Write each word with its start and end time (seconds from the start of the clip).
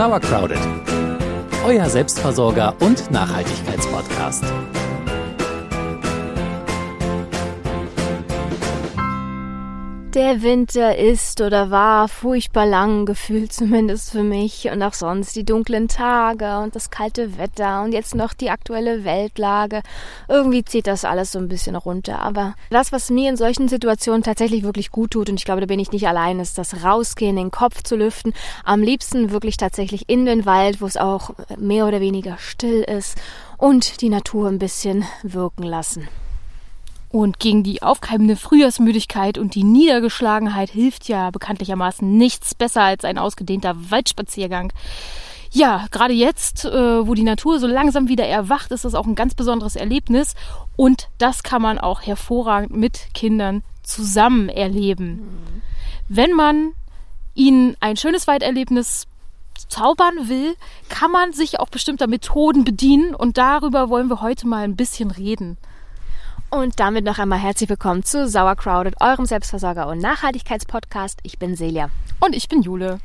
Sauercrowded, 0.00 0.56
euer 1.62 1.84
Selbstversorger 1.90 2.74
und 2.80 3.10
Nachhaltigkeitspodcast. 3.10 4.44
Der 10.14 10.42
Winter 10.42 10.96
ist 10.96 11.40
oder 11.40 11.70
war 11.70 12.08
furchtbar 12.08 12.66
lang, 12.66 13.06
gefühlt 13.06 13.52
zumindest 13.52 14.10
für 14.10 14.24
mich 14.24 14.68
und 14.68 14.82
auch 14.82 14.92
sonst 14.92 15.36
die 15.36 15.44
dunklen 15.44 15.86
Tage 15.86 16.58
und 16.58 16.74
das 16.74 16.90
kalte 16.90 17.38
Wetter 17.38 17.84
und 17.84 17.92
jetzt 17.92 18.16
noch 18.16 18.32
die 18.32 18.50
aktuelle 18.50 19.04
Weltlage. 19.04 19.82
Irgendwie 20.28 20.64
zieht 20.64 20.88
das 20.88 21.04
alles 21.04 21.30
so 21.30 21.38
ein 21.38 21.46
bisschen 21.46 21.76
runter. 21.76 22.18
Aber 22.18 22.54
das, 22.70 22.90
was 22.90 23.08
mir 23.10 23.30
in 23.30 23.36
solchen 23.36 23.68
Situationen 23.68 24.24
tatsächlich 24.24 24.64
wirklich 24.64 24.90
gut 24.90 25.12
tut, 25.12 25.30
und 25.30 25.36
ich 25.36 25.44
glaube, 25.44 25.60
da 25.60 25.68
bin 25.68 25.78
ich 25.78 25.92
nicht 25.92 26.08
allein, 26.08 26.40
ist 26.40 26.58
das 26.58 26.82
Rausgehen, 26.82 27.36
den 27.36 27.52
Kopf 27.52 27.84
zu 27.84 27.94
lüften. 27.94 28.34
Am 28.64 28.82
liebsten 28.82 29.30
wirklich 29.30 29.58
tatsächlich 29.58 30.08
in 30.08 30.26
den 30.26 30.44
Wald, 30.44 30.80
wo 30.80 30.86
es 30.86 30.96
auch 30.96 31.30
mehr 31.56 31.86
oder 31.86 32.00
weniger 32.00 32.36
still 32.38 32.82
ist 32.82 33.16
und 33.58 34.00
die 34.00 34.08
Natur 34.08 34.48
ein 34.48 34.58
bisschen 34.58 35.04
wirken 35.22 35.62
lassen. 35.62 36.08
Und 37.10 37.40
gegen 37.40 37.64
die 37.64 37.82
aufkeimende 37.82 38.36
Frühjahrsmüdigkeit 38.36 39.36
und 39.36 39.56
die 39.56 39.64
Niedergeschlagenheit 39.64 40.70
hilft 40.70 41.08
ja 41.08 41.30
bekanntlichermaßen 41.30 42.16
nichts 42.16 42.54
besser 42.54 42.82
als 42.82 43.04
ein 43.04 43.18
ausgedehnter 43.18 43.74
Waldspaziergang. 43.90 44.72
Ja, 45.52 45.86
gerade 45.90 46.14
jetzt, 46.14 46.64
äh, 46.64 47.06
wo 47.06 47.14
die 47.14 47.24
Natur 47.24 47.58
so 47.58 47.66
langsam 47.66 48.06
wieder 48.08 48.24
erwacht, 48.24 48.70
ist 48.70 48.84
das 48.84 48.94
auch 48.94 49.06
ein 49.06 49.16
ganz 49.16 49.34
besonderes 49.34 49.74
Erlebnis. 49.74 50.36
Und 50.76 51.08
das 51.18 51.42
kann 51.42 51.60
man 51.60 51.78
auch 51.78 52.02
hervorragend 52.02 52.76
mit 52.76 53.12
Kindern 53.14 53.64
zusammen 53.82 54.48
erleben. 54.48 55.28
Wenn 56.08 56.32
man 56.32 56.74
ihnen 57.34 57.76
ein 57.80 57.96
schönes 57.96 58.28
Walderlebnis 58.28 59.08
zaubern 59.68 60.28
will, 60.28 60.54
kann 60.88 61.10
man 61.10 61.32
sich 61.32 61.58
auch 61.58 61.68
bestimmter 61.68 62.06
Methoden 62.06 62.62
bedienen. 62.62 63.16
Und 63.16 63.36
darüber 63.36 63.88
wollen 63.88 64.08
wir 64.08 64.20
heute 64.20 64.46
mal 64.46 64.62
ein 64.62 64.76
bisschen 64.76 65.10
reden. 65.10 65.58
Und 66.52 66.80
damit 66.80 67.04
noch 67.04 67.20
einmal 67.20 67.38
herzlich 67.38 67.70
willkommen 67.70 68.02
zu 68.02 68.28
Sauercrowded, 68.28 69.00
eurem 69.00 69.24
Selbstversorger- 69.24 69.86
und 69.86 69.98
Nachhaltigkeitspodcast. 69.98 71.20
Ich 71.22 71.38
bin 71.38 71.56
Celia. 71.56 71.90
Und 72.18 72.34
ich 72.34 72.48
bin 72.48 72.62
Jule. 72.62 72.98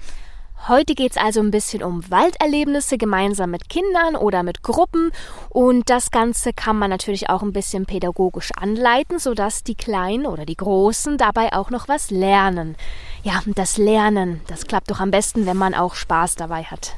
Heute 0.68 0.96
geht 0.96 1.12
es 1.12 1.18
also 1.18 1.42
ein 1.42 1.52
bisschen 1.52 1.84
um 1.84 2.10
Walderlebnisse 2.10 2.98
gemeinsam 2.98 3.52
mit 3.52 3.70
Kindern 3.70 4.16
oder 4.16 4.42
mit 4.42 4.64
Gruppen. 4.64 5.12
Und 5.50 5.92
das 5.92 6.10
Ganze 6.10 6.54
kann 6.54 6.80
man 6.80 6.90
natürlich 6.90 7.30
auch 7.30 7.44
ein 7.44 7.54
bisschen 7.54 7.86
pädagogisch 7.86 8.50
anleiten, 8.60 9.20
sodass 9.20 9.64
die 9.64 9.76
Kleinen 9.76 10.26
oder 10.26 10.48
die 10.48 10.58
Großen 10.58 11.20
dabei 11.20 11.54
auch 11.54 11.70
noch 11.70 11.88
was 11.88 12.10
lernen. 12.10 12.76
Ja, 13.22 13.44
das 13.46 13.78
Lernen, 13.78 14.42
das 14.48 14.66
klappt 14.66 14.90
doch 14.90 15.00
am 15.00 15.12
besten, 15.12 15.46
wenn 15.46 15.58
man 15.58 15.76
auch 15.76 15.94
Spaß 15.94 16.34
dabei 16.34 16.64
hat. 16.64 16.96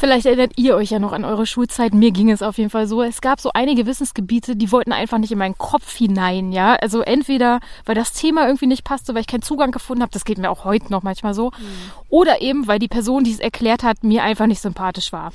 Vielleicht 0.00 0.24
erinnert 0.24 0.52
ihr 0.56 0.76
euch 0.76 0.88
ja 0.88 0.98
noch 0.98 1.12
an 1.12 1.26
eure 1.26 1.44
Schulzeit. 1.44 1.92
Mir 1.92 2.10
ging 2.10 2.30
es 2.30 2.40
auf 2.40 2.56
jeden 2.56 2.70
Fall 2.70 2.86
so. 2.86 3.02
Es 3.02 3.20
gab 3.20 3.38
so 3.38 3.50
einige 3.52 3.84
Wissensgebiete, 3.84 4.56
die 4.56 4.72
wollten 4.72 4.92
einfach 4.92 5.18
nicht 5.18 5.30
in 5.30 5.36
meinen 5.36 5.58
Kopf 5.58 5.94
hinein, 5.94 6.52
ja. 6.52 6.74
Also 6.76 7.02
entweder, 7.02 7.60
weil 7.84 7.96
das 7.96 8.14
Thema 8.14 8.46
irgendwie 8.46 8.66
nicht 8.66 8.82
passte, 8.82 9.12
weil 9.12 9.20
ich 9.20 9.26
keinen 9.26 9.42
Zugang 9.42 9.72
gefunden 9.72 10.00
habe, 10.00 10.10
das 10.10 10.24
geht 10.24 10.38
mir 10.38 10.50
auch 10.50 10.64
heute 10.64 10.90
noch 10.90 11.02
manchmal 11.02 11.34
so. 11.34 11.48
Mhm. 11.50 11.90
Oder 12.08 12.40
eben, 12.40 12.66
weil 12.66 12.78
die 12.78 12.88
Person, 12.88 13.24
die 13.24 13.32
es 13.32 13.40
erklärt 13.40 13.82
hat, 13.82 14.02
mir 14.02 14.22
einfach 14.22 14.46
nicht 14.46 14.62
sympathisch 14.62 15.12
war. 15.12 15.32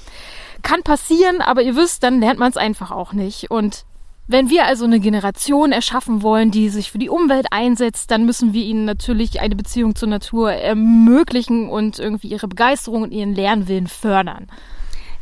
Kann 0.63 0.81
passieren, 0.81 1.41
aber 1.41 1.61
ihr 1.61 1.75
wisst, 1.75 2.01
dann 2.01 2.19
lernt 2.19 2.39
man 2.39 2.49
es 2.49 2.57
einfach 2.57 2.89
auch 2.89 3.13
nicht. 3.13 3.51
Und 3.51 3.85
wenn 4.27 4.49
wir 4.49 4.65
also 4.65 4.85
eine 4.85 4.99
Generation 4.99 5.71
erschaffen 5.71 6.23
wollen, 6.23 6.49
die 6.49 6.69
sich 6.69 6.91
für 6.91 6.97
die 6.97 7.09
Umwelt 7.09 7.47
einsetzt, 7.51 8.09
dann 8.09 8.25
müssen 8.25 8.53
wir 8.53 8.63
ihnen 8.63 8.85
natürlich 8.85 9.39
eine 9.39 9.55
Beziehung 9.55 9.95
zur 9.95 10.09
Natur 10.09 10.51
ermöglichen 10.51 11.69
und 11.69 11.99
irgendwie 11.99 12.29
ihre 12.29 12.47
Begeisterung 12.47 13.03
und 13.03 13.11
ihren 13.11 13.35
Lernwillen 13.35 13.87
fördern. 13.87 14.47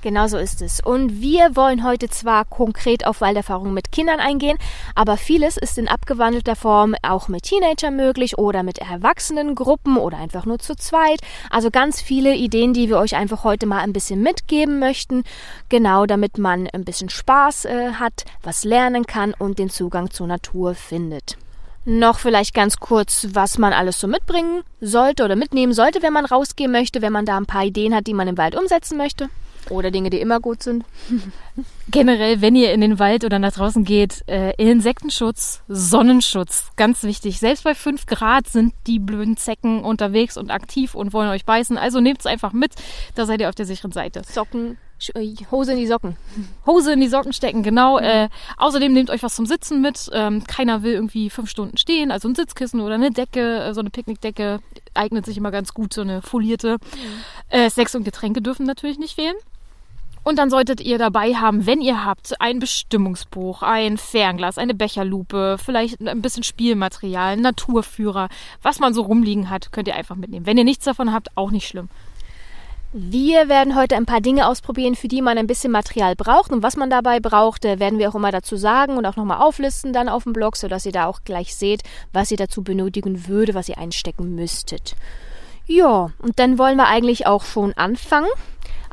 Genau 0.04 0.28
so 0.28 0.38
ist 0.38 0.62
es. 0.62 0.82
Und 0.82 1.22
wir 1.22 1.56
wollen 1.56 1.86
heute 1.86 2.10
zwar 2.10 2.44
konkret 2.44 3.08
auf 3.08 3.22
Walderfahrungen 3.22 3.74
mit 3.74 3.94
Kindern 3.94 4.20
eingehen, 4.20 4.58
aber 4.96 5.16
vieles 5.16 5.56
ist 5.56 5.78
in 5.78 5.88
abgewandelter 5.88 6.58
Form 6.58 6.94
auch 7.04 7.30
mit 7.30 7.44
Teenagern 7.44 7.96
möglich 7.96 8.38
oder 8.38 8.64
mit 8.64 8.80
Erwachsenengruppen 8.80 9.96
oder 9.96 10.18
einfach 10.18 10.46
nur 10.46 10.60
zu 10.60 10.76
zweit. 10.76 11.22
Also 11.50 11.72
ganz 11.72 12.02
viele 12.02 12.36
Ideen, 12.36 12.74
die 12.74 12.90
wir 12.90 12.98
euch 12.98 13.16
einfach 13.16 13.46
heute 13.46 13.66
mal 13.66 13.80
ein 13.80 13.94
bisschen 13.94 14.22
mitgeben 14.22 14.78
möchten. 14.78 15.24
Genau 15.70 16.06
damit 16.06 16.38
man 16.38 16.68
ein 16.74 16.84
bisschen 16.84 17.08
Spaß 17.08 17.64
äh, 17.64 17.94
hat, 17.94 18.26
was 18.42 18.66
lernen 18.66 19.06
kann 19.06 19.34
und 19.34 19.58
den 19.58 19.70
Zugang 19.70 20.12
zur 20.12 20.28
Natur 20.28 20.76
findet. 20.76 21.38
Noch 21.86 22.20
vielleicht 22.20 22.54
ganz 22.54 22.76
kurz, 22.76 23.28
was 23.32 23.58
man 23.58 23.72
alles 23.72 24.02
so 24.02 24.10
mitbringen 24.10 24.64
sollte 24.82 25.24
oder 25.24 25.38
mitnehmen 25.38 25.72
sollte, 25.72 26.02
wenn 26.02 26.12
man 26.12 26.26
rausgehen 26.26 26.74
möchte, 26.74 27.02
wenn 27.02 27.14
man 27.14 27.26
da 27.26 27.38
ein 27.38 27.46
paar 27.46 27.64
Ideen 27.64 27.96
hat, 27.96 28.08
die 28.08 28.14
man 28.14 28.28
im 28.28 28.38
Wald 28.38 28.58
umsetzen 28.58 28.98
möchte. 28.98 29.30
Oder 29.70 29.92
Dinge, 29.92 30.10
die 30.10 30.20
immer 30.20 30.40
gut 30.40 30.64
sind. 30.64 30.86
Generell, 31.90 32.42
wenn 32.42 32.56
ihr 32.56 32.74
in 32.74 32.82
den 32.82 33.00
Wald 33.00 33.24
oder 33.24 33.40
nach 33.40 33.54
draußen 33.54 33.84
geht, 33.84 34.24
äh, 34.28 34.54
Insektenschutz, 34.58 35.62
Sonnenschutz, 35.68 36.72
ganz 36.76 37.04
wichtig. 37.04 37.40
Selbst 37.40 37.64
bei 37.64 37.76
5 37.76 38.06
Grad 38.06 38.48
sind 38.48 38.74
die 38.88 39.00
blöden 39.00 39.38
Zecken 39.38 39.84
unterwegs 39.84 40.38
und 40.38 40.52
aktiv 40.52 40.96
und 40.96 41.14
wollen 41.14 41.30
euch 41.30 41.46
beißen. 41.46 41.78
Also 41.78 42.00
nehmt 42.00 42.20
es 42.20 42.26
einfach 42.26 42.54
mit, 42.54 42.74
da 43.16 43.26
seid 43.26 43.42
ihr 43.42 43.50
auf 43.50 43.56
der 43.56 43.66
sicheren 43.66 43.92
Seite. 43.92 44.24
Socken, 44.26 44.78
äh, 45.14 45.36
Hose 45.52 45.74
in 45.74 45.78
die 45.78 45.88
Socken. 45.88 46.18
Hose 46.66 46.94
in 46.94 47.02
die 47.02 47.08
Socken 47.08 47.34
stecken, 47.34 47.64
genau. 47.64 48.00
Mhm. 48.00 48.06
Äh, 48.06 48.30
außerdem 48.58 48.94
nehmt 48.94 49.10
euch 49.10 49.24
was 49.24 49.36
zum 49.36 49.46
Sitzen 49.46 49.82
mit. 49.82 50.10
Ähm, 50.14 50.44
keiner 50.46 50.84
will 50.84 50.94
irgendwie 50.94 51.30
fünf 51.30 51.50
Stunden 51.50 51.78
stehen. 51.78 52.12
Also 52.12 52.28
ein 52.28 52.36
Sitzkissen 52.36 52.82
oder 52.82 52.96
eine 52.96 53.12
Decke, 53.12 53.60
äh, 53.60 53.74
so 53.74 53.82
eine 53.82 53.90
Picknickdecke 53.90 54.60
eignet 54.94 55.26
sich 55.26 55.38
immer 55.38 55.52
ganz 55.52 55.74
gut, 55.74 55.94
so 55.94 56.02
eine 56.02 56.22
folierte. 56.22 56.78
Mhm. 56.78 56.78
Äh, 57.50 57.70
Sex 57.70 57.96
und 57.96 58.04
Getränke 58.04 58.42
dürfen 58.42 58.66
natürlich 58.66 59.00
nicht 59.00 59.16
fehlen. 59.16 59.36
Und 60.24 60.40
dann 60.40 60.50
solltet 60.50 60.80
ihr 60.80 60.98
dabei 60.98 61.36
haben, 61.36 61.66
wenn 61.66 61.82
ihr 61.82 62.06
habt, 62.06 62.40
ein 62.40 62.60
Bestimmungsbuch, 62.60 63.62
ein 63.62 63.98
Fernglas, 63.98 64.58
eine 64.58 64.74
Becherlupe, 64.74 65.58
vielleicht 65.64 66.00
ein 66.02 66.22
bisschen 66.22 66.44
Spielmaterial, 66.44 67.38
Naturführer, 67.38 68.30
was 68.62 68.80
man 68.80 68.94
so 68.94 69.02
rumliegen 69.02 69.50
hat, 69.50 69.72
könnt 69.72 69.88
ihr 69.88 69.96
einfach 69.96 70.16
mitnehmen. 70.16 70.46
Wenn 70.46 70.58
ihr 70.58 70.64
nichts 70.64 70.86
davon 70.86 71.14
habt, 71.14 71.30
auch 71.36 71.52
nicht 71.52 71.68
schlimm. 71.68 71.90
Wir 72.96 73.50
werden 73.50 73.76
heute 73.76 73.96
ein 73.96 74.06
paar 74.06 74.22
Dinge 74.22 74.48
ausprobieren, 74.48 74.94
für 74.94 75.08
die 75.08 75.24
man 75.24 75.40
ein 75.40 75.48
bisschen 75.48 75.72
Material 75.72 76.16
braucht. 76.16 76.52
Und 76.52 76.62
was 76.62 76.78
man 76.78 76.92
dabei 76.92 77.20
braucht, 77.20 77.64
werden 77.64 77.98
wir 77.98 78.08
auch 78.08 78.14
immer 78.14 78.32
dazu 78.32 78.56
sagen 78.56 78.98
und 78.98 79.08
auch 79.08 79.16
nochmal 79.16 79.42
auflisten 79.42 79.94
dann 79.94 80.10
auf 80.10 80.26
dem 80.26 80.34
Blog, 80.34 80.56
sodass 80.56 80.86
ihr 80.86 80.92
da 80.92 81.08
auch 81.08 81.22
gleich 81.26 81.56
seht, 81.56 81.82
was 82.14 82.30
ihr 82.30 82.38
dazu 82.38 82.62
benötigen 82.62 83.28
würde, 83.28 83.56
was 83.56 83.68
ihr 83.68 83.80
einstecken 83.80 84.36
müsstet. 84.36 84.96
Ja, 85.66 86.12
und 86.20 86.38
dann 86.38 86.60
wollen 86.60 86.78
wir 86.78 86.88
eigentlich 86.88 87.26
auch 87.26 87.44
schon 87.46 87.74
anfangen. 87.74 88.30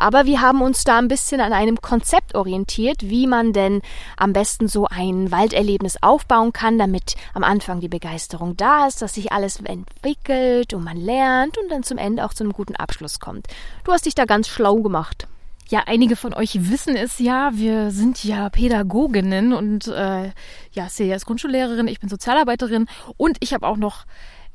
Aber 0.00 0.24
wir 0.24 0.40
haben 0.40 0.62
uns 0.62 0.84
da 0.84 0.98
ein 0.98 1.08
bisschen 1.08 1.40
an 1.40 1.52
einem 1.52 1.80
Konzept 1.80 2.34
orientiert, 2.34 3.08
wie 3.10 3.26
man 3.26 3.52
denn 3.52 3.82
am 4.16 4.32
besten 4.32 4.66
so 4.66 4.86
ein 4.86 5.30
Walderlebnis 5.30 5.98
aufbauen 6.02 6.52
kann, 6.52 6.78
damit 6.78 7.16
am 7.34 7.44
Anfang 7.44 7.80
die 7.80 7.88
Begeisterung 7.88 8.56
da 8.56 8.86
ist, 8.86 9.02
dass 9.02 9.14
sich 9.14 9.30
alles 9.30 9.60
entwickelt 9.60 10.72
und 10.72 10.84
man 10.84 10.96
lernt 10.96 11.58
und 11.58 11.70
dann 11.70 11.82
zum 11.82 11.98
Ende 11.98 12.24
auch 12.24 12.32
zu 12.32 12.44
einem 12.44 12.54
guten 12.54 12.76
Abschluss 12.76 13.20
kommt. 13.20 13.46
Du 13.84 13.92
hast 13.92 14.06
dich 14.06 14.14
da 14.14 14.24
ganz 14.24 14.48
schlau 14.48 14.76
gemacht. 14.76 15.28
Ja, 15.68 15.84
einige 15.86 16.16
von 16.16 16.34
euch 16.34 16.70
wissen 16.70 16.96
es 16.96 17.20
ja, 17.20 17.50
wir 17.54 17.92
sind 17.92 18.24
ja 18.24 18.48
Pädagoginnen 18.48 19.52
und 19.52 19.86
äh, 19.86 20.32
ja, 20.72 20.88
Celia 20.88 21.14
ist 21.14 21.26
Grundschullehrerin, 21.26 21.86
ich 21.86 22.00
bin 22.00 22.08
Sozialarbeiterin 22.08 22.86
und 23.16 23.36
ich 23.38 23.54
habe 23.54 23.68
auch 23.68 23.76
noch 23.76 24.04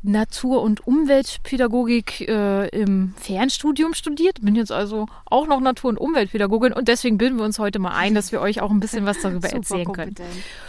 Natur- 0.05 0.61
und 0.61 0.85
Umweltpädagogik 0.85 2.21
äh, 2.27 2.67
im 2.69 3.13
Fernstudium 3.17 3.93
studiert. 3.93 4.41
Bin 4.41 4.55
jetzt 4.55 4.71
also 4.71 5.07
auch 5.25 5.47
noch 5.47 5.59
Natur- 5.59 5.89
und 5.89 5.97
Umweltpädagogin 5.97 6.73
und 6.73 6.87
deswegen 6.87 7.17
bilden 7.17 7.37
wir 7.37 7.45
uns 7.45 7.59
heute 7.59 7.79
mal 7.79 7.95
ein, 7.95 8.15
dass 8.15 8.31
wir 8.31 8.41
euch 8.41 8.61
auch 8.61 8.71
ein 8.71 8.79
bisschen 8.79 9.05
was 9.05 9.19
darüber 9.21 9.49
erzählen 9.53 9.91
können. 9.91 10.15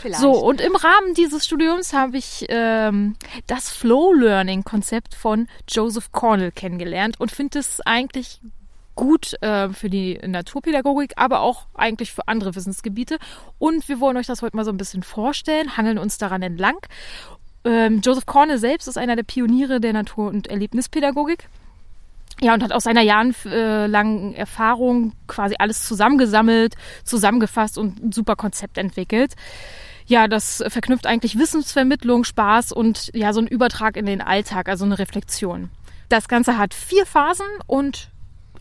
Vielleicht. 0.00 0.20
So, 0.20 0.32
und 0.32 0.60
im 0.60 0.74
Rahmen 0.74 1.14
dieses 1.14 1.46
Studiums 1.46 1.92
habe 1.92 2.16
ich 2.16 2.46
ähm, 2.48 3.16
das 3.46 3.70
Flow-Learning-Konzept 3.70 5.14
von 5.14 5.48
Joseph 5.68 6.12
Cornell 6.12 6.52
kennengelernt 6.52 7.20
und 7.20 7.30
finde 7.30 7.58
es 7.58 7.80
eigentlich 7.82 8.40
gut 8.96 9.40
äh, 9.42 9.68
für 9.68 9.90
die 9.90 10.18
Naturpädagogik, 10.26 11.12
aber 11.16 11.40
auch 11.40 11.66
eigentlich 11.74 12.12
für 12.12 12.26
andere 12.26 12.54
Wissensgebiete. 12.56 13.18
Und 13.58 13.88
wir 13.88 14.00
wollen 14.00 14.16
euch 14.16 14.26
das 14.26 14.42
heute 14.42 14.56
mal 14.56 14.64
so 14.64 14.72
ein 14.72 14.78
bisschen 14.78 15.02
vorstellen, 15.02 15.76
hangeln 15.76 15.98
uns 15.98 16.18
daran 16.18 16.42
entlang 16.42 16.78
ähm, 17.66 18.00
Joseph 18.02 18.26
Cornell 18.26 18.58
selbst 18.58 18.88
ist 18.88 18.96
einer 18.96 19.16
der 19.16 19.22
Pioniere 19.22 19.80
der 19.80 19.92
Natur- 19.92 20.28
und 20.28 20.46
Erlebnispädagogik. 20.46 21.48
Ja, 22.40 22.52
und 22.52 22.62
hat 22.62 22.72
aus 22.72 22.84
seiner 22.84 23.00
jahrelangen 23.00 24.34
äh, 24.34 24.38
Erfahrung 24.38 25.12
quasi 25.26 25.56
alles 25.58 25.86
zusammengesammelt, 25.86 26.74
zusammengefasst 27.04 27.78
und 27.78 28.02
ein 28.02 28.12
super 28.12 28.36
Konzept 28.36 28.76
entwickelt. 28.76 29.34
Ja, 30.06 30.28
das 30.28 30.62
verknüpft 30.68 31.06
eigentlich 31.06 31.38
Wissensvermittlung, 31.38 32.24
Spaß 32.24 32.72
und 32.72 33.10
ja, 33.14 33.32
so 33.32 33.40
ein 33.40 33.46
Übertrag 33.46 33.96
in 33.96 34.06
den 34.06 34.20
Alltag, 34.20 34.68
also 34.68 34.84
eine 34.84 34.98
Reflexion. 34.98 35.70
Das 36.08 36.28
Ganze 36.28 36.58
hat 36.58 36.74
vier 36.74 37.06
Phasen 37.06 37.46
und 37.66 38.10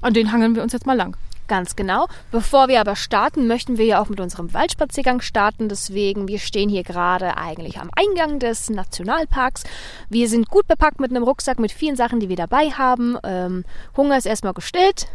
an 0.01 0.13
denen 0.13 0.31
hangeln 0.31 0.55
wir 0.55 0.63
uns 0.63 0.73
jetzt 0.73 0.87
mal 0.87 0.95
lang. 0.95 1.17
Ganz 1.47 1.75
genau. 1.75 2.07
Bevor 2.31 2.67
wir 2.67 2.79
aber 2.79 2.95
starten, 2.95 3.47
möchten 3.47 3.77
wir 3.77 3.85
ja 3.85 4.01
auch 4.01 4.09
mit 4.09 4.19
unserem 4.19 4.53
Waldspaziergang 4.53 5.21
starten. 5.21 5.69
Deswegen, 5.69 6.27
wir 6.27 6.39
stehen 6.39 6.69
hier 6.69 6.83
gerade 6.83 7.37
eigentlich 7.37 7.79
am 7.79 7.89
Eingang 7.95 8.39
des 8.39 8.69
Nationalparks. 8.69 9.63
Wir 10.09 10.27
sind 10.27 10.49
gut 10.49 10.67
bepackt 10.67 10.99
mit 10.99 11.11
einem 11.11 11.23
Rucksack 11.23 11.59
mit 11.59 11.71
vielen 11.71 11.95
Sachen, 11.95 12.19
die 12.19 12.29
wir 12.29 12.35
dabei 12.35 12.71
haben. 12.71 13.17
Ähm, 13.23 13.63
Hunger 13.95 14.17
ist 14.17 14.25
erstmal 14.25 14.53
gestillt. 14.53 15.07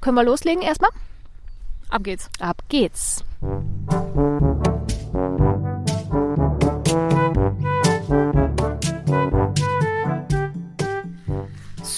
können 0.00 0.16
wir 0.16 0.24
loslegen 0.24 0.62
erstmal? 0.62 0.90
Ab 1.90 2.02
geht's. 2.04 2.28
Ab 2.40 2.62
geht's. 2.68 3.24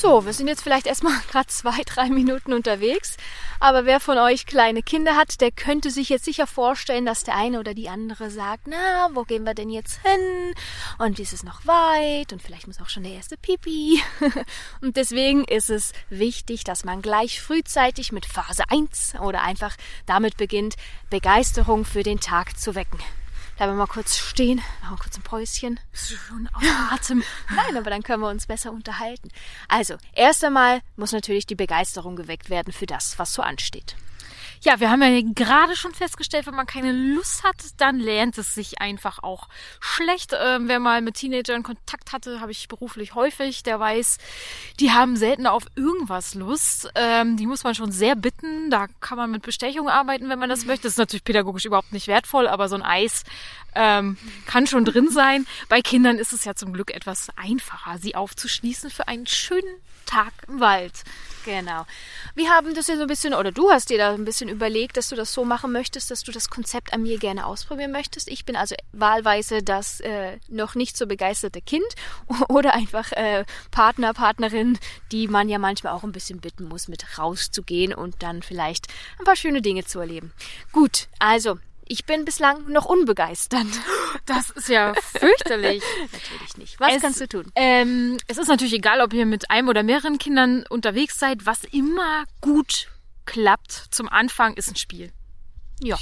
So, 0.00 0.24
wir 0.24 0.32
sind 0.32 0.48
jetzt 0.48 0.62
vielleicht 0.62 0.86
erstmal 0.86 1.12
gerade 1.30 1.48
zwei, 1.48 1.82
drei 1.84 2.08
Minuten 2.08 2.54
unterwegs. 2.54 3.18
Aber 3.58 3.84
wer 3.84 4.00
von 4.00 4.16
euch 4.16 4.46
kleine 4.46 4.82
Kinder 4.82 5.14
hat, 5.14 5.42
der 5.42 5.50
könnte 5.50 5.90
sich 5.90 6.08
jetzt 6.08 6.24
sicher 6.24 6.46
vorstellen, 6.46 7.04
dass 7.04 7.22
der 7.22 7.36
eine 7.36 7.60
oder 7.60 7.74
die 7.74 7.90
andere 7.90 8.30
sagt, 8.30 8.66
na, 8.66 9.10
wo 9.12 9.24
gehen 9.24 9.44
wir 9.44 9.52
denn 9.52 9.68
jetzt 9.68 10.00
hin? 10.00 10.54
Und 10.96 11.20
ist 11.20 11.34
es 11.34 11.42
noch 11.42 11.66
weit? 11.66 12.32
Und 12.32 12.40
vielleicht 12.40 12.66
muss 12.66 12.80
auch 12.80 12.88
schon 12.88 13.02
der 13.02 13.12
erste 13.12 13.36
Pipi. 13.36 14.02
und 14.80 14.96
deswegen 14.96 15.44
ist 15.44 15.68
es 15.68 15.92
wichtig, 16.08 16.64
dass 16.64 16.82
man 16.82 17.02
gleich 17.02 17.42
frühzeitig 17.42 18.10
mit 18.10 18.24
Phase 18.24 18.64
1 18.70 19.16
oder 19.20 19.42
einfach 19.42 19.76
damit 20.06 20.38
beginnt, 20.38 20.76
Begeisterung 21.10 21.84
für 21.84 22.04
den 22.04 22.20
Tag 22.20 22.58
zu 22.58 22.74
wecken. 22.74 23.00
Bleiben 23.60 23.74
wir 23.74 23.80
mal 23.80 23.92
kurz 23.92 24.16
stehen, 24.16 24.62
machen 24.80 24.94
wir 24.94 25.02
kurz 25.02 25.18
ein 25.18 25.22
Päuschen. 25.22 25.78
Bist 25.92 26.12
du 26.12 26.16
schon 26.16 26.48
außer 26.54 26.92
Atem? 26.92 27.22
Nein, 27.54 27.76
aber 27.76 27.90
dann 27.90 28.02
können 28.02 28.22
wir 28.22 28.30
uns 28.30 28.46
besser 28.46 28.72
unterhalten. 28.72 29.28
Also, 29.68 29.96
erst 30.14 30.42
einmal 30.42 30.80
muss 30.96 31.12
natürlich 31.12 31.44
die 31.44 31.56
Begeisterung 31.56 32.16
geweckt 32.16 32.48
werden 32.48 32.72
für 32.72 32.86
das, 32.86 33.18
was 33.18 33.34
so 33.34 33.42
ansteht. 33.42 33.96
Ja, 34.62 34.78
wir 34.78 34.90
haben 34.90 35.02
ja 35.02 35.22
gerade 35.34 35.74
schon 35.74 35.94
festgestellt, 35.94 36.46
wenn 36.46 36.54
man 36.54 36.66
keine 36.66 36.92
Lust 36.92 37.44
hat, 37.44 37.56
dann 37.78 37.98
lernt 37.98 38.36
es 38.36 38.54
sich 38.54 38.78
einfach 38.82 39.22
auch 39.22 39.48
schlecht. 39.80 40.34
Ähm, 40.38 40.68
wer 40.68 40.78
mal 40.80 41.00
mit 41.00 41.14
Teenagern 41.14 41.62
Kontakt 41.62 42.12
hatte, 42.12 42.42
habe 42.42 42.52
ich 42.52 42.68
beruflich 42.68 43.14
häufig, 43.14 43.62
der 43.62 43.80
weiß, 43.80 44.18
die 44.78 44.90
haben 44.90 45.16
selten 45.16 45.46
auf 45.46 45.64
irgendwas 45.76 46.34
Lust. 46.34 46.90
Ähm, 46.94 47.38
die 47.38 47.46
muss 47.46 47.64
man 47.64 47.74
schon 47.74 47.90
sehr 47.90 48.16
bitten. 48.16 48.68
Da 48.68 48.88
kann 49.00 49.16
man 49.16 49.30
mit 49.30 49.42
Bestechung 49.42 49.88
arbeiten, 49.88 50.28
wenn 50.28 50.38
man 50.38 50.50
das 50.50 50.66
möchte. 50.66 50.82
Das 50.82 50.92
ist 50.92 50.98
natürlich 50.98 51.24
pädagogisch 51.24 51.64
überhaupt 51.64 51.94
nicht 51.94 52.06
wertvoll, 52.06 52.46
aber 52.46 52.68
so 52.68 52.74
ein 52.76 52.82
Eis 52.82 53.24
ähm, 53.74 54.16
kann 54.46 54.66
schon 54.66 54.84
drin 54.84 55.10
sein. 55.10 55.46
Bei 55.68 55.80
Kindern 55.80 56.18
ist 56.18 56.32
es 56.32 56.44
ja 56.44 56.54
zum 56.54 56.72
Glück 56.72 56.90
etwas 56.92 57.28
einfacher, 57.36 57.98
sie 57.98 58.14
aufzuschließen 58.14 58.90
für 58.90 59.08
einen 59.08 59.26
schönen 59.26 59.80
Tag 60.06 60.32
im 60.48 60.60
Wald. 60.60 61.04
Genau. 61.44 61.86
Wir 62.34 62.50
haben 62.50 62.74
das 62.74 62.88
ja 62.88 62.96
so 62.96 63.02
ein 63.02 63.06
bisschen, 63.06 63.32
oder 63.32 63.52
du 63.52 63.70
hast 63.70 63.90
dir 63.90 63.98
da 63.98 64.12
ein 64.12 64.24
bisschen 64.24 64.48
überlegt, 64.48 64.96
dass 64.96 65.08
du 65.08 65.16
das 65.16 65.32
so 65.32 65.44
machen 65.44 65.72
möchtest, 65.72 66.10
dass 66.10 66.22
du 66.22 66.32
das 66.32 66.50
Konzept 66.50 66.92
an 66.92 67.02
mir 67.02 67.18
gerne 67.18 67.46
ausprobieren 67.46 67.92
möchtest. 67.92 68.28
Ich 68.28 68.44
bin 68.44 68.56
also 68.56 68.74
wahlweise 68.92 69.62
das 69.62 70.00
äh, 70.00 70.38
noch 70.48 70.74
nicht 70.74 70.96
so 70.96 71.06
begeisterte 71.06 71.62
Kind 71.62 71.86
oder 72.48 72.74
einfach 72.74 73.12
äh, 73.12 73.44
Partner, 73.70 74.12
Partnerin, 74.12 74.78
die 75.12 75.28
man 75.28 75.48
ja 75.48 75.58
manchmal 75.58 75.94
auch 75.94 76.02
ein 76.02 76.12
bisschen 76.12 76.40
bitten 76.40 76.64
muss, 76.64 76.88
mit 76.88 77.18
rauszugehen 77.18 77.94
und 77.94 78.22
dann 78.22 78.42
vielleicht 78.42 78.88
ein 79.18 79.24
paar 79.24 79.36
schöne 79.36 79.62
Dinge 79.62 79.84
zu 79.84 80.00
erleben. 80.00 80.32
Gut, 80.72 81.08
also 81.18 81.58
ich 81.90 82.04
bin 82.04 82.24
bislang 82.24 82.70
noch 82.70 82.86
unbegeistert. 82.86 83.66
Das 84.26 84.50
ist 84.50 84.68
ja 84.68 84.92
fürchterlich. 84.94 85.82
natürlich 86.12 86.56
nicht. 86.56 86.80
Was 86.80 86.94
es, 86.94 87.02
kannst 87.02 87.20
du 87.20 87.28
tun? 87.28 87.50
Ähm, 87.54 88.16
es 88.28 88.38
ist 88.38 88.48
natürlich 88.48 88.74
egal, 88.74 89.00
ob 89.00 89.12
ihr 89.12 89.24
mit 89.24 89.50
einem 89.50 89.68
oder 89.68 89.82
mehreren 89.82 90.18
Kindern 90.18 90.64
unterwegs 90.68 91.18
seid. 91.18 91.46
Was 91.46 91.64
immer 91.64 92.24
gut 92.40 92.88
klappt 93.24 93.72
zum 93.90 94.08
Anfang 94.08 94.54
ist 94.54 94.68
ein 94.68 94.76
Spiel. 94.76 95.12
Ja. 95.80 95.96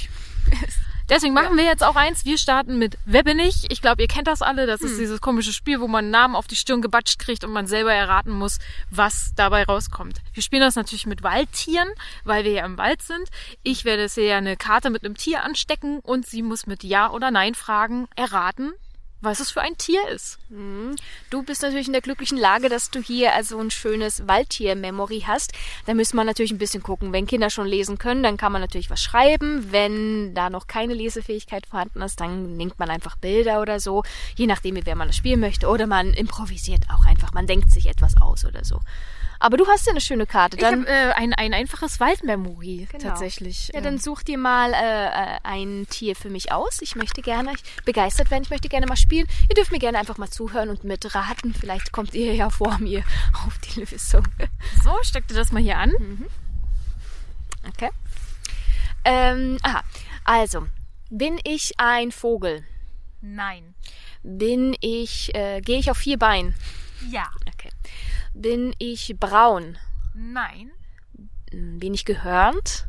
Deswegen 1.09 1.33
machen 1.33 1.57
wir 1.57 1.63
jetzt 1.63 1.83
auch 1.83 1.95
eins. 1.95 2.23
Wir 2.23 2.37
starten 2.37 2.77
mit 2.77 2.97
Wer 3.05 3.23
bin 3.23 3.39
ich? 3.39 3.71
Ich 3.71 3.81
glaube, 3.81 4.01
ihr 4.01 4.07
kennt 4.07 4.27
das 4.27 4.41
alle. 4.43 4.67
Das 4.67 4.81
hm. 4.81 4.87
ist 4.87 4.99
dieses 4.99 5.21
komische 5.21 5.53
Spiel, 5.53 5.81
wo 5.81 5.87
man 5.87 6.05
einen 6.05 6.11
Namen 6.11 6.35
auf 6.35 6.47
die 6.47 6.55
Stirn 6.55 6.81
gebatscht 6.81 7.17
kriegt 7.17 7.43
und 7.43 7.51
man 7.51 7.65
selber 7.65 7.93
erraten 7.93 8.31
muss, 8.31 8.59
was 8.91 9.33
dabei 9.35 9.63
rauskommt. 9.63 10.19
Wir 10.33 10.43
spielen 10.43 10.61
das 10.61 10.75
natürlich 10.75 11.07
mit 11.07 11.23
Waldtieren, 11.23 11.89
weil 12.23 12.43
wir 12.43 12.51
ja 12.51 12.65
im 12.65 12.77
Wald 12.77 13.01
sind. 13.01 13.27
Ich 13.63 13.85
werde 13.85 14.07
sehr 14.07 14.37
eine 14.37 14.55
Karte 14.55 14.89
mit 14.91 15.03
einem 15.03 15.17
Tier 15.17 15.43
anstecken 15.43 15.99
und 15.99 16.27
sie 16.27 16.43
muss 16.43 16.67
mit 16.67 16.83
Ja 16.83 17.11
oder 17.11 17.31
Nein 17.31 17.55
Fragen 17.55 18.07
erraten, 18.15 18.73
was 19.21 19.39
es 19.39 19.51
für 19.51 19.61
ein 19.61 19.77
Tier 19.77 20.07
ist. 20.09 20.39
Mhm. 20.49 20.95
Du 21.29 21.43
bist 21.43 21.61
natürlich 21.61 21.87
in 21.87 21.93
der 21.93 22.01
glücklichen 22.01 22.37
Lage, 22.37 22.69
dass 22.69 22.89
du 22.89 23.01
hier 23.01 23.33
also 23.33 23.59
ein 23.59 23.71
schönes 23.71 24.27
Waldtier-Memory 24.27 25.23
hast. 25.27 25.53
Da 25.85 25.93
müssen 25.93 26.15
wir 26.15 26.23
natürlich 26.23 26.51
ein 26.51 26.57
bisschen 26.57 26.83
gucken. 26.83 27.11
Wenn 27.11 27.27
Kinder 27.27 27.49
schon 27.49 27.67
lesen 27.67 27.97
können, 27.97 28.23
dann 28.23 28.37
kann 28.37 28.51
man 28.51 28.61
natürlich 28.61 28.89
was 28.89 29.01
schreiben. 29.01 29.71
Wenn 29.71 30.33
da 30.33 30.49
noch 30.49 30.67
keine 30.67 30.93
Lesefähigkeit 30.93 31.65
vorhanden 31.65 32.01
ist, 32.01 32.21
dann 32.21 32.55
nimmt 32.55 32.79
man 32.79 32.89
einfach 32.89 33.17
Bilder 33.17 33.61
oder 33.61 33.79
so, 33.79 34.03
je 34.35 34.47
nachdem, 34.47 34.75
wie 34.75 34.85
wer 34.85 34.95
man 34.95 35.07
das 35.07 35.17
spielen 35.17 35.39
möchte. 35.39 35.67
Oder 35.67 35.87
man 35.87 36.13
improvisiert 36.13 36.83
auch 36.93 37.05
einfach. 37.05 37.33
Man 37.33 37.47
denkt 37.47 37.71
sich 37.71 37.87
etwas 37.87 38.13
aus 38.21 38.45
oder 38.45 38.63
so. 38.63 38.79
Aber 39.39 39.55
du 39.55 39.65
hast 39.67 39.85
ja 39.85 39.91
eine 39.91 40.01
schöne 40.01 40.25
Karte. 40.25 40.57
Dann, 40.57 40.83
ich 40.83 40.89
habe 40.89 41.11
äh, 41.11 41.13
ein, 41.13 41.33
ein 41.33 41.53
einfaches 41.53 41.99
Waldmemory 42.01 42.87
genau. 42.91 43.03
tatsächlich. 43.03 43.71
Ja, 43.73 43.79
dann 43.79 43.97
such 43.97 44.23
dir 44.23 44.37
mal 44.37 44.73
äh, 44.73 45.05
äh, 45.07 45.39
ein 45.43 45.87
Tier 45.89 46.15
für 46.17 46.29
mich 46.29 46.51
aus. 46.51 46.79
Ich 46.81 46.95
möchte 46.95 47.21
gerne 47.21 47.53
ich, 47.53 47.85
begeistert 47.85 48.31
werden. 48.31 48.43
Ich 48.43 48.49
möchte 48.49 48.67
gerne 48.67 48.85
mal 48.85 48.97
spielen. 49.09 49.27
Ihr 49.49 49.55
dürft 49.55 49.71
mir 49.71 49.79
gerne 49.79 49.97
einfach 49.97 50.19
mal 50.19 50.29
zuhören 50.29 50.69
und 50.69 50.83
mitraten. 50.83 51.53
Vielleicht 51.53 51.91
kommt 51.91 52.13
ihr 52.13 52.35
ja 52.35 52.49
vor 52.51 52.77
mir 52.77 53.03
auf 53.45 53.57
die 53.57 53.79
Lösung. 53.79 54.23
So, 54.83 54.91
steck 55.01 55.27
dir 55.27 55.33
das 55.33 55.51
mal 55.51 55.61
hier 55.61 55.77
an. 55.77 55.91
Mhm. 55.99 56.25
Okay. 57.67 57.89
Ähm, 59.03 59.57
aha. 59.63 59.83
Also, 60.23 60.67
bin 61.09 61.39
ich 61.43 61.73
ein 61.79 62.11
Vogel? 62.11 62.63
Nein. 63.21 63.73
Bin 64.21 64.75
ich, 64.79 65.33
äh, 65.33 65.61
gehe 65.61 65.79
ich 65.79 65.89
auf 65.89 65.97
vier 65.97 66.19
Beinen? 66.19 66.53
Ja. 67.09 67.31
Okay. 67.53 67.71
Bin 68.33 68.75
ich 68.77 69.15
braun? 69.19 69.77
Nein. 70.13 70.71
Bin 71.51 71.93
ich 71.95 72.05
gehörnt? 72.05 72.85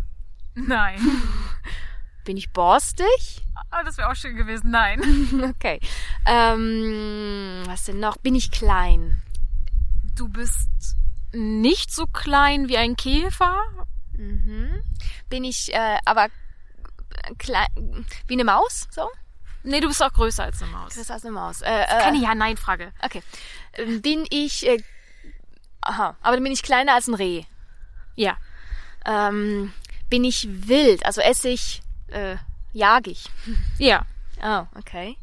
Nein. 0.55 1.01
Bin 2.25 2.37
ich 2.37 2.53
borstig? 2.53 3.43
Ah, 3.71 3.83
das 3.83 3.97
wäre 3.97 4.11
auch 4.11 4.15
schön 4.15 4.37
gewesen. 4.37 4.71
Nein. 4.71 5.01
okay. 5.57 5.81
Ähm, 6.27 7.63
was 7.67 7.85
denn 7.85 8.01
noch? 8.01 8.17
Bin 8.19 8.35
ich 8.35 8.51
klein? 8.51 9.23
Du 10.17 10.29
bist 10.29 10.69
nicht 11.33 11.93
so 11.93 12.07
klein 12.07 12.69
wie 12.69 12.77
ein 12.77 12.97
Käfer. 12.97 13.57
Mhm. 14.17 14.83
Bin 15.29 15.45
ich 15.45 15.73
äh, 15.73 15.99
aber 16.05 16.29
klein 17.39 17.69
wie 18.27 18.35
eine 18.35 18.45
Maus? 18.45 18.89
So? 18.91 19.09
Nee, 19.63 19.81
du 19.81 19.89
bist 19.89 20.03
auch 20.03 20.13
größer 20.13 20.45
als 20.45 20.63
eine 20.63 20.73
Maus. 20.73 20.95
Größer 20.95 21.15
als 21.15 21.25
eine 21.25 21.33
Maus. 21.33 21.63
Äh, 21.63 21.83
äh, 21.83 21.87
keine 21.87 22.19
Ja-Nein-Frage. 22.19 22.93
Okay. 23.03 23.23
Ähm, 23.75 24.03
bin 24.03 24.27
ich 24.31 24.67
äh, 24.67 24.83
Aha, 25.83 26.17
aber 26.21 26.37
dann 26.37 26.45
bin 26.45 26.53
ich 26.53 26.63
kleiner 26.63 26.95
als 26.95 27.09
ein 27.09 27.15
Reh. 27.15 27.45
Ja. 28.15 28.37
Ähm, 29.07 29.73
bin 30.11 30.25
ich 30.25 30.47
wild, 30.69 31.07
also 31.07 31.21
esse 31.21 31.49
ich, 31.49 31.83
äh, 32.13 32.37
jag 32.73 33.07
ich. 33.07 33.25
Ja. 33.79 34.05
Oh, 34.43 34.67
okay. 34.79 35.17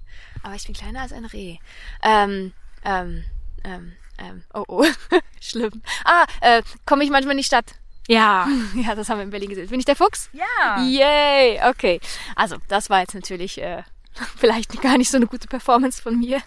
Aber 0.43 0.55
ich 0.55 0.65
bin 0.65 0.75
kleiner 0.75 1.01
als 1.01 1.13
ein 1.13 1.25
Reh. 1.25 1.57
Ähm, 2.03 2.53
ähm, 2.83 3.23
ähm, 3.63 3.93
ähm, 4.17 4.43
oh, 4.53 4.65
oh, 4.67 4.85
schlimm. 5.41 5.81
Ah, 6.05 6.25
äh, 6.41 6.61
komme 6.85 7.03
ich 7.03 7.09
manchmal 7.09 7.33
in 7.33 7.39
die 7.39 7.43
Stadt? 7.43 7.75
Ja. 8.07 8.47
Ja, 8.75 8.95
das 8.95 9.09
haben 9.09 9.17
wir 9.17 9.23
in 9.23 9.31
Berlin 9.31 9.49
gesehen. 9.49 9.69
Bin 9.69 9.79
ich 9.79 9.85
der 9.85 9.95
Fuchs? 9.95 10.29
Ja. 10.33 10.81
Yay, 10.81 11.59
okay. 11.69 11.99
Also, 12.35 12.57
das 12.67 12.89
war 12.89 13.01
jetzt 13.01 13.15
natürlich 13.15 13.61
äh, 13.61 13.83
Vielleicht 14.37 14.81
gar 14.81 14.97
nicht 14.97 15.09
so 15.09 15.17
eine 15.17 15.27
gute 15.27 15.47
Performance 15.47 16.01
von 16.01 16.17
mir, 16.17 16.41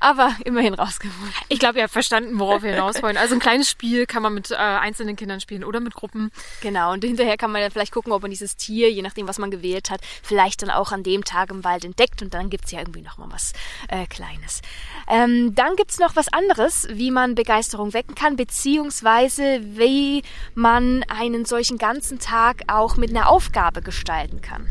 aber 0.00 0.34
immerhin 0.44 0.74
rausgeholt. 0.74 1.32
Ich 1.48 1.58
glaube, 1.58 1.78
ihr 1.78 1.84
habt 1.84 1.92
verstanden, 1.92 2.38
worauf 2.38 2.62
wir 2.62 2.70
hinaus 2.70 3.02
wollen. 3.02 3.16
Also 3.16 3.34
ein 3.34 3.40
kleines 3.40 3.70
Spiel 3.70 4.06
kann 4.06 4.22
man 4.22 4.34
mit 4.34 4.50
äh, 4.50 4.56
einzelnen 4.56 5.16
Kindern 5.16 5.40
spielen 5.40 5.64
oder 5.64 5.80
mit 5.80 5.94
Gruppen. 5.94 6.30
Genau, 6.60 6.92
und 6.92 7.04
hinterher 7.04 7.36
kann 7.36 7.50
man 7.50 7.62
dann 7.62 7.70
vielleicht 7.70 7.92
gucken, 7.92 8.12
ob 8.12 8.22
man 8.22 8.30
dieses 8.30 8.56
Tier, 8.56 8.90
je 8.90 9.02
nachdem, 9.02 9.28
was 9.28 9.38
man 9.38 9.50
gewählt 9.50 9.90
hat, 9.90 10.00
vielleicht 10.22 10.62
dann 10.62 10.70
auch 10.70 10.92
an 10.92 11.02
dem 11.02 11.24
Tag 11.24 11.50
im 11.50 11.64
Wald 11.64 11.84
entdeckt 11.84 12.22
und 12.22 12.34
dann 12.34 12.50
gibt's 12.50 12.70
ja 12.70 12.80
irgendwie 12.80 13.02
nochmal 13.02 13.28
was 13.30 13.52
äh, 13.88 14.06
Kleines. 14.06 14.62
Ähm, 15.08 15.54
dann 15.54 15.76
gibt's 15.76 15.98
noch 15.98 16.16
was 16.16 16.32
anderes, 16.32 16.86
wie 16.90 17.10
man 17.10 17.34
Begeisterung 17.34 17.92
wecken 17.92 18.14
kann, 18.14 18.36
beziehungsweise 18.36 19.60
wie 19.62 20.22
man 20.54 21.04
einen 21.08 21.44
solchen 21.44 21.78
ganzen 21.78 22.18
Tag 22.18 22.62
auch 22.68 22.96
mit 22.96 23.10
einer 23.10 23.28
Aufgabe 23.28 23.82
gestalten 23.82 24.40
kann. 24.40 24.66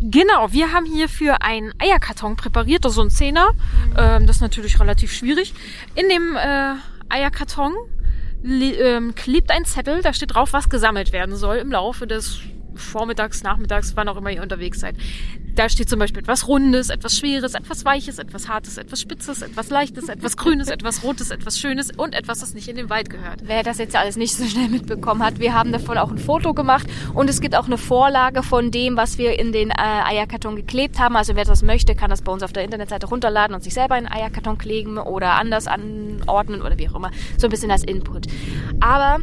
Genau, 0.00 0.52
wir 0.52 0.72
haben 0.72 0.84
hierfür 0.84 1.42
einen 1.42 1.72
Eierkarton 1.78 2.36
präpariert, 2.36 2.84
das 2.84 2.92
ist 2.92 2.96
so 2.96 3.02
ein 3.02 3.10
Zehner. 3.10 3.52
Mhm. 3.52 3.94
Ähm, 3.96 4.26
das 4.26 4.36
ist 4.36 4.42
natürlich 4.42 4.78
relativ 4.78 5.12
schwierig. 5.12 5.54
In 5.94 6.08
dem 6.08 6.36
äh, 6.36 6.74
Eierkarton 7.08 7.72
ähm, 8.44 9.14
klebt 9.14 9.50
ein 9.50 9.64
Zettel, 9.64 10.02
da 10.02 10.12
steht 10.12 10.34
drauf, 10.34 10.52
was 10.52 10.68
gesammelt 10.68 11.12
werden 11.12 11.36
soll 11.36 11.56
im 11.56 11.72
Laufe 11.72 12.06
des 12.06 12.40
Vormittags, 12.76 13.42
Nachmittags, 13.42 13.96
wann 13.96 14.08
auch 14.08 14.16
immer 14.16 14.30
ihr 14.30 14.42
unterwegs 14.42 14.80
seid. 14.80 14.96
Da 15.54 15.70
steht 15.70 15.88
zum 15.88 15.98
Beispiel 15.98 16.22
etwas 16.22 16.46
Rundes, 16.48 16.90
etwas 16.90 17.18
Schweres, 17.18 17.54
etwas 17.54 17.86
Weiches, 17.86 18.18
etwas 18.18 18.46
Hartes, 18.46 18.76
etwas 18.76 19.00
Spitzes, 19.00 19.40
etwas 19.40 19.70
Leichtes, 19.70 20.10
etwas 20.10 20.36
Grünes, 20.36 20.68
etwas 20.68 21.02
Rotes, 21.02 21.30
etwas 21.30 21.58
Schönes 21.58 21.90
und 21.96 22.14
etwas, 22.14 22.40
das 22.40 22.52
nicht 22.52 22.68
in 22.68 22.76
den 22.76 22.90
Wald 22.90 23.08
gehört. 23.08 23.40
Wer 23.42 23.62
das 23.62 23.78
jetzt 23.78 23.96
alles 23.96 24.16
nicht 24.16 24.34
so 24.34 24.44
schnell 24.44 24.68
mitbekommen 24.68 25.24
hat, 25.24 25.38
wir 25.38 25.54
haben 25.54 25.72
davon 25.72 25.96
auch 25.96 26.10
ein 26.10 26.18
Foto 26.18 26.52
gemacht 26.52 26.86
und 27.14 27.30
es 27.30 27.40
gibt 27.40 27.56
auch 27.56 27.64
eine 27.64 27.78
Vorlage 27.78 28.42
von 28.42 28.70
dem, 28.70 28.98
was 28.98 29.16
wir 29.16 29.38
in 29.38 29.52
den 29.52 29.70
äh, 29.70 29.74
Eierkarton 29.76 30.56
geklebt 30.56 30.98
haben. 30.98 31.16
Also 31.16 31.36
wer 31.36 31.44
das 31.44 31.62
möchte, 31.62 31.94
kann 31.94 32.10
das 32.10 32.20
bei 32.20 32.32
uns 32.32 32.42
auf 32.42 32.52
der 32.52 32.64
Internetseite 32.64 33.06
runterladen 33.06 33.54
und 33.54 33.62
sich 33.62 33.72
selber 33.72 33.94
einen 33.94 34.08
Eierkarton 34.08 34.58
kleben 34.58 34.98
oder 34.98 35.36
anders 35.36 35.66
anordnen 35.66 36.60
oder 36.60 36.76
wie 36.76 36.88
auch 36.90 36.96
immer. 36.96 37.10
So 37.38 37.46
ein 37.46 37.50
bisschen 37.50 37.70
als 37.70 37.82
Input. 37.82 38.26
Aber 38.80 39.20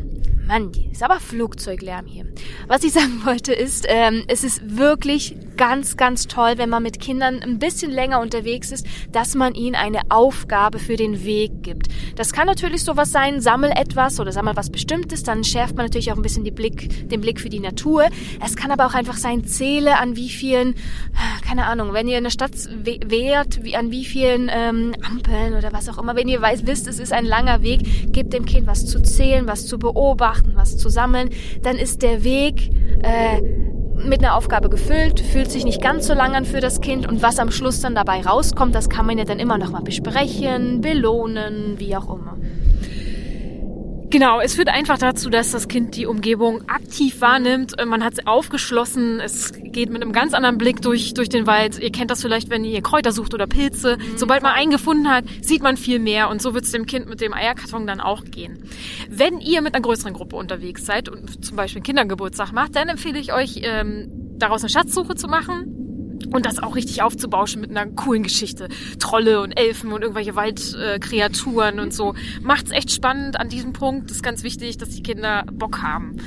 Mann, 0.53 0.71
ist 0.91 1.01
aber 1.01 1.19
Flugzeuglärm 1.19 2.05
hier. 2.05 2.27
Was 2.67 2.83
ich 2.83 2.93
sagen 2.93 3.25
wollte 3.25 3.53
ist, 3.53 3.85
ähm, 3.87 4.23
es 4.27 4.43
ist 4.43 4.77
wirklich 4.77 5.35
ganz, 5.57 5.97
ganz 5.97 6.27
toll, 6.27 6.53
wenn 6.57 6.69
man 6.69 6.83
mit 6.83 6.99
Kindern 6.99 7.41
ein 7.41 7.59
bisschen 7.59 7.91
länger 7.91 8.19
unterwegs 8.19 8.71
ist, 8.71 8.85
dass 9.11 9.35
man 9.35 9.53
ihnen 9.53 9.75
eine 9.75 10.01
Aufgabe 10.09 10.79
für 10.79 10.95
den 10.95 11.23
Weg 11.23 11.63
gibt. 11.63 11.87
Das 12.15 12.33
kann 12.33 12.47
natürlich 12.47 12.83
sowas 12.83 13.11
sein, 13.11 13.41
sammel 13.41 13.71
etwas 13.71 14.19
oder 14.19 14.31
sammel 14.31 14.55
was 14.55 14.69
Bestimmtes, 14.69 15.23
dann 15.23 15.43
schärft 15.43 15.75
man 15.75 15.85
natürlich 15.85 16.11
auch 16.11 16.17
ein 16.17 16.21
bisschen 16.21 16.43
den 16.43 16.55
Blick, 16.55 17.09
den 17.09 17.21
Blick 17.21 17.39
für 17.39 17.49
die 17.49 17.59
Natur. 17.59 18.05
Es 18.43 18.55
kann 18.55 18.71
aber 18.71 18.85
auch 18.85 18.93
einfach 18.93 19.17
sein, 19.17 19.45
zähle 19.45 19.97
an 19.99 20.15
wie 20.15 20.29
vielen, 20.29 20.75
keine 21.47 21.65
Ahnung, 21.65 21.93
wenn 21.93 22.07
ihr 22.07 22.17
in 22.17 22.23
der 22.23 22.31
Stadt 22.31 22.53
wehrt, 22.83 23.63
wie, 23.63 23.75
an 23.75 23.91
wie 23.91 24.05
vielen 24.05 24.49
ähm, 24.51 24.93
Ampeln 25.01 25.53
oder 25.53 25.73
was 25.73 25.89
auch 25.89 25.97
immer, 25.97 26.15
wenn 26.15 26.27
ihr 26.27 26.41
weiß, 26.41 26.65
wisst, 26.65 26.87
es 26.87 26.99
ist 26.99 27.13
ein 27.13 27.25
langer 27.25 27.61
Weg, 27.61 28.11
gebt 28.11 28.33
dem 28.33 28.45
Kind 28.45 28.67
was 28.67 28.85
zu 28.85 29.01
zählen, 29.01 29.47
was 29.47 29.67
zu 29.67 29.79
beobachten, 29.79 30.53
was 30.55 30.77
zu 30.77 30.89
sammeln, 30.89 31.29
dann 31.61 31.77
ist 31.77 32.01
der 32.01 32.23
Weg 32.23 32.71
äh, 33.01 33.41
mit 34.05 34.19
einer 34.19 34.35
Aufgabe 34.35 34.69
gefüllt, 34.69 35.19
fühlt 35.19 35.51
sich 35.51 35.65
nicht 35.65 35.81
ganz 35.81 36.07
so 36.07 36.13
lang 36.13 36.35
an 36.35 36.45
für 36.45 36.59
das 36.59 36.81
Kind 36.81 37.07
und 37.07 37.21
was 37.21 37.39
am 37.39 37.51
Schluss 37.51 37.81
dann 37.81 37.95
dabei 37.95 38.21
rauskommt, 38.21 38.75
das 38.75 38.89
kann 38.89 39.05
man 39.05 39.17
ja 39.17 39.25
dann 39.25 39.39
immer 39.39 39.57
noch 39.57 39.71
mal 39.71 39.81
besprechen, 39.81 40.81
belohnen, 40.81 41.79
wie 41.79 41.95
auch 41.95 42.13
immer. 42.13 42.37
Genau, 44.13 44.39
es 44.39 44.53
führt 44.53 44.69
einfach 44.69 44.99
dazu, 44.99 45.31
dass 45.31 45.49
das 45.53 45.67
Kind 45.67 45.95
die 45.95 46.05
Umgebung 46.05 46.69
aktiv 46.69 47.19
wahrnimmt. 47.19 47.79
Äh, 47.79 47.85
man 47.85 48.03
hat 48.03 48.13
es 48.13 48.27
aufgeschlossen. 48.27 49.19
Es 49.19 49.51
geht 49.53 49.89
mit 49.89 50.03
einem 50.03 50.11
ganz 50.11 50.35
anderen 50.35 50.59
Blick 50.59 50.83
durch, 50.83 51.15
durch 51.15 51.29
den 51.29 51.47
Wald. 51.47 51.79
Ihr 51.79 51.91
kennt 51.91 52.11
das 52.11 52.21
vielleicht, 52.21 52.51
wenn 52.51 52.63
ihr 52.63 52.83
Kräuter 52.83 53.11
sucht 53.11 53.33
oder 53.33 53.47
Pilze. 53.47 53.97
Mhm. 53.97 54.17
Sobald 54.19 54.43
man 54.43 54.51
einen 54.51 54.69
gefunden 54.69 55.09
hat, 55.09 55.25
sieht 55.41 55.63
man 55.63 55.77
viel 55.77 55.97
mehr. 55.97 56.29
Und 56.29 56.43
so 56.43 56.53
wird 56.53 56.65
es 56.65 56.71
dem 56.71 56.85
Kind 56.85 57.09
mit 57.09 57.21
dem 57.21 57.33
Eierkarton 57.33 57.87
dann 57.87 57.99
auch 57.99 58.23
gehen. 58.23 58.69
Wenn 59.09 59.39
ihr 59.39 59.63
mit 59.63 59.73
einer 59.73 59.81
größeren 59.81 60.13
Gruppe 60.13 60.35
unterwegs 60.35 60.85
seid 60.85 61.09
und 61.09 61.43
zum 61.43 61.57
Beispiel 61.57 61.81
Kindergeburtstag 61.81 62.51
macht, 62.51 62.75
dann 62.75 62.89
empfehle 62.89 63.17
ich 63.17 63.33
euch, 63.33 63.61
ähm, 63.63 64.11
daraus 64.37 64.61
eine 64.61 64.69
Schatzsuche 64.69 65.15
zu 65.15 65.27
machen 65.27 65.83
und 66.33 66.45
das 66.45 66.61
auch 66.61 66.75
richtig 66.75 67.01
aufzubauschen 67.01 67.61
mit 67.61 67.69
einer 67.69 67.85
coolen 67.85 68.23
Geschichte. 68.23 68.67
Trolle 68.99 69.41
und 69.41 69.53
Elfen 69.53 69.93
und 69.93 70.01
irgendwelche 70.01 70.35
Waldkreaturen 70.35 71.79
und 71.79 71.93
so. 71.93 72.15
Macht's 72.41 72.71
echt 72.71 72.91
spannend 72.91 73.39
an 73.39 73.49
diesem 73.49 73.71
Punkt. 73.71 74.09
Das 74.09 74.17
ist 74.17 74.23
ganz 74.23 74.43
wichtig, 74.43 74.77
dass 74.77 74.89
die 74.89 75.03
Kinder 75.03 75.45
Bock 75.51 75.81
haben. 75.81 76.17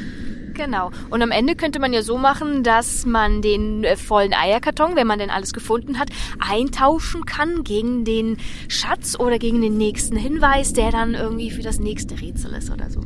Genau. 0.55 0.91
Und 1.11 1.23
am 1.23 1.31
Ende 1.31 1.55
könnte 1.55 1.79
man 1.79 1.93
ja 1.93 2.01
so 2.01 2.17
machen, 2.17 2.63
dass 2.63 3.05
man 3.05 3.43
den 3.43 3.85
äh, 3.85 3.97
vollen 3.97 4.33
Eierkarton, 4.33 4.97
wenn 4.97 5.07
man 5.07 5.19
denn 5.19 5.29
alles 5.29 5.53
gefunden 5.53 5.99
hat, 5.99 6.09
eintauschen 6.39 7.27
kann 7.27 7.63
gegen 7.63 8.07
den 8.07 8.39
Schatz 8.69 9.19
oder 9.19 9.39
gegen 9.39 9.61
den 9.61 9.77
nächsten 9.77 10.17
Hinweis, 10.17 10.73
der 10.73 10.91
dann 10.91 11.15
irgendwie 11.15 11.51
für 11.51 11.63
das 11.63 11.79
nächste 11.79 12.19
Rätsel 12.19 12.55
ist 12.55 12.71
oder 12.71 12.89
so. 12.89 13.03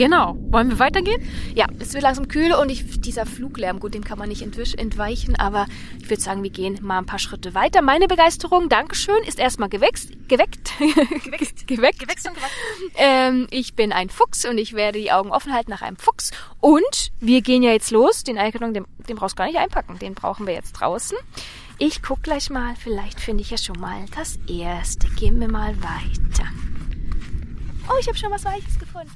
Genau. 0.00 0.34
Wollen 0.48 0.70
wir 0.70 0.78
weitergehen? 0.78 1.20
Ja, 1.54 1.66
es 1.78 1.92
wird 1.92 2.02
langsam 2.02 2.26
kühl 2.26 2.54
und 2.54 2.70
ich, 2.70 3.02
dieser 3.02 3.26
Fluglärm, 3.26 3.80
gut, 3.80 3.92
dem 3.92 4.02
kann 4.02 4.18
man 4.18 4.30
nicht 4.30 4.40
entweichen, 4.40 5.36
aber 5.36 5.66
ich 6.00 6.08
würde 6.08 6.22
sagen, 6.22 6.42
wir 6.42 6.48
gehen 6.48 6.78
mal 6.80 6.96
ein 6.96 7.04
paar 7.04 7.18
Schritte 7.18 7.52
weiter. 7.54 7.82
Meine 7.82 8.08
Begeisterung, 8.08 8.70
Dankeschön, 8.70 9.22
ist 9.26 9.38
erstmal 9.38 9.68
gewächst, 9.68 10.12
geweckt. 10.26 10.72
geweckt. 10.78 11.66
geweckt. 11.66 11.98
geweckt 11.98 12.26
und 12.26 12.34
geweckt. 12.34 12.54
Ähm, 12.96 13.46
ich 13.50 13.74
bin 13.74 13.92
ein 13.92 14.08
Fuchs 14.08 14.46
und 14.46 14.56
ich 14.56 14.72
werde 14.72 14.98
die 14.98 15.12
Augen 15.12 15.32
offen 15.32 15.52
halten 15.52 15.70
nach 15.70 15.82
einem 15.82 15.98
Fuchs. 15.98 16.30
Und 16.60 17.12
wir 17.20 17.42
gehen 17.42 17.62
ja 17.62 17.72
jetzt 17.72 17.90
los. 17.90 18.24
Den 18.24 18.38
Eierkarton, 18.38 18.72
den, 18.72 18.86
den 19.06 19.16
brauchst 19.16 19.34
du 19.34 19.42
gar 19.42 19.48
nicht 19.48 19.58
einpacken. 19.58 19.98
Den 19.98 20.14
brauchen 20.14 20.46
wir 20.46 20.54
jetzt 20.54 20.72
draußen. 20.72 21.18
Ich 21.76 22.00
guck 22.00 22.22
gleich 22.22 22.48
mal, 22.48 22.74
vielleicht 22.74 23.20
finde 23.20 23.42
ich 23.42 23.50
ja 23.50 23.58
schon 23.58 23.78
mal 23.78 24.06
das 24.16 24.38
erste. 24.48 25.08
Gehen 25.10 25.38
wir 25.40 25.48
mal 25.48 25.76
weiter. 25.82 26.48
Oh, 27.92 27.98
ich 27.98 28.06
habe 28.06 28.16
schon 28.16 28.30
was 28.30 28.44
Weiches 28.44 28.78
gefunden. 28.78 29.10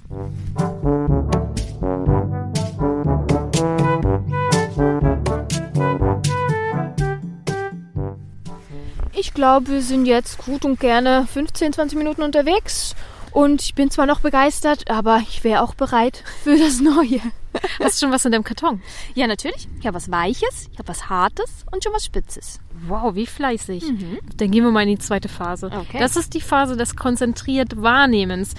Ich 9.12 9.32
glaube, 9.32 9.68
wir 9.68 9.82
sind 9.82 10.06
jetzt 10.06 10.38
gut 10.38 10.64
und 10.64 10.80
gerne 10.80 11.26
15, 11.32 11.72
20 11.72 11.96
Minuten 11.96 12.22
unterwegs. 12.22 12.96
Und 13.34 13.62
ich 13.62 13.74
bin 13.74 13.90
zwar 13.90 14.06
noch 14.06 14.20
begeistert, 14.20 14.88
aber 14.88 15.20
ich 15.28 15.42
wäre 15.42 15.60
auch 15.62 15.74
bereit 15.74 16.22
für 16.44 16.56
das 16.56 16.80
Neue. 16.80 17.20
Hast 17.80 18.00
du 18.00 18.06
schon 18.06 18.12
was 18.12 18.24
in 18.24 18.30
deinem 18.30 18.44
Karton? 18.44 18.80
Ja, 19.14 19.26
natürlich. 19.26 19.68
Ich 19.80 19.86
habe 19.86 19.96
was 19.96 20.08
Weiches, 20.10 20.68
ich 20.72 20.78
habe 20.78 20.88
was 20.88 21.08
Hartes 21.08 21.66
und 21.72 21.82
schon 21.82 21.92
was 21.92 22.04
Spitzes. 22.04 22.60
Wow, 22.86 23.16
wie 23.16 23.26
fleißig. 23.26 23.90
Mhm. 23.90 24.18
Dann 24.36 24.50
gehen 24.52 24.62
wir 24.62 24.70
mal 24.70 24.82
in 24.82 24.90
die 24.90 24.98
zweite 24.98 25.28
Phase. 25.28 25.66
Okay. 25.66 25.98
Das 25.98 26.14
ist 26.14 26.34
die 26.34 26.40
Phase 26.40 26.76
des 26.76 26.94
konzentriert 26.94 27.82
Wahrnehmens. 27.82 28.54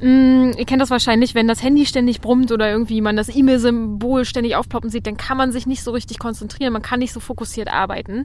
Mm, 0.00 0.52
ihr 0.56 0.64
kennt 0.64 0.80
das 0.80 0.90
wahrscheinlich, 0.90 1.34
wenn 1.34 1.48
das 1.48 1.62
Handy 1.62 1.84
ständig 1.84 2.20
brummt 2.20 2.52
oder 2.52 2.70
irgendwie 2.70 3.00
man 3.00 3.16
das 3.16 3.34
E-Mail-Symbol 3.34 4.24
ständig 4.24 4.54
aufploppen 4.54 4.90
sieht, 4.90 5.08
dann 5.08 5.16
kann 5.16 5.38
man 5.38 5.50
sich 5.50 5.66
nicht 5.66 5.82
so 5.82 5.90
richtig 5.90 6.20
konzentrieren, 6.20 6.72
man 6.72 6.82
kann 6.82 7.00
nicht 7.00 7.12
so 7.12 7.18
fokussiert 7.18 7.68
arbeiten. 7.68 8.24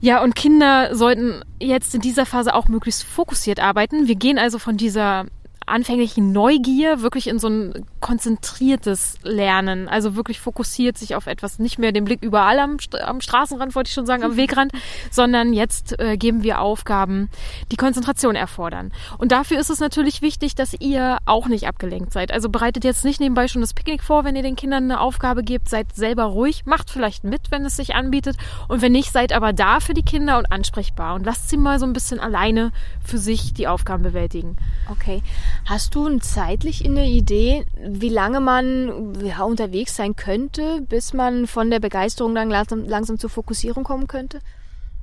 Ja, 0.00 0.22
und 0.22 0.36
Kinder 0.36 0.94
sollten 0.94 1.42
jetzt 1.60 1.94
in 1.94 2.00
dieser 2.00 2.24
Phase 2.24 2.54
auch 2.54 2.68
möglichst 2.68 3.02
fokussiert 3.02 3.60
arbeiten. 3.60 4.06
Wir 4.06 4.14
gehen 4.14 4.38
also 4.38 4.58
von 4.58 4.76
dieser 4.76 5.26
anfänglichen 5.68 6.32
Neugier 6.32 7.02
wirklich 7.02 7.28
in 7.28 7.38
so 7.38 7.48
ein 7.48 7.86
konzentriertes 8.00 9.18
Lernen. 9.22 9.88
Also 9.88 10.16
wirklich 10.16 10.40
fokussiert 10.40 10.98
sich 10.98 11.14
auf 11.14 11.26
etwas, 11.26 11.58
nicht 11.58 11.78
mehr 11.78 11.92
den 11.92 12.04
Blick 12.04 12.22
überall 12.22 12.58
am, 12.58 12.76
am 13.04 13.20
Straßenrand, 13.20 13.74
wollte 13.74 13.88
ich 13.88 13.94
schon 13.94 14.06
sagen, 14.06 14.22
am 14.22 14.36
Wegrand, 14.36 14.72
sondern 15.10 15.52
jetzt 15.52 15.98
äh, 15.98 16.16
geben 16.16 16.42
wir 16.42 16.60
Aufgaben, 16.60 17.28
die 17.70 17.76
Konzentration 17.76 18.36
erfordern. 18.36 18.92
Und 19.18 19.32
dafür 19.32 19.58
ist 19.58 19.70
es 19.70 19.80
natürlich 19.80 20.22
wichtig, 20.22 20.54
dass 20.54 20.74
ihr 20.78 21.18
auch 21.26 21.48
nicht 21.48 21.66
abgelenkt 21.66 22.12
seid. 22.12 22.32
Also 22.32 22.48
bereitet 22.48 22.84
jetzt 22.84 23.04
nicht 23.04 23.20
nebenbei 23.20 23.48
schon 23.48 23.60
das 23.60 23.74
Picknick 23.74 24.02
vor, 24.02 24.24
wenn 24.24 24.36
ihr 24.36 24.42
den 24.42 24.56
Kindern 24.56 24.84
eine 24.84 25.00
Aufgabe 25.00 25.42
gebt, 25.42 25.68
seid 25.68 25.94
selber 25.94 26.24
ruhig, 26.24 26.66
macht 26.66 26.90
vielleicht 26.90 27.24
mit, 27.24 27.50
wenn 27.50 27.64
es 27.64 27.76
sich 27.76 27.94
anbietet 27.94 28.36
und 28.68 28.82
wenn 28.82 28.92
nicht, 28.92 29.12
seid 29.12 29.32
aber 29.32 29.52
da 29.52 29.80
für 29.80 29.94
die 29.94 30.02
Kinder 30.02 30.38
und 30.38 30.50
ansprechbar 30.50 31.14
und 31.14 31.26
lasst 31.26 31.48
sie 31.48 31.56
mal 31.56 31.78
so 31.78 31.86
ein 31.86 31.92
bisschen 31.92 32.20
alleine 32.20 32.72
für 33.04 33.18
sich 33.18 33.52
die 33.54 33.66
Aufgaben 33.68 34.02
bewältigen. 34.02 34.56
Okay. 34.90 35.22
Hast 35.64 35.94
du 35.94 36.18
zeitlich 36.18 36.84
eine 36.84 37.06
Idee, 37.06 37.66
wie 37.82 38.08
lange 38.08 38.40
man 38.40 39.14
ja, 39.22 39.42
unterwegs 39.42 39.96
sein 39.96 40.16
könnte, 40.16 40.80
bis 40.88 41.12
man 41.12 41.46
von 41.46 41.70
der 41.70 41.80
Begeisterung 41.80 42.34
dann 42.34 42.50
langsam, 42.50 42.84
langsam 42.84 43.18
zur 43.18 43.30
Fokussierung 43.30 43.84
kommen 43.84 44.06
könnte? 44.06 44.40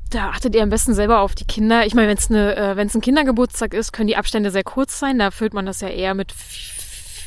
Da 0.09 0.29
achtet 0.29 0.55
ihr 0.55 0.63
am 0.63 0.69
besten 0.69 0.93
selber 0.93 1.21
auf 1.21 1.35
die 1.35 1.45
Kinder. 1.45 1.85
Ich 1.85 1.93
meine, 1.93 2.07
wenn 2.07 2.17
es 2.17 2.29
eine, 2.29 2.55
äh, 2.55 2.79
ein 2.79 3.01
Kindergeburtstag 3.01 3.73
ist, 3.73 3.91
können 3.91 4.07
die 4.07 4.17
Abstände 4.17 4.51
sehr 4.51 4.63
kurz 4.63 4.99
sein. 4.99 5.19
Da 5.19 5.31
füllt 5.31 5.53
man 5.53 5.65
das 5.65 5.81
ja 5.81 5.87
eher 5.87 6.13
mit 6.13 6.31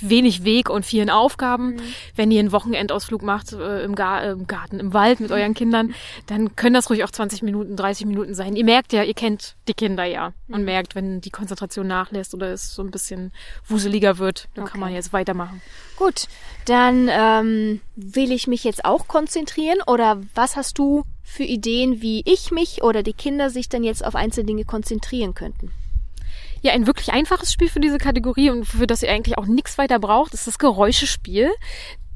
wenig 0.00 0.44
Weg 0.44 0.70
und 0.70 0.84
vielen 0.84 1.10
Aufgaben. 1.10 1.74
Mhm. 1.74 1.80
Wenn 2.14 2.30
ihr 2.30 2.40
einen 2.40 2.52
Wochenendausflug 2.52 3.22
macht 3.22 3.52
äh, 3.52 3.82
im, 3.82 3.94
Gar 3.94 4.24
äh, 4.24 4.30
im, 4.30 4.46
Garten, 4.46 4.80
im 4.80 4.92
Wald 4.92 5.20
mit 5.20 5.30
euren 5.30 5.54
Kindern, 5.54 5.94
dann 6.26 6.56
können 6.56 6.74
das 6.74 6.90
ruhig 6.90 7.04
auch 7.04 7.10
20 7.10 7.42
Minuten, 7.42 7.76
30 7.76 8.06
Minuten 8.06 8.34
sein. 8.34 8.56
Ihr 8.56 8.64
merkt 8.64 8.92
ja, 8.92 9.02
ihr 9.02 9.14
kennt 9.14 9.56
die 9.68 9.74
Kinder 9.74 10.04
ja 10.04 10.32
und 10.48 10.60
mhm. 10.60 10.64
merkt, 10.64 10.94
wenn 10.94 11.20
die 11.20 11.30
Konzentration 11.30 11.86
nachlässt 11.86 12.34
oder 12.34 12.52
es 12.52 12.74
so 12.74 12.82
ein 12.82 12.90
bisschen 12.90 13.32
wuseliger 13.66 14.18
wird, 14.18 14.48
dann 14.54 14.64
okay. 14.64 14.72
kann 14.72 14.80
man 14.80 14.94
jetzt 14.94 15.12
weitermachen. 15.12 15.60
Gut, 15.96 16.28
dann 16.66 17.08
ähm, 17.10 17.80
will 17.96 18.30
ich 18.30 18.46
mich 18.46 18.64
jetzt 18.64 18.84
auch 18.84 19.08
konzentrieren 19.08 19.78
oder 19.86 20.20
was 20.34 20.56
hast 20.56 20.78
du 20.78 21.04
für 21.22 21.42
Ideen, 21.42 22.00
wie 22.00 22.22
ich 22.24 22.50
mich 22.50 22.82
oder 22.82 23.02
die 23.02 23.12
Kinder 23.12 23.50
sich 23.50 23.68
dann 23.68 23.82
jetzt 23.82 24.04
auf 24.04 24.14
einzelne 24.14 24.46
Dinge 24.46 24.64
konzentrieren 24.64 25.34
könnten? 25.34 25.72
Ja, 26.62 26.72
ein 26.72 26.86
wirklich 26.86 27.12
einfaches 27.12 27.52
Spiel 27.52 27.68
für 27.68 27.80
diese 27.80 27.98
Kategorie 27.98 28.50
und 28.50 28.64
für 28.64 28.86
das 28.86 29.02
ihr 29.02 29.10
eigentlich 29.10 29.38
auch 29.38 29.46
nichts 29.46 29.78
weiter 29.78 29.98
braucht, 29.98 30.34
ist 30.34 30.46
das 30.46 30.58
Geräuschespiel. 30.58 31.50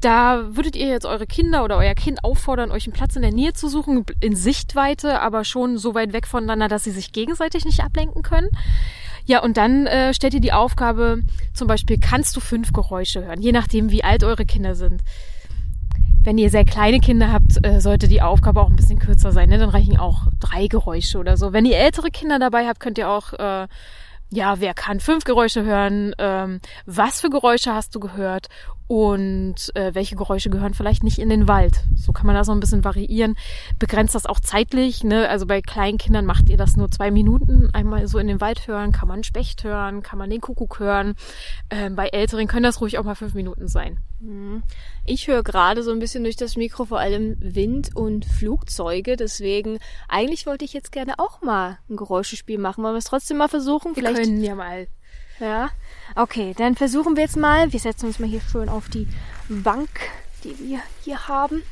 Da 0.01 0.57
würdet 0.57 0.75
ihr 0.75 0.89
jetzt 0.89 1.07
eure 1.07 1.29
Kinder 1.29 1.63
oder 1.63 1.77
euer 1.77 1.95
Kind 1.95 2.25
auffordern, 2.25 2.73
euch 2.73 2.87
einen 2.87 2.93
Platz 2.93 3.15
in 3.15 3.23
der 3.23 3.31
Nähe 3.31 3.53
zu 3.53 3.69
suchen, 3.69 4.05
in 4.21 4.35
Sichtweite, 4.35 5.21
aber 5.21 5.45
schon 5.45 5.79
so 5.79 5.95
weit 5.95 6.13
weg 6.13 6.27
voneinander, 6.27 6.67
dass 6.67 6.83
sie 6.83 6.91
sich 6.91 7.13
gegenseitig 7.13 7.65
nicht 7.65 7.85
ablenken 7.85 8.23
können. 8.23 8.49
Ja, 9.27 9.43
und 9.43 9.57
dann 9.57 9.87
äh, 9.87 10.13
stellt 10.13 10.35
ihr 10.35 10.41
die 10.41 10.53
Aufgabe, 10.53 11.23
zum 11.55 11.69
Beispiel, 11.69 11.99
kannst 12.01 12.35
du 12.35 12.41
fünf 12.41 12.73
Geräusche 12.73 13.25
hören, 13.25 13.41
je 13.41 13.53
nachdem, 13.53 13.91
wie 13.91 14.03
alt 14.03 14.25
eure 14.25 14.45
Kinder 14.45 14.75
sind. 14.75 15.03
Wenn 16.25 16.39
ihr 16.39 16.51
sehr 16.51 16.65
kleine 16.65 16.99
Kinder 16.99 17.33
habt, 17.33 17.65
äh, 17.65 17.81
sollte 17.81 18.09
die 18.09 18.23
Aufgabe 18.23 18.61
auch 18.61 18.71
ein 18.71 18.77
bisschen 18.77 18.99
kürzer 18.99 19.31
sein. 19.33 19.49
Ne? 19.49 19.59
Dann 19.59 19.71
reichen 19.71 19.99
auch 19.99 20.27
drei 20.39 20.69
Geräusche 20.69 21.19
oder 21.19 21.37
so. 21.37 21.53
Wenn 21.53 21.65
ihr 21.65 21.77
ältere 21.77 22.11
Kinder 22.11 22.39
dabei 22.39 22.67
habt, 22.67 22.79
könnt 22.81 22.99
ihr 22.99 23.09
auch 23.09 23.33
äh, 23.33 23.67
ja, 24.33 24.61
wer 24.61 24.73
kann 24.73 24.99
fünf 24.99 25.25
Geräusche 25.25 25.63
hören? 25.63 26.15
Ähm, 26.19 26.61
was 26.87 27.21
für 27.21 27.29
Geräusche 27.29 27.75
hast 27.75 27.95
du 27.95 28.01
gehört? 28.01 28.49
Und 28.87 29.75
äh, 29.75 29.95
welche 29.95 30.17
Geräusche 30.17 30.49
gehören 30.49 30.75
vielleicht 30.75 31.03
nicht 31.05 31.19
in 31.19 31.29
den 31.29 31.49
Wald? 31.49 31.85
So 31.95 32.13
kann 32.13 32.27
man 32.27 32.35
das 32.35 32.47
so 32.47 32.53
ein 32.53 32.61
bisschen 32.61 32.83
variieren. 32.83 33.37
Begrenzt 33.79 34.15
das 34.15 34.27
auch 34.27 34.41
zeitlich. 34.41 35.05
Ne? 35.05 35.29
Also 35.29 35.47
bei 35.47 35.61
kleinen 35.61 35.99
Kindern 35.99 36.25
macht 36.25 36.49
ihr 36.49 36.57
das 36.57 36.77
nur 36.77 36.91
zwei 36.91 37.11
Minuten. 37.11 37.69
Einmal 37.75 38.07
so 38.09 38.19
in 38.19 38.27
den 38.27 38.41
Wald 38.41 38.67
hören, 38.67 38.93
kann 38.93 39.09
man 39.09 39.23
Specht 39.23 39.65
hören, 39.65 40.03
kann 40.03 40.19
man 40.19 40.31
den 40.31 40.41
Kuckuck 40.41 40.79
hören. 40.79 41.15
Ähm, 41.71 41.95
bei 41.95 42.09
Älteren 42.09 42.47
können 42.49 42.65
das 42.65 42.81
ruhig 42.81 42.99
auch 42.99 43.05
mal 43.05 43.15
fünf 43.15 43.35
Minuten 43.35 43.69
sein. 43.69 43.99
Mhm. 44.23 44.63
Ich 45.05 45.27
höre 45.27 45.43
gerade 45.43 45.83
so 45.83 45.91
ein 45.91 45.99
bisschen 45.99 46.23
durch 46.23 46.37
das 46.37 46.57
Mikro 46.57 46.85
vor 46.85 47.01
allem 47.01 47.37
Wind 47.41 47.95
und 47.97 48.25
Flugzeuge. 48.25 49.17
Deswegen, 49.17 49.79
eigentlich 50.09 50.47
wollte 50.47 50.65
ich 50.65 50.73
jetzt 50.73 50.93
gerne 50.93 51.19
auch 51.19 51.43
mal 51.43 51.79
ein 51.91 51.97
Geräuschespiel 51.97 52.59
machen. 52.59 52.85
Wollen 52.85 52.95
wir 52.95 52.99
es 52.99 53.05
trotzdem 53.05 53.39
mal 53.39 53.49
versuchen? 53.49 53.97
Wir 53.97 54.03
Vielleicht 54.03 54.23
können 54.23 54.45
ja 54.45 54.55
mal 54.55 54.87
Ja. 55.41 55.71
Okay, 56.15 56.55
dann 56.57 56.77
versuchen 56.77 57.17
wir 57.17 57.25
jetzt 57.25 57.37
mal. 57.37 57.73
Wir 57.73 57.81
setzen 57.81 58.07
uns 58.07 58.21
mal 58.21 58.29
hier 58.29 58.41
schön 58.41 58.69
auf 58.69 58.89
die 58.89 59.09
Bank, 59.49 59.91
die 60.45 60.57
wir 60.59 60.81
hier 61.03 61.27
haben. 61.27 61.63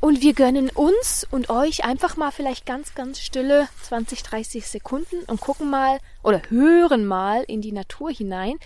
Und 0.00 0.22
wir 0.22 0.32
gönnen 0.32 0.70
uns 0.70 1.26
und 1.30 1.50
euch 1.50 1.84
einfach 1.84 2.16
mal 2.16 2.30
vielleicht 2.30 2.64
ganz, 2.64 2.94
ganz 2.94 3.20
stille 3.20 3.68
20, 3.82 4.22
30 4.22 4.66
Sekunden 4.66 5.16
und 5.26 5.42
gucken 5.42 5.68
mal 5.68 5.98
oder 6.22 6.40
hören 6.48 7.04
mal 7.04 7.42
in 7.42 7.60
die 7.60 7.72
Natur 7.72 8.10
hinein. 8.10 8.58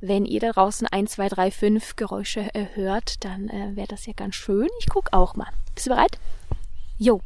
Wenn 0.00 0.26
ihr 0.26 0.40
da 0.40 0.52
draußen 0.52 0.86
1, 0.86 1.12
2, 1.12 1.28
3, 1.30 1.50
5 1.50 1.96
Geräusche 1.96 2.54
äh, 2.54 2.66
hört, 2.74 3.24
dann 3.24 3.48
äh, 3.48 3.74
wäre 3.74 3.88
das 3.88 4.06
ja 4.06 4.12
ganz 4.14 4.34
schön. 4.34 4.68
Ich 4.78 4.88
guck 4.88 5.12
auch 5.12 5.34
mal. 5.36 5.48
Bist 5.74 5.86
du 5.86 5.90
bereit? 5.90 6.18
Jo. 6.98 7.20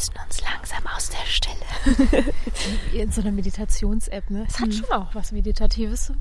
lösen 0.00 0.14
uns 0.24 0.40
langsam 0.40 0.86
aus 0.86 1.10
der 1.10 1.26
Stille. 1.26 1.89
In 2.92 3.10
so 3.10 3.20
einer 3.20 3.32
Meditations-App, 3.32 4.30
ne? 4.30 4.46
Es 4.48 4.60
hat 4.60 4.74
schon 4.74 4.90
auch 4.90 5.14
was 5.14 5.32
Meditatives. 5.32 6.12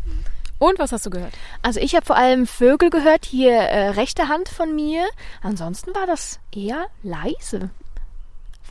Und 0.59 0.77
was 0.77 0.91
hast 0.91 1.05
du 1.05 1.09
gehört? 1.09 1.33
Also 1.61 1.79
ich 1.79 1.95
habe 1.95 2.05
vor 2.05 2.17
allem 2.17 2.45
Vögel 2.45 2.89
gehört, 2.89 3.25
hier 3.25 3.53
äh, 3.53 3.89
rechte 3.89 4.27
Hand 4.27 4.49
von 4.49 4.75
mir. 4.75 5.05
Ansonsten 5.41 5.95
war 5.95 6.05
das 6.05 6.39
eher 6.53 6.87
leise. 7.01 7.69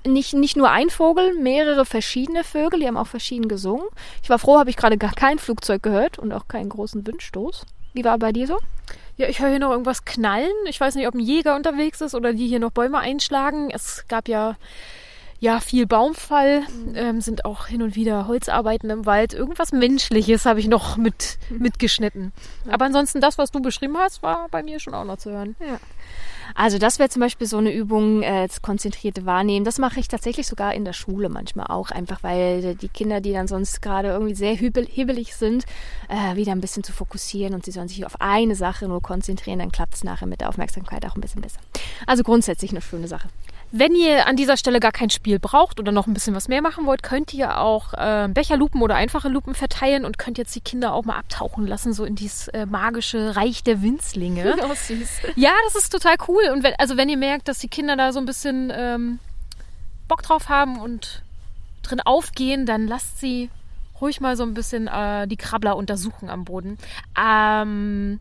Nicht, 0.06 0.34
nicht 0.34 0.56
nur 0.56 0.70
ein 0.70 0.90
Vogel, 0.90 1.34
mehrere 1.34 1.84
verschiedene 1.84 2.44
Vögel, 2.44 2.80
die 2.80 2.86
haben 2.86 2.96
auch 2.96 3.06
verschieden 3.06 3.48
gesungen. 3.48 3.86
Ich 4.22 4.30
war 4.30 4.38
froh, 4.38 4.58
habe 4.58 4.70
ich 4.70 4.76
gerade 4.76 4.98
gar 4.98 5.12
kein 5.12 5.38
Flugzeug 5.38 5.82
gehört 5.82 6.18
und 6.18 6.32
auch 6.32 6.46
keinen 6.46 6.68
großen 6.68 7.06
Windstoß. 7.06 7.64
Wie 7.94 8.04
war 8.04 8.18
bei 8.18 8.32
dir 8.32 8.46
so? 8.46 8.58
Ja, 9.16 9.28
ich 9.28 9.40
höre 9.40 9.48
hier 9.48 9.58
noch 9.58 9.72
irgendwas 9.72 10.04
knallen. 10.04 10.52
Ich 10.66 10.80
weiß 10.80 10.94
nicht, 10.94 11.08
ob 11.08 11.14
ein 11.14 11.20
Jäger 11.20 11.56
unterwegs 11.56 12.00
ist 12.00 12.14
oder 12.14 12.32
die 12.32 12.46
hier 12.46 12.60
noch 12.60 12.70
Bäume 12.70 12.98
einschlagen. 12.98 13.70
Es 13.70 14.04
gab 14.08 14.28
ja 14.28 14.56
ja, 15.40 15.60
viel 15.60 15.86
Baumfall, 15.86 16.62
ähm, 16.94 17.20
sind 17.20 17.44
auch 17.44 17.66
hin 17.66 17.82
und 17.82 17.94
wieder 17.94 18.26
Holzarbeiten 18.26 18.90
im 18.90 19.06
Wald. 19.06 19.34
Irgendwas 19.34 19.72
Menschliches 19.72 20.46
habe 20.46 20.58
ich 20.58 20.66
noch 20.66 20.96
mit, 20.96 21.38
mitgeschnitten. 21.50 22.32
Aber 22.68 22.86
ansonsten 22.86 23.20
das, 23.20 23.38
was 23.38 23.52
du 23.52 23.60
beschrieben 23.60 23.96
hast, 23.98 24.22
war 24.22 24.48
bei 24.50 24.62
mir 24.62 24.80
schon 24.80 24.94
auch 24.94 25.04
noch 25.04 25.18
zu 25.18 25.30
hören. 25.30 25.54
Ja. 25.60 25.78
Also 26.54 26.78
das 26.78 26.98
wäre 26.98 27.08
zum 27.08 27.20
Beispiel 27.20 27.46
so 27.46 27.58
eine 27.58 27.72
Übung, 27.72 28.22
äh, 28.22 28.48
das 28.48 28.62
konzentrierte 28.62 29.26
Wahrnehmen. 29.26 29.64
Das 29.64 29.78
mache 29.78 30.00
ich 30.00 30.08
tatsächlich 30.08 30.46
sogar 30.46 30.74
in 30.74 30.84
der 30.84 30.92
Schule 30.92 31.28
manchmal 31.28 31.66
auch, 31.66 31.90
einfach 31.90 32.22
weil 32.22 32.74
die 32.74 32.88
Kinder, 32.88 33.20
die 33.20 33.32
dann 33.32 33.46
sonst 33.46 33.80
gerade 33.80 34.08
irgendwie 34.08 34.34
sehr 34.34 34.54
hibbelig 34.54 35.36
sind, 35.36 35.66
äh, 36.08 36.36
wieder 36.36 36.52
ein 36.52 36.60
bisschen 36.60 36.82
zu 36.82 36.92
fokussieren 36.92 37.54
und 37.54 37.64
sie 37.64 37.70
sollen 37.70 37.88
sich 37.88 38.04
auf 38.04 38.20
eine 38.20 38.56
Sache 38.56 38.88
nur 38.88 39.02
konzentrieren, 39.02 39.58
dann 39.58 39.70
klappt 39.70 39.94
es 39.94 40.04
nachher 40.04 40.26
mit 40.26 40.40
der 40.40 40.48
Aufmerksamkeit 40.48 41.06
auch 41.06 41.14
ein 41.14 41.20
bisschen 41.20 41.42
besser. 41.42 41.60
Also 42.06 42.24
grundsätzlich 42.24 42.70
eine 42.72 42.82
schöne 42.82 43.06
Sache. 43.08 43.28
Wenn 43.70 43.94
ihr 43.94 44.26
an 44.26 44.36
dieser 44.36 44.56
Stelle 44.56 44.80
gar 44.80 44.92
kein 44.92 45.10
Spiel 45.10 45.38
braucht 45.38 45.78
oder 45.78 45.92
noch 45.92 46.06
ein 46.06 46.14
bisschen 46.14 46.34
was 46.34 46.48
mehr 46.48 46.62
machen 46.62 46.86
wollt, 46.86 47.02
könnt 47.02 47.34
ihr 47.34 47.58
auch 47.58 47.92
äh, 47.92 48.28
Becherlupen 48.32 48.80
oder 48.80 48.94
einfache 48.94 49.28
Lupen 49.28 49.54
verteilen 49.54 50.06
und 50.06 50.16
könnt 50.16 50.38
jetzt 50.38 50.54
die 50.54 50.62
Kinder 50.62 50.94
auch 50.94 51.04
mal 51.04 51.16
abtauchen 51.16 51.66
lassen, 51.66 51.92
so 51.92 52.04
in 52.04 52.14
dieses 52.14 52.48
äh, 52.48 52.64
magische 52.64 53.36
Reich 53.36 53.62
der 53.62 53.82
Winzlinge. 53.82 54.56
Oh, 54.68 54.74
süß. 54.74 55.20
Ja, 55.36 55.52
das 55.64 55.76
ist 55.76 55.90
total 55.90 56.16
cool. 56.26 56.42
Und 56.52 56.62
wenn, 56.62 56.74
also 56.78 56.96
wenn 56.96 57.08
ihr 57.08 57.16
merkt, 57.16 57.48
dass 57.48 57.58
die 57.58 57.68
Kinder 57.68 57.96
da 57.96 58.12
so 58.12 58.18
ein 58.18 58.26
bisschen 58.26 58.70
ähm, 58.74 59.18
Bock 60.08 60.22
drauf 60.22 60.48
haben 60.48 60.78
und 60.78 61.22
drin 61.82 62.00
aufgehen, 62.00 62.66
dann 62.66 62.86
lasst 62.86 63.18
sie 63.20 63.50
ruhig 64.00 64.20
mal 64.20 64.36
so 64.36 64.42
ein 64.42 64.54
bisschen 64.54 64.88
äh, 64.88 65.26
die 65.26 65.36
Krabbler 65.36 65.76
untersuchen 65.76 66.28
am 66.28 66.44
Boden. 66.44 66.76
Ähm, 67.18 68.20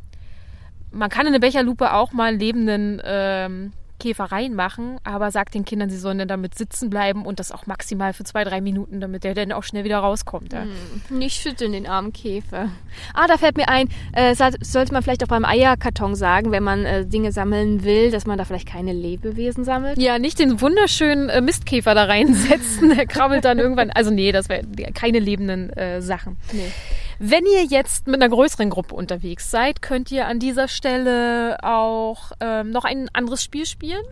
man 0.91 1.09
kann 1.09 1.27
in 1.27 1.33
eine 1.33 1.39
Becherlupe 1.39 1.93
auch 1.93 2.13
mal 2.13 2.35
lebenden 2.35 3.01
ähm, 3.03 3.73
Käfer 3.99 4.25
reinmachen, 4.25 4.97
aber 5.03 5.31
sagt 5.31 5.53
den 5.53 5.65
Kindern, 5.65 5.89
sie 5.89 5.97
sollen 5.97 6.17
dann 6.19 6.27
damit 6.27 6.55
sitzen 6.55 6.89
bleiben 6.89 7.25
und 7.25 7.39
das 7.39 7.51
auch 7.51 7.65
maximal 7.65 8.13
für 8.13 8.23
zwei, 8.23 8.43
drei 8.43 8.61
Minuten, 8.61 8.99
damit 9.01 9.23
der 9.23 9.33
dann 9.33 9.51
auch 9.51 9.63
schnell 9.63 9.83
wieder 9.83 9.99
rauskommt. 9.99 10.53
Ja. 10.53 10.63
Hm, 10.63 11.17
nicht 11.17 11.41
schütteln 11.41 11.71
den 11.71 11.87
armen 11.87 12.13
Käfer. 12.13 12.69
Ah, 13.13 13.27
da 13.27 13.37
fällt 13.37 13.57
mir 13.57 13.69
ein, 13.69 13.89
äh, 14.13 14.35
sollte 14.35 14.93
man 14.93 15.03
vielleicht 15.03 15.23
auch 15.23 15.27
beim 15.27 15.45
Eierkarton 15.45 16.15
sagen, 16.15 16.51
wenn 16.51 16.63
man 16.63 16.85
äh, 16.85 17.05
Dinge 17.05 17.31
sammeln 17.31 17.83
will, 17.83 18.11
dass 18.11 18.25
man 18.25 18.37
da 18.37 18.45
vielleicht 18.45 18.67
keine 18.67 18.93
Lebewesen 18.93 19.63
sammelt. 19.63 19.97
Ja, 19.97 20.19
nicht 20.19 20.39
den 20.39 20.61
wunderschönen 20.61 21.29
äh, 21.29 21.41
Mistkäfer 21.41 21.95
da 21.95 22.05
reinsetzen, 22.05 22.89
der 22.95 23.05
krabbelt 23.05 23.45
dann 23.45 23.59
irgendwann. 23.59 23.91
Also 23.91 24.11
nee, 24.11 24.31
das 24.31 24.49
wäre 24.49 24.63
keine 24.93 25.19
lebenden 25.19 25.69
äh, 25.71 26.01
Sachen. 26.01 26.37
Nee. 26.51 26.71
Wenn 27.19 27.45
ihr 27.45 27.63
jetzt 27.65 28.07
mit 28.07 28.21
einer 28.21 28.29
größeren 28.29 28.69
Gruppe 28.69 28.95
unterwegs 28.95 29.49
seid, 29.49 29.81
könnt 29.81 30.11
ihr 30.11 30.27
an 30.27 30.39
dieser 30.39 30.67
Stelle 30.67 31.57
auch 31.63 32.31
ähm, 32.39 32.71
noch 32.71 32.85
ein 32.85 33.09
anderes 33.13 33.43
Spiel 33.43 33.65
spielen. 33.65 34.03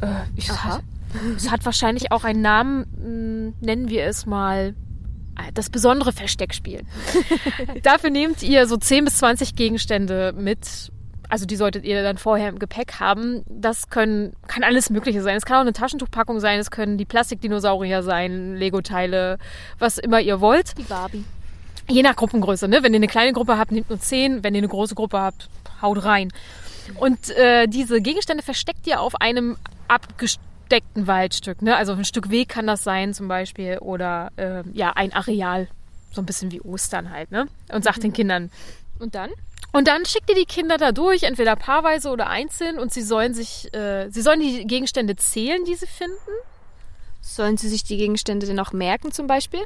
Äh, 0.00 0.06
ich, 0.36 0.50
Aha. 0.50 0.80
Es 1.36 1.50
hat 1.50 1.64
wahrscheinlich 1.64 2.12
auch 2.12 2.24
einen 2.24 2.42
Namen, 2.42 2.86
hm, 2.96 3.54
nennen 3.60 3.88
wir 3.88 4.04
es 4.04 4.26
mal 4.26 4.74
äh, 5.36 5.52
das 5.54 5.70
besondere 5.70 6.12
Versteckspiel. 6.12 6.82
Dafür 7.82 8.10
nehmt 8.10 8.42
ihr 8.42 8.66
so 8.66 8.76
10 8.76 9.04
bis 9.04 9.18
20 9.18 9.54
Gegenstände 9.54 10.32
mit. 10.36 10.92
Also 11.28 11.46
die 11.46 11.54
solltet 11.54 11.84
ihr 11.84 12.02
dann 12.02 12.18
vorher 12.18 12.48
im 12.48 12.58
Gepäck 12.58 12.98
haben. 12.98 13.44
Das 13.48 13.88
können, 13.88 14.32
kann 14.48 14.64
alles 14.64 14.90
Mögliche 14.90 15.22
sein. 15.22 15.36
Es 15.36 15.44
kann 15.44 15.58
auch 15.58 15.60
eine 15.60 15.72
Taschentuchpackung 15.72 16.40
sein, 16.40 16.58
es 16.58 16.72
können 16.72 16.98
die 16.98 17.04
Plastikdinosaurier 17.04 18.02
sein, 18.02 18.56
Lego-Teile, 18.56 19.38
was 19.78 19.98
immer 19.98 20.20
ihr 20.20 20.40
wollt. 20.40 20.76
Die 20.76 20.82
Barbie. 20.82 21.24
Je 21.90 22.02
nach 22.02 22.14
Gruppengröße, 22.14 22.68
ne? 22.68 22.82
Wenn 22.82 22.92
ihr 22.92 22.98
eine 22.98 23.08
kleine 23.08 23.32
Gruppe 23.32 23.58
habt, 23.58 23.72
nehmt 23.72 23.90
nur 23.90 23.98
zehn. 23.98 24.44
Wenn 24.44 24.54
ihr 24.54 24.60
eine 24.60 24.68
große 24.68 24.94
Gruppe 24.94 25.18
habt, 25.18 25.48
haut 25.82 26.04
rein. 26.04 26.32
Und 26.94 27.30
äh, 27.30 27.66
diese 27.66 28.00
Gegenstände 28.00 28.42
versteckt 28.42 28.86
ihr 28.86 29.00
auf 29.00 29.20
einem 29.20 29.56
abgesteckten 29.88 31.06
Waldstück. 31.06 31.62
Ne? 31.62 31.76
Also 31.76 31.92
ein 31.92 32.04
Stück 32.04 32.30
Weg 32.30 32.48
kann 32.48 32.66
das 32.66 32.84
sein 32.84 33.12
zum 33.12 33.28
Beispiel 33.28 33.78
oder 33.78 34.30
äh, 34.36 34.62
ja 34.72 34.92
ein 34.94 35.12
Areal, 35.12 35.68
so 36.12 36.22
ein 36.22 36.26
bisschen 36.26 36.52
wie 36.52 36.60
Ostern 36.60 37.10
halt. 37.10 37.32
Ne? 37.32 37.48
Und 37.72 37.84
sagt 37.84 37.98
mhm. 37.98 38.02
den 38.02 38.12
Kindern. 38.12 38.50
Und 38.98 39.14
dann? 39.14 39.30
Und 39.72 39.88
dann 39.88 40.04
schickt 40.04 40.28
ihr 40.28 40.36
die 40.36 40.46
Kinder 40.46 40.78
da 40.78 40.92
durch, 40.92 41.22
entweder 41.22 41.54
paarweise 41.54 42.10
oder 42.10 42.28
einzeln, 42.28 42.78
und 42.78 42.92
sie 42.92 43.02
sollen 43.02 43.34
sich, 43.34 43.72
äh, 43.72 44.08
sie 44.10 44.20
sollen 44.20 44.40
die 44.40 44.66
Gegenstände 44.66 45.16
zählen, 45.16 45.64
die 45.64 45.76
sie 45.76 45.86
finden. 45.86 46.16
Sollen 47.20 47.56
sie 47.56 47.68
sich 47.68 47.84
die 47.84 47.96
Gegenstände 47.96 48.46
denn 48.46 48.58
auch 48.58 48.72
merken 48.72 49.12
zum 49.12 49.26
Beispiel? 49.26 49.60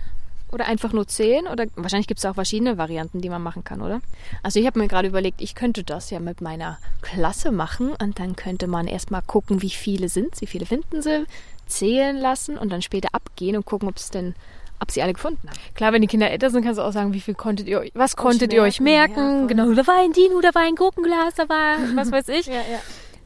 Oder 0.54 0.66
einfach 0.66 0.92
nur 0.92 1.08
zählen? 1.08 1.48
Oder 1.48 1.66
wahrscheinlich 1.74 2.06
gibt 2.06 2.18
es 2.18 2.26
auch 2.26 2.36
verschiedene 2.36 2.78
Varianten, 2.78 3.20
die 3.20 3.28
man 3.28 3.42
machen 3.42 3.64
kann, 3.64 3.82
oder? 3.82 4.00
Also 4.44 4.60
ich 4.60 4.66
habe 4.66 4.78
mir 4.78 4.86
gerade 4.86 5.08
überlegt, 5.08 5.42
ich 5.42 5.56
könnte 5.56 5.82
das 5.82 6.10
ja 6.10 6.20
mit 6.20 6.40
meiner 6.40 6.78
Klasse 7.02 7.50
machen 7.50 7.90
und 8.00 8.20
dann 8.20 8.36
könnte 8.36 8.68
man 8.68 8.86
erstmal 8.86 9.22
gucken, 9.22 9.62
wie 9.62 9.70
viele 9.70 10.08
sind, 10.08 10.40
wie 10.40 10.46
viele 10.46 10.64
finden 10.64 11.02
sie, 11.02 11.26
zählen 11.66 12.16
lassen 12.16 12.56
und 12.56 12.70
dann 12.70 12.82
später 12.82 13.08
abgehen 13.12 13.56
und 13.56 13.66
gucken, 13.66 13.88
ob 13.88 13.96
es 13.96 14.10
denn 14.10 14.34
ob 14.80 14.90
sie 14.90 15.02
alle 15.02 15.12
gefunden 15.12 15.48
haben. 15.48 15.58
Klar, 15.74 15.92
wenn 15.92 16.02
die 16.02 16.08
Kinder 16.08 16.30
älter 16.30 16.50
sind, 16.50 16.62
kannst 16.62 16.78
du 16.78 16.82
auch 16.82 16.92
sagen, 16.92 17.12
wie 17.14 17.20
viel 17.20 17.34
konntet 17.34 17.66
ihr 17.66 17.80
euch, 17.80 17.90
was 17.94 18.16
konntet 18.16 18.52
ihr 18.52 18.62
euch 18.62 18.80
merken? 18.80 19.40
Ja, 19.42 19.46
genau, 19.46 19.72
da 19.72 19.86
war 19.86 20.02
ein 20.02 20.12
Dino, 20.12 20.40
da 20.40 20.54
war 20.54 20.62
ein 20.62 20.76
Gurkenglas, 20.76 21.34
da 21.36 21.48
war 21.48 21.78
was 21.96 22.12
weiß 22.12 22.28
ich. 22.28 22.46
ja, 22.48 22.54
ja. 22.54 22.80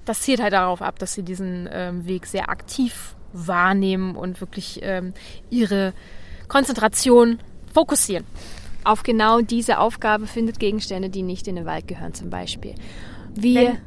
Das 0.04 0.22
zielt 0.22 0.40
halt 0.40 0.54
darauf 0.54 0.80
ab, 0.80 0.98
dass 0.98 1.12
sie 1.12 1.22
diesen 1.22 1.68
ähm, 1.70 2.06
Weg 2.06 2.26
sehr 2.26 2.48
aktiv 2.48 3.16
wahrnehmen 3.32 4.16
und 4.16 4.40
wirklich 4.40 4.80
ähm, 4.82 5.12
ihre 5.50 5.92
Konzentration, 6.48 7.38
fokussieren. 7.72 8.24
Auf 8.84 9.02
genau 9.02 9.40
diese 9.40 9.78
Aufgabe 9.78 10.26
findet 10.26 10.58
Gegenstände, 10.58 11.10
die 11.10 11.22
nicht 11.22 11.46
in 11.46 11.56
den 11.56 11.66
Wald 11.66 11.86
gehören, 11.86 12.14
zum 12.14 12.30
Beispiel. 12.30 12.74
Wir. 13.34 13.60
Wenn, 13.60 13.78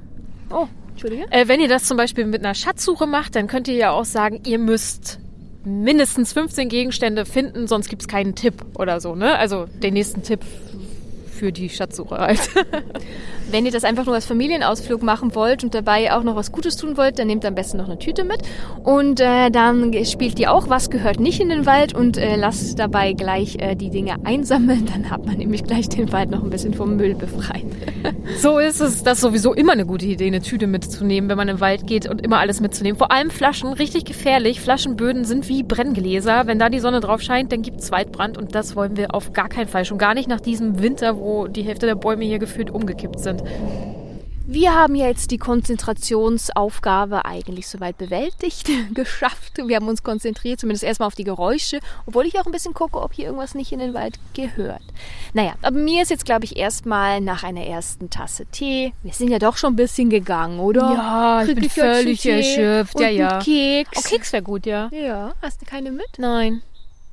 oh, 0.52 0.68
Entschuldige. 0.92 1.32
Äh, 1.32 1.48
wenn 1.48 1.60
ihr 1.60 1.68
das 1.68 1.86
zum 1.86 1.98
Beispiel 1.98 2.26
mit 2.26 2.44
einer 2.44 2.54
Schatzsuche 2.54 3.08
macht, 3.08 3.36
dann 3.36 3.48
könnt 3.48 3.68
ihr 3.68 3.76
ja 3.76 3.92
auch 3.92 4.06
sagen, 4.06 4.42
ihr 4.46 4.60
müsst 4.60 5.20
mindestens 5.64 6.34
15 6.34 6.70
Gegenstände 6.70 7.26
finden, 7.26 7.68
sonst 7.68 7.90
gibt 7.90 8.02
es 8.04 8.08
keinen 8.08 8.36
Tipp 8.36 8.66
oder 8.76 9.00
so. 9.00 9.16
Ne? 9.16 9.36
Also 9.38 9.66
den 9.66 9.94
nächsten 9.94 10.24
Tipp 10.24 10.42
für 11.42 11.52
die 11.52 11.70
Schatzsuche 11.70 12.20
halt. 12.20 12.40
Wenn 13.52 13.66
ihr 13.66 13.72
das 13.72 13.84
einfach 13.84 14.06
nur 14.06 14.14
als 14.14 14.28
Familienausflug 14.28 15.02
machen 15.02 15.34
wollt 15.34 15.64
und 15.64 15.74
dabei 15.74 16.14
auch 16.14 16.22
noch 16.22 16.36
was 16.36 16.52
Gutes 16.52 16.78
tun 16.78 16.98
wollt, 16.98 17.18
dann 17.18 17.26
nehmt 17.26 17.44
am 17.46 17.56
besten 17.56 17.78
noch 17.78 17.88
eine 17.88 17.98
Tüte 17.98 18.24
mit 18.24 18.44
und 18.84 19.20
äh, 19.20 19.50
dann 19.50 19.92
spielt 20.06 20.40
ihr 20.40 20.54
auch, 20.54 20.70
was 20.70 20.92
gehört 20.92 21.20
nicht 21.20 21.42
in 21.42 21.50
den 21.50 21.66
Wald 21.66 21.96
und 21.96 22.18
äh, 22.18 22.36
lasst 22.36 22.78
dabei 22.78 23.14
gleich 23.14 23.58
äh, 23.58 23.76
die 23.76 23.90
Dinge 23.90 24.24
einsammeln. 24.24 24.86
Dann 24.86 25.10
hat 25.10 25.26
man 25.26 25.38
nämlich 25.38 25.64
gleich 25.64 25.90
den 25.90 26.12
Wald 26.12 26.30
noch 26.30 26.44
ein 26.44 26.52
bisschen 26.52 26.76
vom 26.76 26.96
Müll 26.96 27.16
befreit. 27.16 27.66
so 28.38 28.60
ist 28.60 28.80
es. 28.80 29.02
Das 29.02 29.18
ist 29.18 29.22
sowieso 29.22 29.56
immer 29.56 29.72
eine 29.72 29.88
gute 29.88 30.06
Idee, 30.06 30.28
eine 30.28 30.42
Tüte 30.42 30.68
mitzunehmen, 30.68 31.28
wenn 31.28 31.38
man 31.38 31.48
im 31.48 31.60
Wald 31.60 31.88
geht 31.88 32.08
und 32.08 32.22
immer 32.22 32.38
alles 32.38 32.62
mitzunehmen. 32.62 33.00
Vor 33.00 33.12
allem 33.12 33.32
Flaschen, 33.32 33.74
richtig 33.74 34.06
gefährlich. 34.06 34.62
Flaschenböden 34.62 35.26
sind 35.26 35.50
wie 35.50 35.64
Brenngläser. 35.64 36.46
Wenn 36.46 36.60
da 36.60 36.70
die 36.70 36.80
Sonne 36.80 37.00
drauf 37.00 37.24
scheint, 37.24 37.52
dann 37.52 37.64
gibt 37.64 37.80
es 37.80 37.92
Waldbrand 37.92 38.38
und 38.38 38.54
das 38.54 38.76
wollen 38.76 38.96
wir 38.96 39.16
auf 39.16 39.34
gar 39.34 39.50
keinen 39.50 39.68
Fall. 39.68 39.86
Schon 39.86 39.98
gar 39.98 40.14
nicht 40.14 40.30
nach 40.30 40.40
diesem 40.42 40.82
Winter, 40.82 41.18
wo 41.18 41.31
die 41.50 41.64
Hälfte 41.64 41.86
der 41.86 41.96
Bäume 41.96 42.26
hier 42.26 42.40
gefühlt 42.40 42.70
umgekippt 42.70 43.20
sind. 43.20 43.44
Wir 44.54 44.76
haben 44.76 44.96
ja 44.96 45.08
jetzt 45.08 45.32
die 45.32 45.38
Konzentrationsaufgabe 45.38 47.24
eigentlich 47.24 47.68
soweit 47.70 47.98
bewältigt, 47.98 48.70
geschafft. 48.94 49.54
Wir 49.66 49.78
haben 49.78 49.88
uns 49.88 50.04
konzentriert, 50.04 50.60
zumindest 50.60 50.84
erstmal 50.84 51.08
auf 51.08 51.16
die 51.16 51.24
Geräusche, 51.24 51.80
obwohl 52.06 52.26
ich 52.26 52.38
auch 52.38 52.46
ein 52.46 52.52
bisschen 52.52 52.74
gucke, 52.74 53.00
ob 53.00 53.14
hier 53.14 53.28
irgendwas 53.28 53.56
nicht 53.56 53.72
in 53.72 53.80
den 53.80 53.94
Wald 53.94 54.20
gehört. 54.34 54.82
Naja, 55.34 55.54
aber 55.62 55.78
mir 55.78 56.02
ist 56.02 56.10
jetzt, 56.10 56.26
glaube 56.26 56.44
ich, 56.44 56.58
erstmal 56.58 57.22
nach 57.22 57.44
einer 57.44 57.66
ersten 57.66 58.10
Tasse 58.10 58.46
Tee. 58.48 58.94
Wir 59.04 59.14
sind 59.14 59.30
ja 59.30 59.40
doch 59.40 59.56
schon 59.56 59.74
ein 59.74 59.78
bisschen 59.78 60.10
gegangen, 60.10 60.60
oder? 60.60 60.82
Ja, 60.82 61.44
ich 61.44 61.56
bin 61.56 61.70
völlig 61.70 62.26
erschöpft. 62.26 63.00
Ja, 63.00 63.08
ja. 63.08 63.40
Keks. 63.40 63.92
Oh, 63.96 64.02
Keks 64.10 64.34
wäre 64.34 64.44
gut, 64.44 64.66
ja. 64.66 64.90
Ja, 64.92 65.34
hast 65.42 65.62
du 65.62 65.66
keine 65.66 65.92
mit? 65.92 66.10
Nein. 66.18 66.62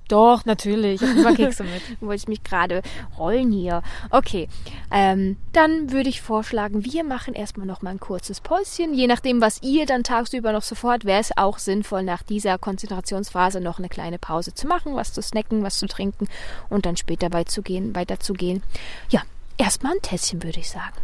Doch, 0.09 0.45
natürlich. 0.47 1.03
Ich 1.03 1.09
habe 1.09 1.21
immer 1.21 1.35
Kekse 1.35 1.65
mit. 1.65 1.83
Wollte 2.01 2.23
ich 2.23 2.29
mich 2.29 2.43
gerade 2.43 2.83
rollen 3.19 3.53
hier. 3.53 3.83
Okay, 4.11 4.49
ähm, 4.91 5.37
dann 5.53 5.93
würde 5.93 6.09
ich 6.09 6.23
vorschlagen, 6.23 6.85
wir 6.85 7.05
machen 7.05 7.35
erstmal 7.35 7.67
noch 7.67 7.83
mal 7.83 7.91
ein 7.91 8.01
kurzes 8.01 8.41
Päuschen. 8.41 8.95
Je 8.95 9.07
nachdem, 9.07 9.41
was 9.41 9.63
ihr 9.63 9.87
dann 9.87 10.05
tagsüber 10.05 10.53
noch 10.53 10.63
sofort, 10.63 11.05
wäre 11.05 11.21
es 11.21 11.37
auch 11.37 11.59
sinnvoll, 11.59 12.03
nach 12.03 12.23
dieser 12.23 12.59
Konzentrationsphase 12.59 13.61
noch 13.61 13.79
eine 13.79 13.89
kleine 13.89 14.19
Pause 14.19 14.55
zu 14.55 14.67
machen, 14.67 14.97
was 14.97 15.13
zu 15.13 15.23
snacken, 15.23 15.63
was 15.63 15.79
zu 15.79 15.87
trinken 15.87 16.27
und 16.71 16.87
dann 16.87 16.97
später 16.97 17.33
weiterzugehen. 17.33 17.95
weiterzugehen. 17.95 18.63
Ja, 19.11 19.23
erstmal 19.59 19.93
ein 19.93 20.03
Tässchen, 20.03 20.43
würde 20.43 20.61
ich 20.61 20.71
sagen. 20.71 20.97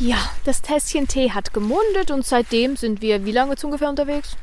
Ja, 0.00 0.16
das 0.44 0.62
Tässchen 0.62 1.06
Tee 1.08 1.30
hat 1.30 1.52
gemundet 1.52 2.10
und 2.10 2.24
seitdem 2.26 2.76
sind 2.76 3.02
wir 3.02 3.24
wie 3.26 3.32
lange 3.32 3.50
jetzt 3.52 3.64
ungefähr 3.64 3.90
unterwegs? 3.90 4.34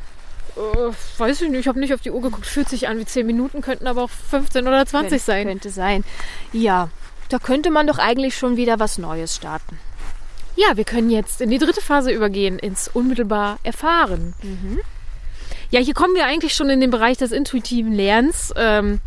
Äh, 0.55 0.91
weiß 1.19 1.41
ich 1.41 1.49
nicht, 1.49 1.61
ich 1.61 1.67
habe 1.67 1.79
nicht 1.79 1.93
auf 1.95 2.01
die 2.01 2.11
Uhr 2.11 2.21
geguckt. 2.21 2.45
Fühlt 2.45 2.69
sich 2.69 2.87
an 2.87 2.99
wie 2.99 3.05
10 3.05 3.25
Minuten, 3.25 3.61
könnten 3.61 3.87
aber 3.87 4.03
auch 4.03 4.09
15 4.09 4.67
oder 4.67 4.85
20 4.85 5.09
Könnte- 5.09 5.25
sein. 5.25 5.47
Könnte 5.47 5.69
sein. 5.71 6.03
Ja, 6.53 6.89
da 7.29 7.39
könnte 7.39 7.71
man 7.71 7.87
doch 7.87 7.97
eigentlich 7.97 8.37
schon 8.37 8.55
wieder 8.55 8.79
was 8.79 8.99
Neues 8.99 9.35
starten. 9.35 9.79
Ja, 10.55 10.77
wir 10.77 10.85
können 10.85 11.09
jetzt 11.09 11.41
in 11.41 11.49
die 11.49 11.57
dritte 11.59 11.81
Phase 11.81 12.11
übergehen, 12.11 12.57
ins 12.59 12.87
unmittelbar 12.87 13.57
Erfahren. 13.63 14.33
Ja, 15.71 15.79
hier 15.79 15.93
kommen 15.93 16.15
wir 16.15 16.25
eigentlich 16.25 16.53
schon 16.53 16.69
in 16.69 16.81
den 16.81 16.89
Bereich 16.91 17.17
des 17.17 17.31
intuitiven 17.31 17.93
Lernens. 17.93 18.53
Ähm, 18.55 18.99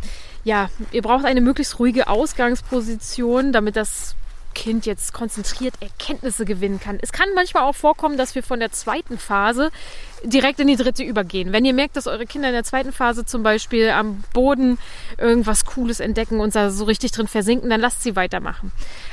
ja, 0.43 0.69
ihr 0.91 1.01
braucht 1.01 1.25
eine 1.25 1.41
möglichst 1.41 1.79
ruhige 1.79 2.07
Ausgangsposition, 2.07 3.51
damit 3.51 3.75
das 3.75 4.15
Kind 4.53 4.85
jetzt 4.85 5.13
konzentriert 5.13 5.73
Erkenntnisse 5.81 6.45
gewinnen 6.45 6.79
kann. 6.79 6.99
Es 7.01 7.11
kann 7.11 7.27
manchmal 7.35 7.63
auch 7.63 7.75
vorkommen, 7.75 8.17
dass 8.17 8.35
wir 8.35 8.43
von 8.43 8.59
der 8.59 8.71
zweiten 8.71 9.17
Phase 9.17 9.71
direkt 10.23 10.59
in 10.59 10.67
die 10.67 10.75
dritte 10.75 11.03
übergehen. 11.03 11.51
Wenn 11.51 11.65
ihr 11.65 11.73
merkt, 11.73 11.95
dass 11.95 12.07
eure 12.07 12.25
Kinder 12.25 12.49
in 12.49 12.53
der 12.53 12.63
zweiten 12.63 12.91
Phase 12.91 13.25
zum 13.25 13.43
Beispiel 13.43 13.89
am 13.89 14.23
Boden 14.33 14.77
irgendwas 15.17 15.65
Cooles 15.65 15.99
entdecken 15.99 16.39
und 16.39 16.55
da 16.55 16.69
so 16.69 16.85
richtig 16.85 17.11
drin 17.11 17.27
versinken, 17.27 17.69
dann 17.69 17.81
lasst 17.81 18.03
sie 18.03 18.15
weitermachen. 18.15 18.71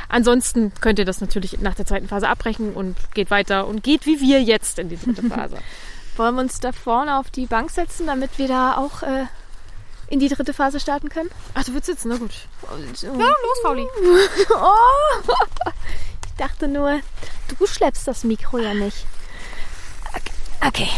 Ansonsten 0.08 0.72
könnt 0.80 0.98
ihr 0.98 1.04
das 1.04 1.20
natürlich 1.20 1.60
nach 1.60 1.74
der 1.74 1.86
zweiten 1.86 2.08
Phase 2.08 2.28
abbrechen 2.28 2.72
und 2.72 2.96
geht 3.14 3.30
weiter 3.30 3.66
und 3.66 3.82
geht 3.82 4.06
wie 4.06 4.20
wir 4.20 4.42
jetzt 4.42 4.78
in 4.78 4.88
die 4.88 4.98
dritte 4.98 5.22
Phase. 5.28 5.56
Wollen 6.16 6.34
wir 6.34 6.42
uns 6.42 6.60
da 6.60 6.72
vorne 6.72 7.18
auf 7.18 7.30
die 7.30 7.46
Bank 7.46 7.70
setzen, 7.70 8.06
damit 8.06 8.38
wir 8.38 8.48
da 8.48 8.76
auch 8.76 9.02
äh, 9.02 9.26
in 10.10 10.20
die 10.20 10.28
dritte 10.28 10.52
Phase 10.54 10.80
starten 10.80 11.08
können? 11.08 11.30
Ach, 11.54 11.64
du 11.64 11.74
willst 11.74 11.86
sitzen, 11.86 12.08
na 12.08 12.16
gut. 12.16 12.32
Ja, 13.02 13.10
los, 13.10 13.60
Fauli. 13.62 13.86
Oh. 14.50 15.32
Ich 16.26 16.34
dachte 16.36 16.68
nur, 16.68 17.00
du 17.58 17.66
schleppst 17.66 18.06
das 18.06 18.24
Mikro 18.24 18.58
ja 18.58 18.74
nicht. 18.74 19.06
Okay. 20.14 20.32
okay. 20.66 20.88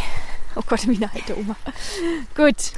Oh 0.56 0.62
Gott, 0.66 0.86
wie 0.86 0.96
eine 0.96 1.10
alte 1.12 1.38
Oma. 1.38 1.56
Gut. 2.34 2.72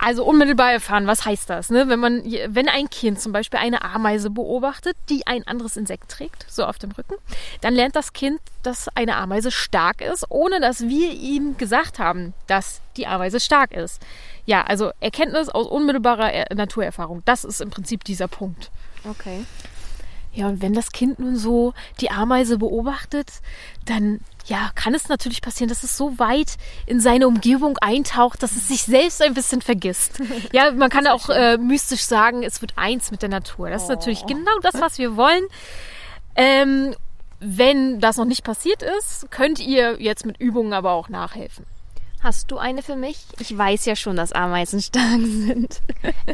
Also 0.00 0.24
unmittelbar 0.24 0.72
erfahren, 0.72 1.08
was 1.08 1.24
heißt 1.24 1.50
das? 1.50 1.70
Ne? 1.70 1.88
Wenn, 1.88 1.98
man, 1.98 2.22
wenn 2.24 2.68
ein 2.68 2.88
Kind 2.88 3.20
zum 3.20 3.32
Beispiel 3.32 3.58
eine 3.58 3.82
Ameise 3.82 4.30
beobachtet, 4.30 4.96
die 5.08 5.26
ein 5.26 5.44
anderes 5.46 5.76
Insekt 5.76 6.08
trägt, 6.08 6.46
so 6.48 6.64
auf 6.64 6.78
dem 6.78 6.92
Rücken, 6.92 7.16
dann 7.62 7.74
lernt 7.74 7.96
das 7.96 8.12
Kind, 8.12 8.40
dass 8.62 8.88
eine 8.94 9.16
Ameise 9.16 9.50
stark 9.50 10.00
ist, 10.00 10.24
ohne 10.28 10.60
dass 10.60 10.82
wir 10.82 11.10
ihm 11.10 11.56
gesagt 11.56 11.98
haben, 11.98 12.32
dass 12.46 12.80
die 12.96 13.08
Ameise 13.08 13.40
stark 13.40 13.72
ist. 13.72 14.00
Ja, 14.48 14.62
also 14.62 14.92
Erkenntnis 15.00 15.50
aus 15.50 15.66
unmittelbarer 15.66 16.32
Er- 16.32 16.54
Naturerfahrung, 16.54 17.20
das 17.26 17.44
ist 17.44 17.60
im 17.60 17.68
Prinzip 17.68 18.02
dieser 18.04 18.28
Punkt. 18.28 18.70
Okay. 19.04 19.44
Ja, 20.32 20.46
und 20.46 20.62
wenn 20.62 20.72
das 20.72 20.90
Kind 20.92 21.18
nun 21.18 21.36
so 21.36 21.74
die 22.00 22.10
Ameise 22.10 22.56
beobachtet, 22.56 23.28
dann 23.84 24.20
ja, 24.46 24.70
kann 24.74 24.94
es 24.94 25.10
natürlich 25.10 25.42
passieren, 25.42 25.68
dass 25.68 25.82
es 25.82 25.98
so 25.98 26.18
weit 26.18 26.56
in 26.86 26.98
seine 26.98 27.28
Umgebung 27.28 27.76
eintaucht, 27.82 28.42
dass 28.42 28.52
es 28.52 28.68
sich 28.68 28.84
selbst 28.84 29.20
ein 29.20 29.34
bisschen 29.34 29.60
vergisst. 29.60 30.18
Ja, 30.52 30.70
man 30.72 30.88
kann 30.88 31.06
auch 31.08 31.28
äh, 31.28 31.58
mystisch 31.58 32.04
sagen, 32.04 32.42
es 32.42 32.62
wird 32.62 32.72
eins 32.76 33.10
mit 33.10 33.20
der 33.20 33.28
Natur. 33.28 33.68
Das 33.68 33.82
ist 33.82 33.88
natürlich 33.90 34.24
genau 34.24 34.58
das, 34.62 34.80
was 34.80 34.96
wir 34.96 35.14
wollen. 35.18 35.44
Ähm, 36.36 36.94
wenn 37.40 38.00
das 38.00 38.16
noch 38.16 38.24
nicht 38.24 38.44
passiert 38.44 38.82
ist, 38.82 39.30
könnt 39.30 39.58
ihr 39.60 40.00
jetzt 40.00 40.24
mit 40.24 40.40
Übungen 40.40 40.72
aber 40.72 40.92
auch 40.92 41.10
nachhelfen. 41.10 41.66
Hast 42.20 42.50
du 42.50 42.58
eine 42.58 42.82
für 42.82 42.96
mich? 42.96 43.24
Ich 43.38 43.56
weiß 43.56 43.84
ja 43.84 43.94
schon, 43.94 44.16
dass 44.16 44.32
Ameisen 44.32 44.82
stark 44.82 45.20
sind. 45.24 45.80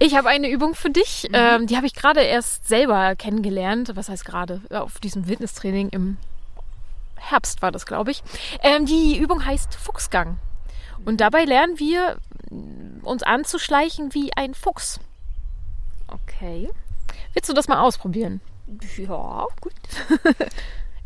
Ich 0.00 0.16
habe 0.16 0.28
eine 0.30 0.48
Übung 0.48 0.74
für 0.74 0.90
dich. 0.90 1.28
Ähm, 1.32 1.66
die 1.66 1.76
habe 1.76 1.86
ich 1.86 1.94
gerade 1.94 2.20
erst 2.22 2.66
selber 2.66 3.14
kennengelernt. 3.16 3.92
Was 3.94 4.08
heißt 4.08 4.24
gerade? 4.24 4.62
Auf 4.70 4.98
diesem 4.98 5.26
Wildnistraining 5.28 5.90
im 5.90 6.16
Herbst 7.16 7.60
war 7.62 7.70
das, 7.70 7.84
glaube 7.86 8.10
ich. 8.12 8.22
Ähm, 8.62 8.86
die 8.86 9.18
Übung 9.18 9.44
heißt 9.44 9.74
Fuchsgang. 9.74 10.38
Und 11.04 11.20
dabei 11.20 11.44
lernen 11.44 11.78
wir, 11.78 12.16
mm, 12.50 13.04
uns 13.04 13.22
anzuschleichen 13.22 14.14
wie 14.14 14.32
ein 14.34 14.54
Fuchs. 14.54 15.00
Okay. 16.08 16.70
Willst 17.34 17.48
du 17.50 17.52
das 17.54 17.68
mal 17.68 17.80
ausprobieren? 17.80 18.40
Ja, 18.96 19.46
gut. 19.60 19.74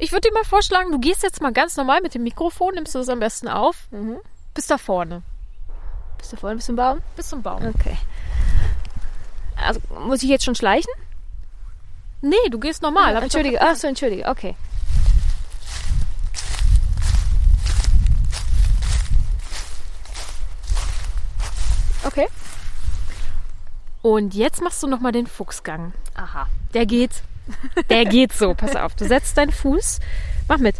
Ich 0.00 0.12
würde 0.12 0.28
dir 0.28 0.32
mal 0.32 0.44
vorschlagen, 0.44 0.92
du 0.92 1.00
gehst 1.00 1.24
jetzt 1.24 1.42
mal 1.42 1.52
ganz 1.52 1.76
normal 1.76 2.00
mit 2.00 2.14
dem 2.14 2.22
Mikrofon, 2.22 2.74
nimmst 2.74 2.94
du 2.94 3.00
das 3.00 3.08
am 3.08 3.18
besten 3.18 3.48
auf, 3.48 3.88
Mhm. 3.90 4.18
Bis 4.58 4.66
da 4.66 4.76
vorne, 4.76 5.22
Bist 6.18 6.32
du 6.32 6.36
vorne 6.36 6.56
bis 6.56 6.64
zum 6.66 6.74
Baum? 6.74 7.00
bis 7.14 7.28
zum 7.28 7.42
Baum. 7.44 7.64
Okay. 7.64 7.96
Also, 9.54 9.78
muss 10.04 10.20
ich 10.24 10.28
jetzt 10.28 10.44
schon 10.44 10.56
schleichen? 10.56 10.92
Nee, 12.22 12.34
du 12.50 12.58
gehst 12.58 12.82
normal. 12.82 13.14
Doch- 13.14 13.22
entschuldige. 13.22 13.60
Ach 13.62 13.76
so, 13.76 13.86
entschuldige. 13.86 14.26
Okay. 14.26 14.56
Okay. 22.04 22.26
Und 24.02 24.34
jetzt 24.34 24.62
machst 24.62 24.82
du 24.82 24.86
nochmal 24.86 25.12
den 25.12 25.26
Fuchsgang. 25.26 25.92
Aha. 26.14 26.46
Der 26.74 26.86
geht. 26.86 27.22
Der 27.90 28.04
geht 28.04 28.32
so. 28.32 28.54
Pass 28.54 28.76
auf. 28.76 28.94
Du 28.94 29.06
setzt 29.06 29.36
deinen 29.36 29.52
Fuß. 29.52 30.00
Mach 30.48 30.58
mit. 30.58 30.76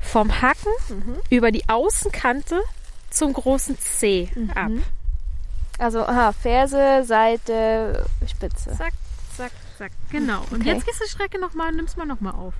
Vom 0.00 0.40
Hacken 0.40 0.72
über 1.30 1.50
die 1.50 1.68
Außenkante 1.68 2.60
zum 3.10 3.32
großen 3.32 3.78
C 3.78 4.30
ab. 4.54 4.70
Also, 5.78 6.00
aha, 6.02 6.32
Ferse, 6.32 7.04
Seite, 7.04 8.04
Spitze. 8.26 8.70
Zack, 8.76 8.92
zack, 9.36 9.52
zack. 9.78 9.92
Genau. 10.10 10.42
Und 10.50 10.60
Okay. 10.62 10.70
jetzt 10.70 10.84
gehst 10.86 11.00
du 11.00 11.04
die 11.04 11.10
Strecke 11.10 11.40
nochmal 11.40 11.68
und 11.70 11.76
nimmst 11.76 11.96
mal 11.96 12.04
nochmal 12.04 12.34
auf. 12.34 12.54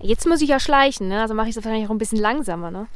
Jetzt 0.00 0.26
muss 0.26 0.40
ich 0.40 0.48
ja 0.48 0.60
schleichen, 0.60 1.08
ne? 1.08 1.20
Also 1.20 1.34
mache 1.34 1.48
ich 1.48 1.54
das 1.54 1.64
wahrscheinlich 1.64 1.88
auch 1.88 1.92
ein 1.92 1.98
bisschen 1.98 2.18
langsamer, 2.20 2.70
ne? 2.70 2.86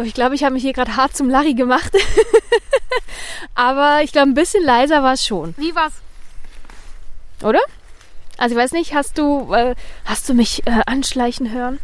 So, 0.00 0.06
ich 0.06 0.14
glaube, 0.14 0.34
ich 0.34 0.44
habe 0.44 0.54
mich 0.54 0.62
hier 0.62 0.72
gerade 0.72 0.96
hart 0.96 1.14
zum 1.14 1.28
Larry 1.28 1.52
gemacht. 1.52 1.92
Aber 3.54 4.00
ich 4.02 4.12
glaube, 4.12 4.30
ein 4.30 4.34
bisschen 4.34 4.64
leiser 4.64 5.02
war 5.02 5.12
es 5.12 5.26
schon. 5.26 5.52
Wie 5.58 5.74
war's? 5.74 5.92
Oder? 7.42 7.60
Also 8.38 8.54
ich 8.54 8.62
weiß 8.62 8.72
nicht, 8.72 8.94
hast 8.94 9.18
du, 9.18 9.52
äh, 9.52 9.74
hast 10.06 10.26
du 10.26 10.32
mich 10.32 10.66
äh, 10.66 10.80
anschleichen 10.86 11.52
hören? 11.52 11.80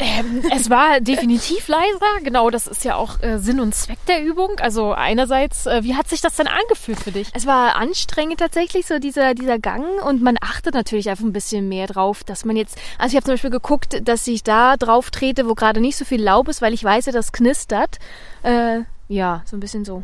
Ähm, 0.00 0.42
es 0.54 0.70
war 0.70 1.00
definitiv 1.00 1.68
leiser. 1.68 2.22
Genau, 2.22 2.50
das 2.50 2.66
ist 2.66 2.84
ja 2.84 2.96
auch 2.96 3.20
äh, 3.22 3.38
Sinn 3.38 3.60
und 3.60 3.74
Zweck 3.74 3.98
der 4.06 4.24
Übung. 4.24 4.58
Also 4.60 4.92
einerseits, 4.92 5.66
äh, 5.66 5.82
wie 5.82 5.94
hat 5.94 6.08
sich 6.08 6.20
das 6.20 6.36
denn 6.36 6.46
angefühlt 6.46 7.00
für 7.00 7.12
dich? 7.12 7.28
Es 7.34 7.46
war 7.46 7.76
anstrengend 7.76 8.40
tatsächlich, 8.40 8.86
so 8.86 8.98
dieser, 8.98 9.34
dieser 9.34 9.58
Gang. 9.58 9.84
Und 10.04 10.22
man 10.22 10.36
achtet 10.40 10.74
natürlich 10.74 11.10
einfach 11.10 11.24
ein 11.24 11.32
bisschen 11.32 11.68
mehr 11.68 11.86
drauf, 11.86 12.24
dass 12.24 12.44
man 12.44 12.56
jetzt, 12.56 12.78
also 12.98 13.12
ich 13.12 13.16
habe 13.16 13.24
zum 13.24 13.34
Beispiel 13.34 13.50
geguckt, 13.50 14.00
dass 14.08 14.26
ich 14.26 14.42
da 14.42 14.76
drauf 14.76 15.10
trete, 15.10 15.48
wo 15.48 15.54
gerade 15.54 15.80
nicht 15.80 15.96
so 15.96 16.04
viel 16.04 16.22
Laub 16.22 16.48
ist, 16.48 16.62
weil 16.62 16.74
ich 16.74 16.84
weiß 16.84 17.06
ja, 17.06 17.12
das 17.12 17.32
knistert. 17.32 17.98
Äh, 18.42 18.80
ja, 19.08 19.42
so 19.46 19.56
ein 19.56 19.60
bisschen 19.60 19.84
so. 19.84 20.02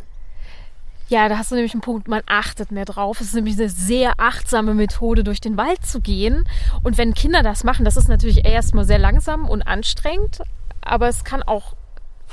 Ja, 1.09 1.29
da 1.29 1.38
hast 1.38 1.51
du 1.51 1.55
nämlich 1.55 1.75
einen 1.75 1.81
Punkt, 1.81 2.09
man 2.09 2.23
achtet 2.27 2.73
mehr 2.73 2.85
drauf. 2.85 3.21
Es 3.21 3.29
ist 3.29 3.35
nämlich 3.35 3.59
eine 3.59 3.69
sehr 3.69 4.14
achtsame 4.19 4.75
Methode, 4.75 5.23
durch 5.23 5.40
den 5.40 5.57
Wald 5.57 5.85
zu 5.85 6.01
gehen. 6.01 6.45
Und 6.83 6.99
wenn 6.99 7.14
Kinder 7.14 7.43
das 7.43 7.64
machen, 7.64 7.85
das 7.85 7.97
ist 7.97 8.09
natürlich 8.09 8.45
erstmal 8.45 8.85
sehr 8.85 8.99
langsam 8.99 9.49
und 9.49 9.62
anstrengend, 9.62 10.40
aber 10.83 11.09
es 11.09 11.25
kann 11.25 11.43
auch 11.43 11.75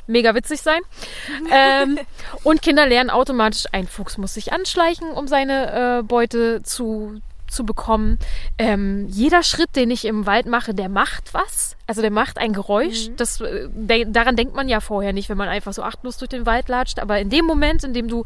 mega 0.08 0.36
witzig 0.36 0.62
sein. 0.62 0.82
ähm, 1.52 2.00
und 2.44 2.62
Kinder 2.62 2.88
lernen 2.88 3.10
automatisch, 3.10 3.66
ein 3.72 3.88
Fuchs 3.88 4.18
muss 4.18 4.34
sich 4.34 4.54
anschleichen, 4.54 5.12
um 5.12 5.28
seine 5.28 6.00
äh, 6.00 6.04
Beute 6.04 6.64
zu, 6.64 7.20
zu 7.48 7.66
bekommen. 7.66 8.18
Ähm, 8.58 9.08
jeder 9.10 9.44
Schritt, 9.44 9.76
den 9.76 9.92
ich 9.92 10.06
im 10.06 10.26
Wald 10.26 10.46
mache, 10.46 10.74
der 10.74 10.90
macht 10.90 11.34
was. 11.34 11.76
Also 11.88 12.02
der 12.02 12.12
macht 12.12 12.38
ein 12.38 12.54
Geräusch. 12.54 13.10
Mhm. 13.10 13.16
Das, 13.18 13.42
äh, 13.42 13.68
de 13.70 14.06
daran 14.10 14.36
denkt 14.36 14.56
man 14.56 14.70
ja 14.70 14.80
vorher 14.80 15.14
nicht, 15.14 15.30
wenn 15.30 15.38
man 15.38 15.50
einfach 15.50 15.74
so 15.74 15.84
achtlos 15.84 16.18
durch 16.18 16.30
den 16.30 16.46
Wald 16.46 16.70
latscht. 16.70 17.00
Aber 17.00 17.20
in 17.20 17.30
dem 17.30 17.46
Moment, 17.46 17.84
in 17.84 17.94
dem 17.94 18.08
du 18.08 18.24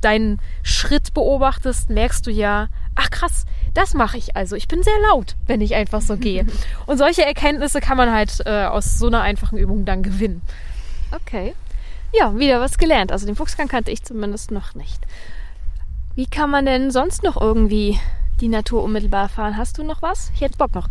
deinen 0.00 0.40
Schritt 0.62 1.14
beobachtest, 1.14 1.90
merkst 1.90 2.26
du 2.26 2.30
ja, 2.30 2.68
ach 2.94 3.10
krass, 3.10 3.44
das 3.74 3.94
mache 3.94 4.18
ich 4.18 4.36
also. 4.36 4.56
Ich 4.56 4.68
bin 4.68 4.82
sehr 4.82 4.98
laut, 5.10 5.36
wenn 5.46 5.60
ich 5.60 5.74
einfach 5.74 6.00
so 6.00 6.16
gehe. 6.16 6.46
Und 6.86 6.98
solche 6.98 7.24
Erkenntnisse 7.24 7.80
kann 7.80 7.96
man 7.96 8.12
halt 8.12 8.40
äh, 8.44 8.64
aus 8.64 8.98
so 8.98 9.06
einer 9.06 9.22
einfachen 9.22 9.58
Übung 9.58 9.84
dann 9.84 10.02
gewinnen. 10.02 10.42
Okay. 11.12 11.54
Ja, 12.12 12.38
wieder 12.38 12.60
was 12.60 12.76
gelernt. 12.76 13.12
Also 13.12 13.26
den 13.26 13.36
Fuchsgang 13.36 13.68
kannte 13.68 13.90
ich 13.90 14.02
zumindest 14.02 14.50
noch 14.50 14.74
nicht. 14.74 15.00
Wie 16.14 16.26
kann 16.26 16.50
man 16.50 16.66
denn 16.66 16.90
sonst 16.90 17.22
noch 17.22 17.40
irgendwie 17.40 17.98
die 18.40 18.48
Natur 18.48 18.82
unmittelbar 18.82 19.22
erfahren? 19.22 19.56
Hast 19.56 19.78
du 19.78 19.82
noch 19.82 20.02
was? 20.02 20.30
Ich 20.34 20.42
hätte 20.42 20.58
Bock 20.58 20.74
noch. 20.74 20.88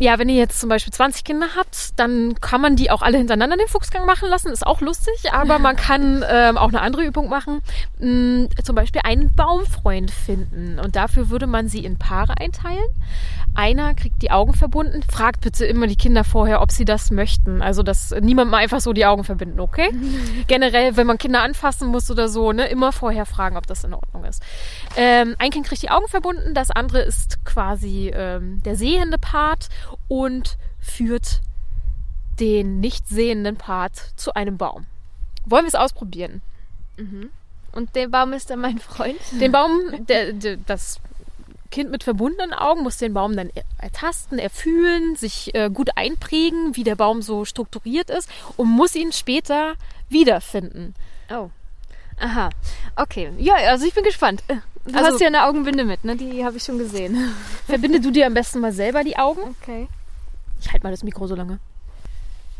Ja, 0.00 0.18
wenn 0.18 0.28
ihr 0.28 0.36
jetzt 0.36 0.60
zum 0.60 0.68
Beispiel 0.68 0.92
20 0.92 1.24
Kinder 1.24 1.48
habt, 1.56 1.98
dann 1.98 2.34
kann 2.40 2.60
man 2.60 2.76
die 2.76 2.90
auch 2.90 3.02
alle 3.02 3.18
hintereinander 3.18 3.56
den 3.56 3.66
Fuchsgang 3.66 4.06
machen 4.06 4.28
lassen. 4.28 4.52
Ist 4.52 4.66
auch 4.66 4.80
lustig, 4.80 5.32
aber 5.32 5.58
man 5.58 5.74
kann 5.88 6.24
ähm, 6.28 6.56
auch 6.56 6.68
eine 6.68 6.80
andere 6.80 7.02
Übung 7.02 7.28
machen. 7.28 7.62
Hm, 7.98 8.48
zum 8.62 8.76
Beispiel 8.76 9.00
einen 9.04 9.34
Baumfreund 9.34 10.10
finden. 10.10 10.78
Und 10.78 10.94
dafür 10.94 11.30
würde 11.30 11.48
man 11.48 11.68
sie 11.68 11.84
in 11.84 11.98
Paare 11.98 12.34
einteilen. 12.38 12.88
Einer 13.54 13.94
kriegt 13.94 14.22
die 14.22 14.30
Augen 14.30 14.52
verbunden. 14.52 15.02
Fragt 15.02 15.40
bitte 15.40 15.66
immer 15.66 15.86
die 15.86 15.96
Kinder 15.96 16.24
vorher, 16.24 16.62
ob 16.62 16.70
sie 16.70 16.84
das 16.84 17.10
möchten. 17.10 17.60
Also, 17.60 17.82
dass 17.82 18.14
niemand 18.20 18.50
mal 18.50 18.58
einfach 18.58 18.80
so 18.80 18.92
die 18.92 19.04
Augen 19.04 19.24
verbinden, 19.24 19.60
okay? 19.60 19.90
Generell, 20.46 20.96
wenn 20.96 21.06
man 21.06 21.18
Kinder 21.18 21.42
anfassen 21.42 21.88
muss 21.88 22.10
oder 22.10 22.28
so, 22.28 22.52
ne, 22.52 22.68
immer 22.68 22.92
vorher 22.92 23.26
fragen, 23.26 23.56
ob 23.56 23.66
das 23.66 23.84
in 23.84 23.94
Ordnung 23.94 24.24
ist. 24.24 24.42
Ähm, 24.96 25.34
ein 25.38 25.50
Kind 25.50 25.66
kriegt 25.66 25.82
die 25.82 25.90
Augen 25.90 26.08
verbunden, 26.08 26.54
das 26.54 26.70
andere 26.70 27.00
ist 27.00 27.44
quasi 27.44 28.12
ähm, 28.14 28.62
der 28.64 28.76
sehende 28.76 29.18
Part 29.18 29.68
und 30.06 30.56
führt 30.78 31.40
den 32.38 32.80
nicht 32.80 33.08
sehenden 33.08 33.56
Part 33.56 33.96
zu 34.16 34.34
einem 34.34 34.56
Baum. 34.56 34.86
Wollen 35.46 35.64
wir 35.64 35.68
es 35.68 35.74
ausprobieren? 35.74 36.42
Mhm. 36.96 37.30
Und 37.72 37.94
der 37.96 38.08
Baum 38.08 38.32
ist 38.32 38.50
dann 38.50 38.60
mein 38.60 38.78
Freund? 38.78 39.18
Den 39.40 39.52
Baum, 39.52 39.70
der, 40.08 40.32
der, 40.32 40.56
das 40.56 41.00
Kind 41.70 41.90
mit 41.90 42.02
verbundenen 42.02 42.54
Augen 42.54 42.82
muss 42.82 42.96
den 42.96 43.12
Baum 43.14 43.36
dann 43.36 43.50
ertasten, 43.78 44.38
erfühlen, 44.38 45.16
sich 45.16 45.54
äh, 45.54 45.70
gut 45.70 45.90
einprägen, 45.96 46.76
wie 46.76 46.84
der 46.84 46.96
Baum 46.96 47.20
so 47.20 47.44
strukturiert 47.44 48.10
ist 48.10 48.28
und 48.56 48.68
muss 48.68 48.94
ihn 48.94 49.12
später 49.12 49.74
wiederfinden. 50.08 50.94
Oh. 51.30 51.50
Aha. 52.18 52.50
Okay. 52.96 53.32
Ja, 53.38 53.54
also 53.54 53.86
ich 53.86 53.94
bin 53.94 54.04
gespannt. 54.04 54.42
Du 54.48 54.96
also, 54.96 55.12
hast 55.12 55.20
ja 55.20 55.26
eine 55.26 55.44
Augenbinde 55.44 55.84
mit, 55.84 56.04
ne? 56.04 56.16
Die 56.16 56.44
habe 56.44 56.56
ich 56.56 56.64
schon 56.64 56.78
gesehen. 56.78 57.34
Verbinde 57.66 58.00
du 58.00 58.10
dir 58.10 58.26
am 58.26 58.34
besten 58.34 58.60
mal 58.60 58.72
selber 58.72 59.04
die 59.04 59.18
Augen. 59.18 59.54
Okay. 59.62 59.88
Ich 60.60 60.72
halte 60.72 60.84
mal 60.84 60.90
das 60.90 61.02
Mikro 61.02 61.26
so 61.26 61.34
lange. 61.34 61.58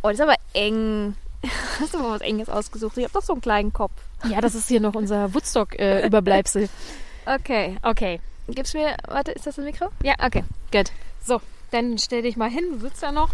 Oh, 0.03 0.09
das 0.09 0.15
ist 0.15 0.21
aber 0.21 0.37
eng. 0.53 1.17
Hast 1.81 1.95
du 1.95 1.99
mal 1.99 2.13
was 2.13 2.21
Enges 2.21 2.49
ausgesucht? 2.49 2.97
Ich 2.99 3.05
habe 3.05 3.15
doch 3.15 3.23
so 3.23 3.33
einen 3.33 3.43
kleinen 3.43 3.73
Kopf. 3.73 3.93
Ja, 4.29 4.41
das 4.41 4.55
ist 4.55 4.69
hier 4.69 4.81
noch 4.81 4.95
unser 4.95 5.33
Woodstock-Überbleibsel. 5.35 6.65
Äh, 6.65 6.69
okay. 7.35 7.77
Okay. 7.83 8.21
Gib's 8.49 8.75
mir. 8.75 8.97
Warte, 9.07 9.33
ist 9.33 9.47
das 9.47 9.57
das 9.57 9.65
Mikro? 9.65 9.89
Ja. 10.03 10.15
Okay. 10.25 10.45
Gut. 10.73 10.91
So, 11.25 11.41
dann 11.71 11.99
stell 11.99 12.23
dich 12.23 12.37
mal 12.37 12.51
hin. 12.51 12.65
Du 12.73 12.79
sitzt 12.81 13.03
ja 13.03 13.13
noch. 13.13 13.31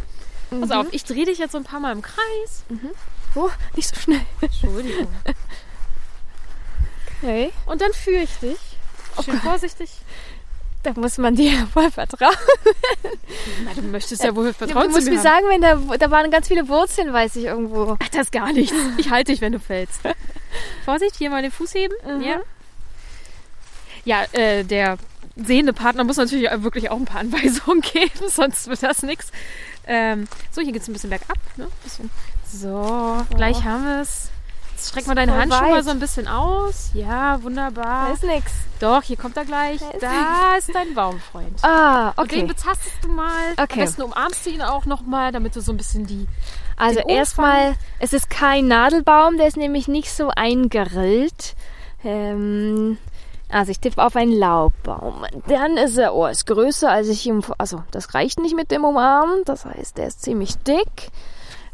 Mhm. 0.50 0.61
Pass 0.61 0.70
auf, 0.70 0.87
ich 0.92 1.05
drehe 1.05 1.27
dich 1.27 1.38
jetzt 1.38 1.53
so 1.53 1.59
ein 1.59 1.64
paar 1.64 1.81
Mal 1.81 1.92
im 1.92 2.03
Kreis. 2.03 2.64
Mhm. 2.68 2.90
Oh, 3.35 3.50
nicht 3.77 3.88
so 3.88 4.00
schnell. 4.00 4.20
Entschuldigung. 4.40 5.09
Okay. 7.22 7.53
Und 7.64 7.81
dann 7.81 7.92
führe 7.94 8.24
ich 8.24 8.37
dich. 8.37 8.59
Schön 9.24 9.37
oh 9.37 9.48
vorsichtig. 9.48 9.90
Da 10.83 10.92
muss 10.94 11.16
man 11.16 11.35
dir 11.35 11.66
voll 11.72 11.90
vertrauen. 11.90 12.37
Na, 13.64 13.72
du 13.72 13.81
möchtest 13.81 14.22
ja 14.22 14.37
wohl 14.37 14.53
vertrauen. 14.53 14.88
Du 14.88 14.94
musst 14.94 15.09
mir 15.09 15.18
sagen, 15.18 15.46
wenn 15.48 15.62
da, 15.62 15.77
da 15.96 16.11
waren 16.11 16.31
ganz 16.31 16.48
viele 16.48 16.68
Wurzeln, 16.68 17.14
weiß 17.14 17.37
ich 17.37 17.44
irgendwo. 17.44 17.96
Ach, 17.98 18.09
das 18.11 18.22
ist 18.22 18.33
gar 18.33 18.53
nichts. 18.53 18.77
Ich 18.98 19.09
halte 19.09 19.33
dich, 19.33 19.40
wenn 19.40 19.53
du 19.53 19.59
fällst. 19.59 20.00
Vorsicht, 20.85 21.16
hier 21.16 21.31
mal 21.31 21.40
den 21.40 21.50
Fuß 21.50 21.72
heben. 21.72 21.94
Mhm. 22.07 22.22
Ja. 22.22 22.42
Ja, 24.04 24.24
äh, 24.32 24.64
der 24.64 24.98
sehende 25.36 25.72
Partner 25.72 26.04
muss 26.04 26.16
natürlich 26.16 26.48
wirklich 26.62 26.90
auch 26.90 26.96
ein 26.96 27.04
paar 27.04 27.20
Anweisungen 27.20 27.80
geben, 27.92 28.28
sonst 28.28 28.68
wird 28.68 28.82
das 28.82 29.02
nichts. 29.02 29.30
Ähm, 29.86 30.28
so, 30.50 30.62
hier 30.62 30.72
geht 30.72 30.82
es 30.82 30.88
ein 30.88 30.92
bisschen 30.92 31.10
bergab. 31.10 31.38
Ne? 31.56 31.68
Bisschen. 31.82 32.10
So, 32.46 32.68
oh. 32.68 33.34
gleich 33.34 33.64
haben 33.64 33.84
wir 33.84 34.00
es. 34.00 34.30
Jetzt 34.72 34.88
streck 34.88 35.06
mal 35.06 35.14
deine 35.14 35.34
Hand 35.36 35.52
schon 35.52 35.70
mal 35.70 35.82
so 35.84 35.90
ein 35.90 36.00
bisschen 36.00 36.26
aus. 36.26 36.90
Ja, 36.94 37.42
wunderbar. 37.42 38.08
Da 38.08 38.12
ist 38.12 38.24
nichts. 38.24 38.52
Doch, 38.80 39.02
hier 39.02 39.16
kommt 39.16 39.36
er 39.36 39.44
gleich. 39.44 39.80
Da 39.80 39.90
ist, 39.90 40.02
da 40.02 40.56
ist 40.58 40.74
dein 40.74 40.94
Baumfreund. 40.94 41.62
Ah, 41.62 42.10
okay. 42.10 42.20
Und 42.20 42.32
den 42.32 42.46
betastest 42.48 42.96
du 43.02 43.08
mal. 43.08 43.52
Okay. 43.52 43.72
Am 43.72 43.78
besten 43.78 44.02
umarmst 44.02 44.44
du 44.44 44.50
ihn 44.50 44.62
auch 44.62 44.84
nochmal, 44.84 45.32
damit 45.32 45.54
du 45.54 45.60
so 45.60 45.72
ein 45.72 45.76
bisschen 45.76 46.06
die. 46.06 46.26
Also 46.76 47.00
erstmal, 47.00 47.76
es 48.00 48.12
ist 48.12 48.30
kein 48.30 48.66
Nadelbaum, 48.66 49.36
der 49.36 49.46
ist 49.46 49.56
nämlich 49.56 49.86
nicht 49.86 50.10
so 50.12 50.30
eingerillt. 50.30 51.54
Ähm, 52.02 52.98
also 53.54 53.70
ich 53.70 53.78
tippe 53.78 54.02
auf 54.02 54.16
einen 54.16 54.32
Laubbaum. 54.32 55.24
Dann 55.46 55.76
ist 55.76 55.96
er, 55.96 56.12
oh, 56.12 56.26
ist 56.26 56.44
größer 56.44 56.90
als 56.90 57.06
ich 57.06 57.24
ihm, 57.24 57.40
also 57.56 57.84
das 57.92 58.12
reicht 58.12 58.40
nicht 58.40 58.56
mit 58.56 58.72
dem 58.72 58.84
Umarmen. 58.84 59.44
Das 59.44 59.64
heißt, 59.64 59.96
der 59.96 60.08
ist 60.08 60.22
ziemlich 60.22 60.56
dick. 60.58 61.12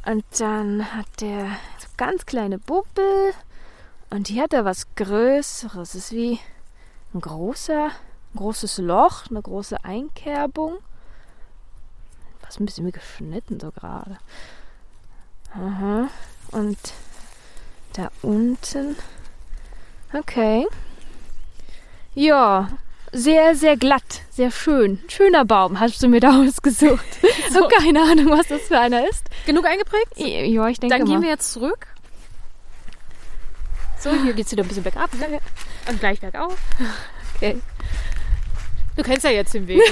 Und 0.04 0.24
dann 0.38 0.92
hat 0.94 1.06
der 1.22 1.46
so 1.78 1.88
ganz 1.96 2.26
kleine 2.26 2.58
Buppel. 2.58 3.32
Und 4.10 4.28
hier 4.28 4.42
hat 4.42 4.52
er 4.52 4.66
was 4.66 4.94
Größeres. 4.94 5.94
Ist 5.94 6.12
wie 6.12 6.38
ein 7.14 7.22
großer, 7.22 7.86
ein 7.86 8.36
großes 8.36 8.76
Loch, 8.76 9.30
eine 9.30 9.40
große 9.40 9.82
Einkerbung. 9.82 10.76
Was 12.42 12.60
ein 12.60 12.66
bisschen 12.66 12.86
wie 12.86 12.92
geschnitten 12.92 13.58
so 13.58 13.70
gerade. 13.70 14.18
Aha. 15.54 16.08
Und 16.50 16.78
da 17.94 18.10
unten. 18.20 18.96
Okay. 20.12 20.66
Ja, 22.20 22.68
sehr, 23.12 23.54
sehr 23.54 23.78
glatt, 23.78 24.20
sehr 24.28 24.50
schön. 24.50 25.02
Schöner 25.08 25.46
Baum 25.46 25.80
hast 25.80 26.02
du 26.02 26.08
mir 26.08 26.20
da 26.20 26.42
ausgesucht. 26.46 27.06
so. 27.50 27.66
keine 27.66 28.02
Ahnung, 28.02 28.28
was 28.28 28.48
das 28.48 28.60
für 28.60 28.78
einer 28.78 29.08
ist. 29.08 29.24
Genug 29.46 29.64
eingeprägt? 29.64 30.18
Ja, 30.18 30.68
ich 30.68 30.78
denke 30.78 30.98
Dann 30.98 31.06
gehen 31.06 31.20
mal. 31.20 31.22
wir 31.22 31.30
jetzt 31.30 31.50
zurück. 31.50 31.86
So, 33.98 34.10
hier 34.22 34.34
geht 34.34 34.44
es 34.44 34.52
wieder 34.52 34.64
ein 34.64 34.68
bisschen 34.68 34.82
bergab. 34.82 35.14
Ne? 35.14 35.40
Und 35.88 35.98
gleich 35.98 36.20
bergauf. 36.20 36.58
Okay. 37.36 37.58
Du 38.96 39.02
kennst 39.02 39.24
ja 39.24 39.30
jetzt 39.30 39.54
den 39.54 39.66
Weg. 39.66 39.80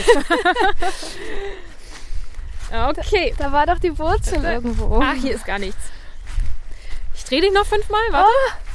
okay. 2.71 3.35
Da, 3.38 3.47
da, 3.47 3.53
war 3.53 3.64
doch 3.64 3.79
die 3.79 3.99
Wurzel 3.99 4.45
irgendwo. 4.45 5.01
Ach, 5.03 5.14
hier 5.14 5.35
ist 5.35 5.47
gar 5.47 5.59
nichts. 5.59 5.81
Ich 7.14 7.25
drehe 7.25 7.41
dich 7.41 7.55
noch 7.55 7.64
fünfmal, 7.64 8.03
warte. 8.11 8.29
Oh. 8.29 8.67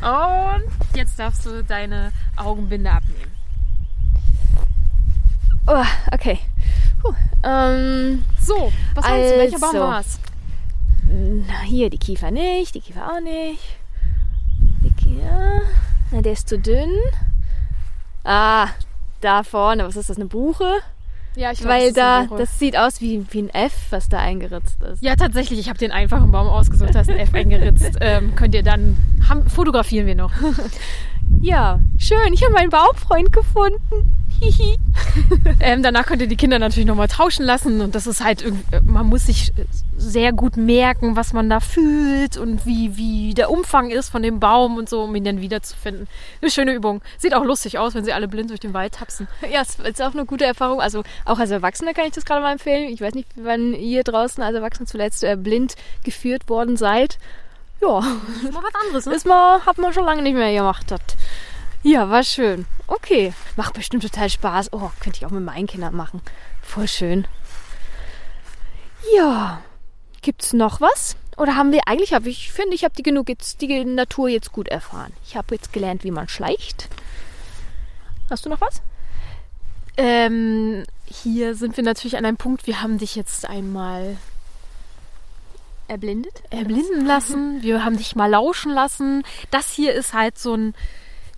Und 0.00 0.68
jetzt 0.94 1.18
darfst 1.18 1.46
du 1.46 1.64
deine 1.64 2.12
Augenbinde 2.36 2.90
abnehmen. 2.90 3.32
Oh, 5.66 5.84
okay. 6.12 6.38
Puh. 7.00 7.14
Ähm, 7.42 8.24
so, 8.40 8.70
was 8.94 9.04
also, 9.04 9.34
du? 9.34 9.38
Welcher 9.38 9.58
Baum 9.58 9.74
war 9.74 10.00
es? 10.00 10.20
Na, 11.08 11.60
hier 11.62 11.88
die 11.90 11.98
Kiefer 11.98 12.30
nicht, 12.30 12.74
die 12.74 12.80
Kiefer 12.80 13.12
auch 13.12 13.20
nicht. 13.20 13.62
Die 14.82 14.92
Kiefer. 14.92 15.62
Na, 16.10 16.20
der 16.20 16.32
ist 16.32 16.48
zu 16.48 16.58
dünn. 16.58 16.90
Ah, 18.24 18.68
da 19.20 19.42
vorne, 19.42 19.86
was 19.86 19.96
ist 19.96 20.10
das, 20.10 20.16
eine 20.16 20.26
Buche? 20.26 20.80
Ja, 21.36 21.50
ich 21.50 21.58
glaube, 21.58 21.74
Weil 21.74 21.92
das 21.92 21.94
da, 21.94 22.36
das 22.36 22.58
sieht 22.58 22.76
aus 22.76 23.00
wie, 23.00 23.24
wie 23.30 23.42
ein 23.42 23.50
F, 23.50 23.72
was 23.90 24.08
da 24.08 24.18
eingeritzt 24.18 24.80
ist. 24.82 25.02
Ja, 25.02 25.16
tatsächlich. 25.16 25.58
Ich 25.58 25.68
habe 25.68 25.78
den 25.78 25.90
einfachen 25.90 26.30
Baum 26.30 26.46
ausgesucht, 26.46 26.94
da 26.94 27.00
ist 27.00 27.10
ein 27.10 27.18
F 27.18 27.34
eingeritzt. 27.34 27.92
Ähm, 28.00 28.34
könnt 28.34 28.54
ihr 28.54 28.62
dann, 28.62 28.96
haben, 29.28 29.48
fotografieren 29.48 30.06
wir 30.06 30.14
noch. 30.14 30.30
ja, 31.40 31.80
schön. 31.96 32.32
Ich 32.32 32.42
habe 32.42 32.52
meinen 32.52 32.70
Baumfreund 32.70 33.32
gefunden. 33.32 33.80
ähm, 35.60 35.82
danach 35.82 36.06
könnt 36.06 36.22
ihr 36.22 36.28
die 36.28 36.36
Kinder 36.36 36.58
natürlich 36.58 36.86
nochmal 36.86 37.08
tauschen 37.08 37.44
lassen 37.44 37.80
und 37.80 37.94
das 37.94 38.06
ist 38.06 38.22
halt, 38.22 38.44
man 38.82 39.06
muss 39.06 39.26
sich 39.26 39.52
sehr 39.96 40.32
gut 40.32 40.56
merken, 40.56 41.16
was 41.16 41.32
man 41.32 41.48
da 41.48 41.60
fühlt 41.60 42.36
und 42.36 42.66
wie, 42.66 42.96
wie 42.96 43.34
der 43.34 43.50
Umfang 43.50 43.90
ist 43.90 44.08
von 44.08 44.22
dem 44.22 44.40
Baum 44.40 44.76
und 44.76 44.88
so, 44.88 45.02
um 45.02 45.14
ihn 45.14 45.24
dann 45.24 45.40
wiederzufinden. 45.40 46.08
Eine 46.40 46.50
schöne 46.50 46.74
Übung. 46.74 47.00
Sieht 47.18 47.34
auch 47.34 47.44
lustig 47.44 47.78
aus, 47.78 47.94
wenn 47.94 48.04
sie 48.04 48.12
alle 48.12 48.28
blind 48.28 48.50
durch 48.50 48.60
den 48.60 48.74
Wald 48.74 48.94
tapsen. 48.94 49.28
Ja, 49.50 49.60
es 49.60 49.78
ist 49.78 50.02
auch 50.02 50.14
eine 50.14 50.24
gute 50.24 50.44
Erfahrung. 50.44 50.80
Also 50.80 51.04
auch 51.24 51.38
als 51.38 51.50
Erwachsener 51.50 51.94
kann 51.94 52.06
ich 52.06 52.12
das 52.12 52.24
gerade 52.24 52.42
mal 52.42 52.52
empfehlen. 52.52 52.92
Ich 52.92 53.00
weiß 53.00 53.14
nicht, 53.14 53.28
wann 53.36 53.72
ihr 53.74 54.02
draußen 54.02 54.42
als 54.42 54.56
Erwachsene 54.56 54.86
zuletzt 54.86 55.22
äh, 55.22 55.36
blind 55.36 55.76
geführt 56.02 56.48
worden 56.48 56.76
seid. 56.76 57.18
Ja, 57.80 58.00
Mal 58.00 58.62
was 58.62 58.82
anderes, 58.82 59.06
ne? 59.06 59.14
ist 59.14 59.26
mal, 59.26 59.60
hat 59.64 59.78
man 59.78 59.92
schon 59.92 60.04
lange 60.04 60.22
nicht 60.22 60.34
mehr 60.34 60.52
gemacht. 60.52 60.90
Das. 60.90 61.00
Ja, 61.84 62.08
war 62.08 62.24
schön. 62.24 62.64
Okay, 62.86 63.34
macht 63.56 63.74
bestimmt 63.74 64.02
total 64.02 64.30
Spaß. 64.30 64.72
Oh, 64.72 64.90
könnte 65.00 65.18
ich 65.18 65.26
auch 65.26 65.30
mit 65.30 65.44
meinen 65.44 65.66
Kindern 65.66 65.94
machen. 65.94 66.22
Voll 66.62 66.88
schön. 66.88 67.26
Ja, 69.14 69.60
gibt's 70.22 70.54
noch 70.54 70.80
was? 70.80 71.16
Oder 71.36 71.56
haben 71.56 71.72
wir 71.72 71.82
eigentlich, 71.86 72.14
hab 72.14 72.24
ich 72.24 72.50
finde, 72.52 72.74
ich 72.74 72.84
habe 72.84 72.94
die 72.96 73.02
genug 73.02 73.28
jetzt 73.28 73.60
die 73.60 73.84
Natur 73.84 74.30
jetzt 74.30 74.50
gut 74.50 74.68
erfahren. 74.68 75.12
Ich 75.26 75.36
habe 75.36 75.54
jetzt 75.54 75.74
gelernt, 75.74 76.04
wie 76.04 76.10
man 76.10 76.26
schleicht. 76.26 76.88
Hast 78.30 78.46
du 78.46 78.48
noch 78.48 78.62
was? 78.62 78.80
Ähm, 79.98 80.84
hier 81.04 81.54
sind 81.54 81.76
wir 81.76 81.84
natürlich 81.84 82.16
an 82.16 82.24
einem 82.24 82.38
Punkt, 82.38 82.66
wir 82.66 82.80
haben 82.80 82.96
dich 82.96 83.14
jetzt 83.14 83.46
einmal 83.46 84.16
Erblindet? 85.86 86.42
erblinden 86.48 87.04
lassen, 87.04 87.62
wir 87.62 87.84
haben 87.84 87.98
dich 87.98 88.16
mal 88.16 88.30
lauschen 88.30 88.72
lassen. 88.72 89.22
Das 89.50 89.70
hier 89.70 89.92
ist 89.92 90.14
halt 90.14 90.38
so 90.38 90.54
ein, 90.54 90.74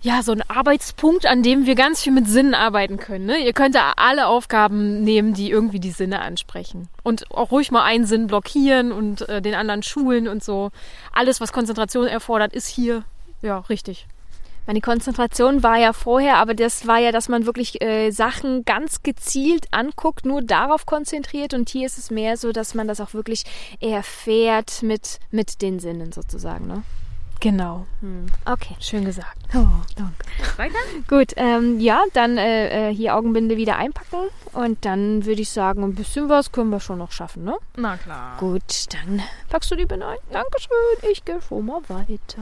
ja, 0.01 0.21
so 0.21 0.31
ein 0.31 0.47
Arbeitspunkt, 0.47 1.25
an 1.25 1.43
dem 1.43 1.65
wir 1.65 1.75
ganz 1.75 2.01
viel 2.01 2.13
mit 2.13 2.27
Sinnen 2.27 2.53
arbeiten 2.53 2.97
können. 2.97 3.25
Ne? 3.25 3.39
Ihr 3.39 3.53
könnt 3.53 3.75
da 3.75 3.93
alle 3.95 4.27
Aufgaben 4.27 5.03
nehmen, 5.03 5.33
die 5.33 5.49
irgendwie 5.49 5.79
die 5.79 5.91
Sinne 5.91 6.21
ansprechen. 6.21 6.87
Und 7.03 7.31
auch 7.31 7.51
ruhig 7.51 7.71
mal 7.71 7.83
einen 7.83 8.05
Sinn 8.05 8.27
blockieren 8.27 8.91
und 8.91 9.27
äh, 9.27 9.41
den 9.41 9.55
anderen 9.55 9.83
schulen 9.83 10.27
und 10.27 10.43
so. 10.43 10.71
Alles, 11.13 11.41
was 11.41 11.51
Konzentration 11.51 12.07
erfordert, 12.07 12.53
ist 12.53 12.67
hier, 12.67 13.03
ja, 13.41 13.59
richtig. 13.69 14.07
Meine 14.67 14.81
Konzentration 14.81 15.63
war 15.63 15.77
ja 15.77 15.93
vorher, 15.93 16.37
aber 16.37 16.53
das 16.53 16.85
war 16.87 16.99
ja, 16.99 17.13
dass 17.13 17.29
man 17.29 17.45
wirklich 17.45 17.81
äh, 17.81 18.11
Sachen 18.11 18.65
ganz 18.65 19.01
gezielt 19.01 19.67
anguckt, 19.71 20.25
nur 20.25 20.41
darauf 20.41 20.85
konzentriert. 20.85 21.53
Und 21.53 21.69
hier 21.69 21.85
ist 21.85 21.97
es 21.97 22.11
mehr 22.11 22.35
so, 22.35 22.51
dass 22.51 22.73
man 22.75 22.85
das 22.85 22.99
auch 22.99 23.13
wirklich 23.13 23.45
erfährt 23.79 24.83
mit, 24.83 25.19
mit 25.31 25.61
den 25.61 25.79
Sinnen 25.79 26.11
sozusagen. 26.11 26.67
Ne? 26.67 26.83
Genau. 27.39 27.85
Okay. 28.45 28.75
Schön 28.79 29.05
gesagt. 29.05 29.37
Oh, 29.53 29.65
danke. 29.95 30.25
Weiter? 30.57 30.75
Gut, 31.07 31.33
ähm, 31.37 31.79
ja, 31.79 32.03
dann 32.13 32.37
äh, 32.37 32.89
äh, 32.89 32.93
hier 32.93 33.15
Augenbinde 33.15 33.57
wieder 33.57 33.77
einpacken. 33.77 34.29
Und 34.53 34.85
dann 34.85 35.25
würde 35.25 35.41
ich 35.41 35.49
sagen, 35.49 35.83
ein 35.83 35.95
bisschen 35.95 36.29
was 36.29 36.51
können 36.51 36.69
wir 36.71 36.79
schon 36.79 36.97
noch 36.97 37.11
schaffen, 37.11 37.43
ne? 37.43 37.55
Na 37.75 37.97
klar. 37.97 38.37
Gut, 38.39 38.91
dann 38.93 39.21
packst 39.49 39.69
du 39.71 39.75
die 39.75 39.85
Binde 39.85 40.07
ein. 40.07 40.17
Dankeschön. 40.31 41.11
Ich 41.11 41.23
gehe 41.25 41.41
schon 41.41 41.65
mal 41.65 41.81
weiter. 41.87 42.41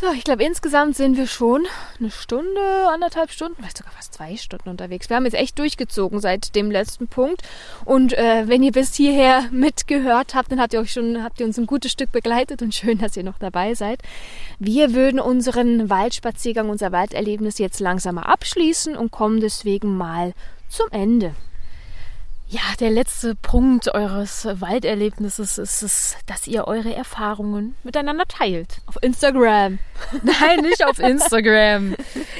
So, 0.00 0.06
ich 0.14 0.24
glaube, 0.24 0.44
insgesamt 0.44 0.96
sind 0.96 1.18
wir 1.18 1.26
schon 1.26 1.66
eine 1.98 2.10
Stunde, 2.10 2.88
anderthalb 2.90 3.30
Stunden, 3.30 3.56
vielleicht 3.56 3.76
sogar 3.76 3.92
fast 3.92 4.14
zwei 4.14 4.34
Stunden 4.38 4.70
unterwegs. 4.70 5.10
Wir 5.10 5.16
haben 5.16 5.26
jetzt 5.26 5.34
echt 5.34 5.58
durchgezogen 5.58 6.20
seit 6.20 6.54
dem 6.54 6.70
letzten 6.70 7.06
Punkt. 7.06 7.42
Und 7.84 8.14
äh, 8.14 8.48
wenn 8.48 8.62
ihr 8.62 8.72
bis 8.72 8.94
hierher 8.94 9.42
mitgehört 9.50 10.34
habt, 10.34 10.50
dann 10.50 10.58
habt 10.58 10.72
ihr 10.72 10.80
euch 10.80 10.92
schon, 10.92 11.22
habt 11.22 11.38
ihr 11.38 11.44
uns 11.44 11.58
ein 11.58 11.66
gutes 11.66 11.92
Stück 11.92 12.12
begleitet 12.12 12.62
und 12.62 12.74
schön, 12.74 12.96
dass 12.96 13.14
ihr 13.14 13.24
noch 13.24 13.38
dabei 13.38 13.74
seid. 13.74 14.00
Wir 14.58 14.94
würden 14.94 15.20
unseren 15.20 15.90
Waldspaziergang, 15.90 16.70
unser 16.70 16.92
Walderlebnis 16.92 17.58
jetzt 17.58 17.78
langsam 17.78 18.14
mal 18.14 18.22
abschließen 18.22 18.96
und 18.96 19.10
kommen 19.10 19.40
deswegen 19.40 19.98
mal 19.98 20.32
zum 20.70 20.88
Ende. 20.92 21.34
Ja, 22.52 22.62
der 22.80 22.90
letzte 22.90 23.36
Punkt 23.36 23.94
eures 23.94 24.44
Walderlebnisses 24.44 25.56
ist 25.56 25.82
es, 25.82 26.16
dass 26.26 26.48
ihr 26.48 26.66
eure 26.66 26.92
Erfahrungen 26.92 27.76
miteinander 27.84 28.24
teilt. 28.26 28.80
Auf 28.86 28.96
Instagram. 29.02 29.78
Nein, 30.24 30.60
nicht 30.62 30.84
auf 30.84 30.98
Instagram. 30.98 31.94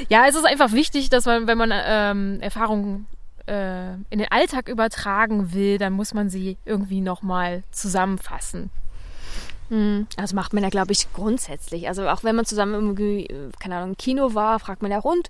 Ja, 0.09 0.27
es 0.27 0.35
ist 0.35 0.45
einfach 0.45 0.73
wichtig, 0.73 1.11
dass 1.11 1.27
man, 1.27 1.47
wenn 1.47 1.57
man 1.59 1.71
ähm, 1.73 2.41
Erfahrungen 2.41 3.07
äh, 3.47 3.93
in 4.11 4.19
den 4.19 4.33
Alltag 4.33 4.69
übertragen 4.69 5.53
will, 5.53 5.79
dann 5.79 5.93
muss 5.93 6.13
man 6.13 6.29
sie 6.29 6.59
irgendwie 6.65 7.03
nochmal 7.03 7.63
zusammenfassen. 7.71 8.71
Hm, 9.69 10.09
Das 10.17 10.33
macht 10.33 10.53
man 10.53 10.65
ja, 10.65 10.71
glaube 10.71 10.91
ich, 10.91 11.13
grundsätzlich. 11.13 11.87
Also 11.87 12.09
auch 12.09 12.25
wenn 12.25 12.35
man 12.35 12.47
zusammen 12.47 12.75
irgendwie, 12.75 13.27
äh, 13.27 13.51
keine 13.61 13.77
Ahnung, 13.77 13.91
im 13.91 13.97
Kino 13.97 14.35
war, 14.35 14.59
fragt 14.59 14.83
man 14.83 14.91
ja 14.91 14.99
rund, 14.99 15.29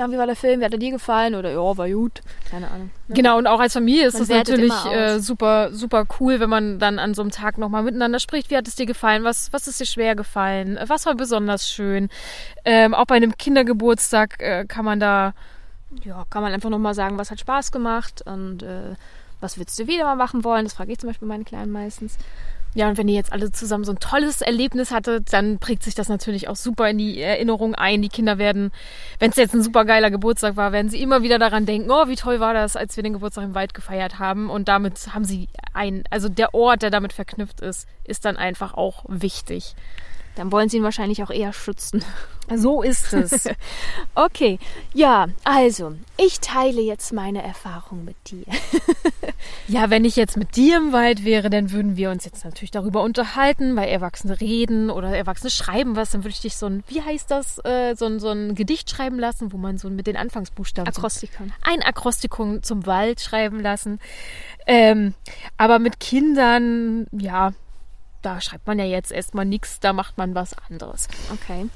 na, 0.00 0.10
wie 0.10 0.16
war 0.16 0.26
der 0.26 0.36
Film, 0.36 0.60
wie 0.60 0.64
hat 0.64 0.72
er 0.72 0.78
dir 0.78 0.90
gefallen? 0.90 1.34
Oder 1.34 1.50
ja, 1.50 1.76
war 1.76 1.88
gut. 1.88 2.22
Keine 2.50 2.70
Ahnung. 2.70 2.90
ne? 3.08 3.14
Genau, 3.14 3.36
und 3.36 3.46
auch 3.46 3.60
als 3.60 3.74
Familie 3.74 4.06
ist 4.06 4.14
Man 4.14 4.22
es 4.22 4.28
wertet 4.30 4.58
natürlich 4.58 4.84
äh, 4.86 5.18
super, 5.20 5.72
super 5.72 6.06
cool, 6.18 6.40
wenn 6.40 6.48
man 6.48 6.78
dann 6.78 6.98
an 6.98 7.12
so 7.12 7.20
einem 7.20 7.30
Tag 7.30 7.58
nochmal 7.58 7.82
miteinander 7.82 8.18
spricht. 8.18 8.50
Wie 8.50 8.56
hat 8.56 8.66
es 8.66 8.76
dir 8.76 8.86
gefallen? 8.86 9.24
Was, 9.24 9.52
was 9.52 9.66
ist 9.66 9.78
dir 9.78 9.86
schwer 9.86 10.14
gefallen? 10.14 10.78
Was 10.86 11.04
war 11.04 11.14
besonders 11.14 11.68
schön? 11.68 12.08
Ähm, 12.64 12.94
auch 12.94 13.04
bei 13.04 13.16
einem 13.16 13.36
Kindergeburtstag 13.36 14.40
äh, 14.40 14.64
kann 14.66 14.86
man 14.86 15.00
da 15.00 15.34
Ja, 16.04 16.24
kann 16.30 16.42
man 16.42 16.52
einfach 16.52 16.70
nochmal 16.70 16.94
sagen, 16.94 17.18
was 17.18 17.30
hat 17.30 17.40
Spaß 17.40 17.70
gemacht 17.70 18.22
und 18.24 18.62
äh, 18.62 18.94
was 19.40 19.58
würdest 19.58 19.78
du 19.78 19.86
wieder 19.86 20.04
mal 20.04 20.16
machen 20.16 20.44
wollen? 20.44 20.64
Das 20.64 20.74
frage 20.74 20.92
ich 20.92 20.98
zum 20.98 21.10
Beispiel 21.10 21.28
meine 21.28 21.44
Kleinen 21.44 21.72
meistens. 21.72 22.16
Ja, 22.74 22.88
und 22.88 22.98
wenn 22.98 23.08
ihr 23.08 23.16
jetzt 23.16 23.32
alle 23.32 23.50
zusammen 23.50 23.82
so 23.82 23.92
ein 23.92 23.98
tolles 23.98 24.42
Erlebnis 24.42 24.92
hattet, 24.92 25.32
dann 25.32 25.58
prägt 25.58 25.82
sich 25.82 25.96
das 25.96 26.08
natürlich 26.08 26.46
auch 26.46 26.54
super 26.54 26.88
in 26.88 26.98
die 26.98 27.20
Erinnerung 27.20 27.74
ein. 27.74 28.00
Die 28.00 28.08
Kinder 28.08 28.38
werden, 28.38 28.70
wenn 29.18 29.30
es 29.30 29.36
jetzt 29.36 29.54
ein 29.54 29.62
super 29.62 29.84
geiler 29.84 30.10
Geburtstag 30.10 30.56
war, 30.56 30.70
werden 30.70 30.88
sie 30.88 31.02
immer 31.02 31.22
wieder 31.22 31.40
daran 31.40 31.66
denken, 31.66 31.90
oh, 31.90 32.06
wie 32.06 32.14
toll 32.14 32.38
war 32.38 32.54
das, 32.54 32.76
als 32.76 32.94
wir 32.96 33.02
den 33.02 33.14
Geburtstag 33.14 33.44
im 33.44 33.56
Wald 33.56 33.74
gefeiert 33.74 34.20
haben. 34.20 34.50
Und 34.50 34.68
damit 34.68 35.12
haben 35.12 35.24
sie 35.24 35.48
ein, 35.74 36.04
also 36.10 36.28
der 36.28 36.54
Ort, 36.54 36.82
der 36.82 36.90
damit 36.90 37.12
verknüpft 37.12 37.60
ist, 37.60 37.88
ist 38.04 38.24
dann 38.24 38.36
einfach 38.36 38.74
auch 38.74 39.04
wichtig. 39.08 39.74
Dann 40.36 40.52
wollen 40.52 40.68
sie 40.68 40.78
ihn 40.78 40.82
wahrscheinlich 40.82 41.22
auch 41.22 41.30
eher 41.30 41.52
schützen. 41.52 42.04
So 42.52 42.82
ist 42.82 43.12
es. 43.12 43.48
Okay, 44.16 44.58
ja, 44.92 45.28
also, 45.44 45.94
ich 46.16 46.40
teile 46.40 46.80
jetzt 46.80 47.12
meine 47.12 47.42
Erfahrung 47.42 48.04
mit 48.04 48.16
dir. 48.30 48.44
ja, 49.68 49.88
wenn 49.88 50.04
ich 50.04 50.16
jetzt 50.16 50.36
mit 50.36 50.56
dir 50.56 50.78
im 50.78 50.92
Wald 50.92 51.24
wäre, 51.24 51.48
dann 51.48 51.70
würden 51.70 51.96
wir 51.96 52.10
uns 52.10 52.24
jetzt 52.24 52.44
natürlich 52.44 52.72
darüber 52.72 53.02
unterhalten, 53.02 53.76
weil 53.76 53.88
Erwachsene 53.88 54.40
reden 54.40 54.90
oder 54.90 55.16
Erwachsene 55.16 55.50
schreiben 55.50 55.94
was, 55.94 56.10
dann 56.10 56.24
würde 56.24 56.30
ich 56.30 56.40
dich 56.40 56.56
so 56.56 56.66
ein, 56.66 56.82
wie 56.88 57.00
heißt 57.00 57.30
das, 57.30 57.64
äh, 57.64 57.94
so, 57.94 58.06
ein, 58.06 58.18
so 58.18 58.30
ein 58.30 58.54
Gedicht 58.56 58.90
schreiben 58.90 59.18
lassen, 59.18 59.52
wo 59.52 59.56
man 59.56 59.78
so 59.78 59.88
mit 59.88 60.06
den 60.08 60.16
Anfangsbuchstaben 60.16 60.88
Akrostikon. 60.88 61.52
ein 61.62 61.82
Akrostikum 61.82 62.62
zum 62.62 62.84
Wald 62.84 63.20
schreiben 63.20 63.60
lassen. 63.60 64.00
Ähm, 64.66 65.14
aber 65.56 65.78
mit 65.78 66.00
Kindern, 66.00 67.06
ja, 67.12 67.52
da 68.22 68.40
schreibt 68.40 68.66
man 68.66 68.78
ja 68.78 68.84
jetzt 68.84 69.12
erstmal 69.12 69.44
nichts, 69.44 69.80
da 69.80 69.92
macht 69.92 70.18
man 70.18 70.34
was 70.34 70.54
anderes. 70.68 71.08
Okay. 71.32 71.66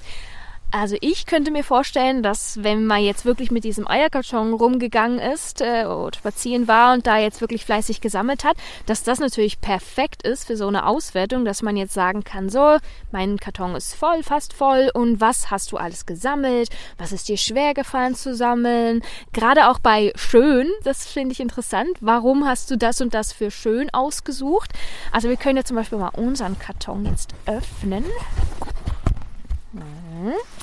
Also 0.77 0.97
ich 1.01 1.27
könnte 1.27 1.53
mir 1.53 1.63
vorstellen, 1.63 2.25
dass 2.25 2.65
wenn 2.65 2.85
man 2.85 3.01
jetzt 3.01 3.25
wirklich 3.25 3.53
mit 3.53 3.63
diesem 3.63 3.87
Eierkarton 3.87 4.55
rumgegangen 4.55 5.21
ist 5.21 5.61
äh, 5.61 5.85
und 5.85 6.17
spazieren 6.17 6.67
war 6.67 6.95
und 6.95 7.07
da 7.07 7.17
jetzt 7.17 7.41
wirklich 7.41 7.65
fleißig 7.65 8.01
gesammelt 8.01 8.43
hat, 8.43 8.57
dass 8.87 9.05
das 9.05 9.21
natürlich 9.21 9.61
perfekt 9.61 10.25
ist 10.25 10.49
für 10.49 10.57
so 10.57 10.67
eine 10.67 10.85
Auswertung, 10.87 11.45
dass 11.45 11.63
man 11.63 11.77
jetzt 11.77 11.95
sagen 11.95 12.25
kann, 12.25 12.49
so, 12.49 12.79
mein 13.13 13.39
Karton 13.39 13.77
ist 13.77 13.95
voll, 13.95 14.25
fast 14.25 14.53
voll 14.53 14.91
und 14.93 15.21
was 15.21 15.53
hast 15.53 15.71
du 15.71 15.77
alles 15.77 16.07
gesammelt? 16.07 16.71
Was 16.99 17.13
ist 17.13 17.29
dir 17.29 17.37
schwer 17.37 17.73
gefallen 17.73 18.17
zu 18.17 18.35
sammeln? 18.35 19.05
Gerade 19.33 19.69
auch 19.69 19.79
bei 19.79 20.13
schön, 20.17 20.69
das 20.83 21.07
finde 21.07 21.35
ich 21.35 21.41
interessant. 21.41 21.91
Warum 22.01 22.49
hast 22.49 22.69
du 22.73 22.77
das 22.77 23.01
und 23.01 23.15
das 23.15 23.33
für 23.33 23.53
schön 23.53 23.91
ausgesucht? 23.95 24.73
Also 25.13 25.29
wir 25.29 25.37
können 25.37 25.59
ja 25.59 25.65
zum 25.65 25.77
Beispiel 25.77 25.99
mal 25.99 26.09
unseren 26.09 26.59
Karton 26.59 27.07
jetzt 27.07 27.33
öffnen. 27.47 28.05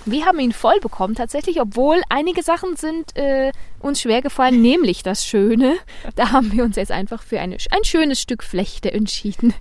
Wir 0.06 0.26
haben 0.26 0.40
ihn 0.40 0.54
voll 0.54 0.80
bekommen 0.80 1.16
tatsächlich, 1.16 1.62
obwohl 1.62 2.02
einige 2.10 2.44
Sachen 2.44 2.76
sind 2.76 3.16
äh, 3.16 3.52
uns 3.80 4.02
schwer 4.02 4.22
gefallen, 4.22 4.62
nämlich 4.62 5.04
das 5.04 5.26
Schöne. 5.26 5.76
Da 6.16 6.32
haben 6.32 6.52
wir 6.52 6.64
uns 6.64 6.76
jetzt 6.76 6.92
einfach 6.92 7.22
für 7.22 7.40
eine, 7.40 7.58
ein 7.72 7.84
schönes 7.84 8.20
Stück 8.22 8.44
Flechte 8.44 8.92
entschieden. 8.92 9.54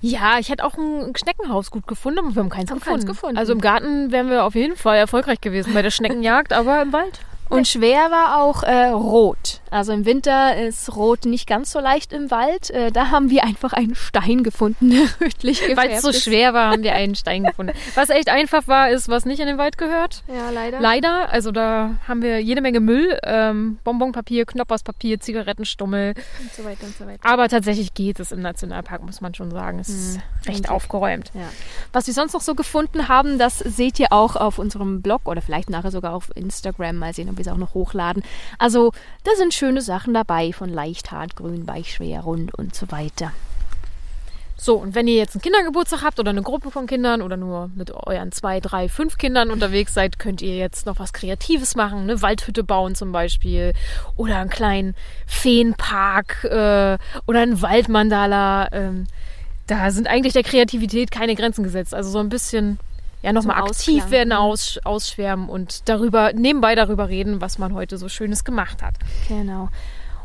Ja, 0.00 0.38
ich 0.38 0.48
hätte 0.48 0.64
auch 0.64 0.76
ein 0.76 1.12
Schneckenhaus 1.14 1.70
gut 1.70 1.86
gefunden, 1.86 2.20
aber 2.20 2.34
wir 2.34 2.42
haben 2.42 2.48
keins, 2.48 2.70
Haben 2.70 2.78
gefunden. 2.78 3.00
keins 3.00 3.06
gefunden. 3.06 3.36
Also 3.36 3.52
im 3.52 3.60
Garten 3.60 4.10
wären 4.10 4.30
wir 4.30 4.44
auf 4.44 4.54
jeden 4.54 4.76
Fall 4.76 4.96
erfolgreich 4.96 5.40
gewesen 5.40 5.74
bei 5.74 5.82
der 5.82 5.90
Schneckenjagd, 5.90 6.52
aber 6.52 6.82
im 6.82 6.92
Wald. 6.92 7.20
Und 7.48 7.68
schwer 7.68 8.10
war 8.10 8.42
auch 8.42 8.62
äh, 8.62 8.86
Rot. 8.88 9.60
Also 9.70 9.92
im 9.92 10.04
Winter 10.04 10.56
ist 10.56 10.94
Rot 10.96 11.24
nicht 11.24 11.46
ganz 11.48 11.70
so 11.72 11.80
leicht 11.80 12.12
im 12.12 12.30
Wald. 12.30 12.70
Äh, 12.70 12.90
da 12.92 13.10
haben 13.10 13.28
wir 13.30 13.44
einfach 13.44 13.72
einen 13.72 13.94
Stein 13.94 14.42
gefunden, 14.42 14.90
der 14.90 15.02
rötlich 15.20 15.60
gefärbt 15.60 15.76
Weil 15.78 15.90
es 15.90 16.02
so 16.02 16.10
ist. 16.10 16.22
schwer 16.22 16.54
war, 16.54 16.70
haben 16.70 16.82
wir 16.82 16.94
einen 16.94 17.14
Stein 17.14 17.44
gefunden. 17.44 17.72
Was 17.94 18.08
echt 18.10 18.28
einfach 18.28 18.66
war, 18.68 18.90
ist, 18.90 19.08
was 19.08 19.24
nicht 19.24 19.40
in 19.40 19.46
den 19.46 19.58
Wald 19.58 19.78
gehört. 19.78 20.22
Ja, 20.28 20.50
leider. 20.50 20.80
Leider, 20.80 21.30
also 21.30 21.50
da 21.52 21.90
haben 22.08 22.22
wir 22.22 22.40
jede 22.40 22.60
Menge 22.60 22.80
Müll, 22.80 23.18
ähm, 23.24 23.78
Bonbonpapier, 23.84 24.46
Knopperspapier, 24.46 25.20
Zigarettenstummel. 25.20 26.14
und 26.40 26.52
so 26.54 26.64
weiter 26.64 26.86
und 26.86 26.96
so 26.96 27.06
weiter. 27.06 27.28
Aber 27.28 27.48
tatsächlich 27.48 27.94
geht 27.94 28.20
es 28.20 28.32
im 28.32 28.40
Nationalpark, 28.40 29.02
muss 29.02 29.20
man 29.20 29.34
schon 29.34 29.50
sagen. 29.50 29.78
Es 29.80 29.88
ist 29.88 30.18
recht 30.46 30.60
Und- 30.60 30.70
aufgeräumt. 30.70 31.30
Ja. 31.34 31.48
Was 31.92 32.06
wir 32.06 32.14
sonst 32.14 32.32
noch 32.32 32.40
so 32.40 32.54
gefunden 32.54 33.08
haben, 33.08 33.38
das 33.38 33.58
seht 33.58 33.98
ihr 34.00 34.12
auch 34.12 34.36
auf 34.36 34.58
unserem 34.58 35.02
Blog 35.02 35.22
oder 35.26 35.42
vielleicht 35.42 35.68
nachher 35.70 35.90
sogar 35.90 36.14
auf 36.14 36.30
Instagram. 36.34 36.96
Mal 36.96 37.12
sehen, 37.12 37.28
ob 37.34 37.38
wir 37.38 37.46
es 37.46 37.52
auch 37.52 37.58
noch 37.58 37.74
hochladen. 37.74 38.22
Also, 38.58 38.92
da 39.24 39.32
sind 39.36 39.52
schöne 39.52 39.82
Sachen 39.82 40.14
dabei, 40.14 40.52
von 40.52 40.68
leicht, 40.68 41.10
hart, 41.10 41.36
grün, 41.36 41.66
weich, 41.66 41.92
schwer, 41.92 42.22
rund 42.22 42.54
und 42.54 42.74
so 42.74 42.90
weiter. 42.90 43.32
So, 44.56 44.76
und 44.76 44.94
wenn 44.94 45.08
ihr 45.08 45.16
jetzt 45.16 45.34
einen 45.34 45.42
Kindergeburtstag 45.42 46.02
habt 46.02 46.18
oder 46.20 46.30
eine 46.30 46.40
Gruppe 46.42 46.70
von 46.70 46.86
Kindern 46.86 47.22
oder 47.22 47.36
nur 47.36 47.70
mit 47.74 47.90
euren 47.90 48.32
zwei, 48.32 48.60
drei, 48.60 48.88
fünf 48.88 49.18
Kindern 49.18 49.50
unterwegs 49.50 49.92
seid, 49.92 50.18
könnt 50.18 50.40
ihr 50.40 50.56
jetzt 50.56 50.86
noch 50.86 50.98
was 50.98 51.12
Kreatives 51.12 51.74
machen, 51.74 51.98
eine 51.98 52.22
Waldhütte 52.22 52.64
bauen 52.64 52.94
zum 52.94 53.12
Beispiel 53.12 53.74
oder 54.16 54.38
einen 54.38 54.48
kleinen 54.48 54.94
Feenpark 55.26 56.44
äh, 56.44 56.98
oder 57.26 57.40
ein 57.40 57.60
Waldmandala. 57.60 58.68
Ähm, 58.72 59.06
da 59.66 59.90
sind 59.90 60.06
eigentlich 60.06 60.34
der 60.34 60.44
Kreativität 60.44 61.10
keine 61.10 61.34
Grenzen 61.34 61.64
gesetzt. 61.64 61.94
Also 61.94 62.10
so 62.10 62.20
ein 62.20 62.28
bisschen 62.28 62.78
ja 63.24 63.32
nochmal 63.32 63.56
aktiv 63.56 63.94
Ausklang. 64.02 64.10
werden, 64.10 64.32
aus, 64.32 64.78
ausschwärmen 64.84 65.48
und 65.48 65.88
darüber 65.88 66.32
nebenbei 66.34 66.74
darüber 66.74 67.08
reden, 67.08 67.40
was 67.40 67.58
man 67.58 67.72
heute 67.72 67.96
so 67.96 68.08
Schönes 68.08 68.44
gemacht 68.44 68.82
hat. 68.82 68.94
Genau. 69.28 69.70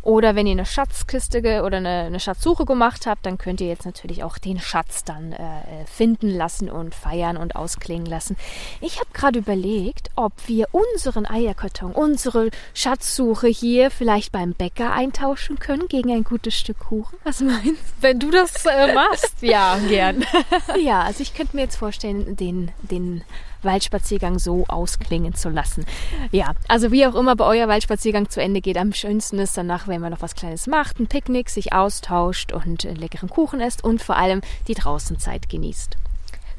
Oder 0.02 0.36
wenn 0.36 0.47
ihr 0.47 0.54
eine 0.54 0.66
Schatzkiste 0.66 1.64
oder 1.64 1.78
eine, 1.78 2.06
eine 2.06 2.20
Schatzsuche 2.20 2.66
gemacht 2.66 3.06
habt, 3.06 3.26
dann 3.26 3.38
könnt 3.38 3.62
ihr 3.62 3.68
jetzt 3.68 3.86
natürlich 3.86 4.24
auch 4.24 4.38
den 4.38 4.60
Schatz 4.60 5.04
dann 5.04 5.34
äh, 5.34 5.60
äh, 5.60 5.86
finden 5.86 6.30
lassen 6.30 6.70
und 6.70 6.95
feiern 6.95 7.38
und 7.38 7.56
ausklingen 7.56 8.06
lassen. 8.06 8.38
Ich 8.82 9.00
habe 9.00 9.10
gerade 9.14 9.39
überlegt, 9.39 10.10
ob 10.16 10.34
wir 10.47 10.68
unseren 10.72 11.26
Eierkarton, 11.26 11.91
unsere 11.91 12.50
Schatzsuche 12.74 13.47
hier 13.47 13.91
vielleicht 13.91 14.32
beim 14.32 14.54
Bäcker 14.54 14.93
eintauschen 14.93 15.60
können 15.60 15.88
gegen 15.88 16.12
ein 16.12 16.24
gutes 16.24 16.56
Stück 16.56 16.80
Kuchen. 16.80 17.18
Was 17.24 17.41
meinst 17.41 17.84
Wenn 18.02 18.20
du 18.20 18.32
das 18.32 18.66
äh, 18.66 18.93
machst, 18.93 19.41
ja, 19.41 19.78
gern. 19.88 20.26
du? 20.74 20.80
ja, 20.80 21.02
also 21.02 21.22
ich 21.22 21.34
könnte 21.34 21.56
mir 21.56 21.64
jetzt 21.64 21.76
vorstellen, 21.76 22.36
den, 22.36 22.72
den 22.82 23.24
Waldspaziergang 23.64 24.39
so 24.39 24.66
ausklingen 24.68 25.34
zu 25.34 25.49
lassen. 25.49 25.86
Ja, 26.32 26.53
also 26.68 26.91
wie 26.91 27.05
auch 27.05 27.16
immer 27.16 27.36
bei 27.36 27.45
euer 27.45 27.68
Waldspaziergang 27.68 28.30
zu 28.30 28.41
Ende 28.41 28.62
geht, 28.62 28.78
am 28.78 28.93
schönsten 28.93 29.39
ist 29.39 29.57
danach, 29.57 29.88
wenn 29.88 30.01
man 30.01 30.12
noch 30.12 30.22
was 30.22 30.36
Kleines 30.36 30.68
macht, 30.68 30.99
ein 30.99 31.07
Picknick, 31.07 31.49
sich 31.49 31.74
austauscht 31.74 32.51
und 32.51 32.86
einen 32.86 32.95
leckeren 32.95 33.30
Kuchen 33.30 33.62
isst 33.62 33.84
und 33.84 34.01
vor 34.01 34.18
allem 34.18 34.41
die 34.68 34.76
Draußenzeit 34.76 35.49
genießt. 35.49 35.97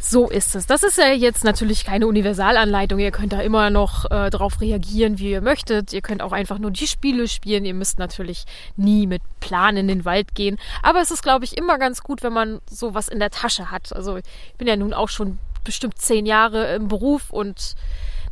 So 0.02 0.30
ist 0.30 0.56
es. 0.56 0.66
Das 0.66 0.82
ist 0.82 0.96
ja 0.96 1.12
jetzt 1.12 1.44
natürlich 1.44 1.84
keine 1.84 2.06
Universalanleitung. 2.06 2.98
Ihr 2.98 3.10
könnt 3.10 3.34
da 3.34 3.40
immer 3.40 3.68
noch 3.68 4.06
äh, 4.06 4.30
darauf 4.30 4.62
reagieren, 4.62 5.18
wie 5.18 5.32
ihr 5.32 5.42
möchtet. 5.42 5.92
Ihr 5.92 6.00
könnt 6.00 6.22
auch 6.22 6.32
einfach 6.32 6.58
nur 6.58 6.70
die 6.70 6.86
Spiele 6.86 7.28
spielen. 7.28 7.66
Ihr 7.66 7.74
müsst 7.74 7.98
natürlich 7.98 8.46
nie 8.76 9.06
mit 9.06 9.20
Plan 9.40 9.76
in 9.76 9.88
den 9.88 10.06
Wald 10.06 10.34
gehen. 10.34 10.56
Aber 10.82 11.02
es 11.02 11.10
ist, 11.10 11.22
glaube 11.22 11.44
ich, 11.44 11.58
immer 11.58 11.78
ganz 11.78 12.02
gut, 12.02 12.22
wenn 12.22 12.32
man 12.32 12.60
sowas 12.68 13.08
in 13.08 13.18
der 13.18 13.28
Tasche 13.28 13.70
hat. 13.70 13.94
Also 13.94 14.16
ich 14.16 14.24
bin 14.56 14.66
ja 14.66 14.76
nun 14.76 14.94
auch 14.94 15.10
schon 15.10 15.38
bestimmt 15.64 15.98
zehn 15.98 16.26
Jahre 16.26 16.74
im 16.74 16.88
Beruf 16.88 17.30
und 17.30 17.74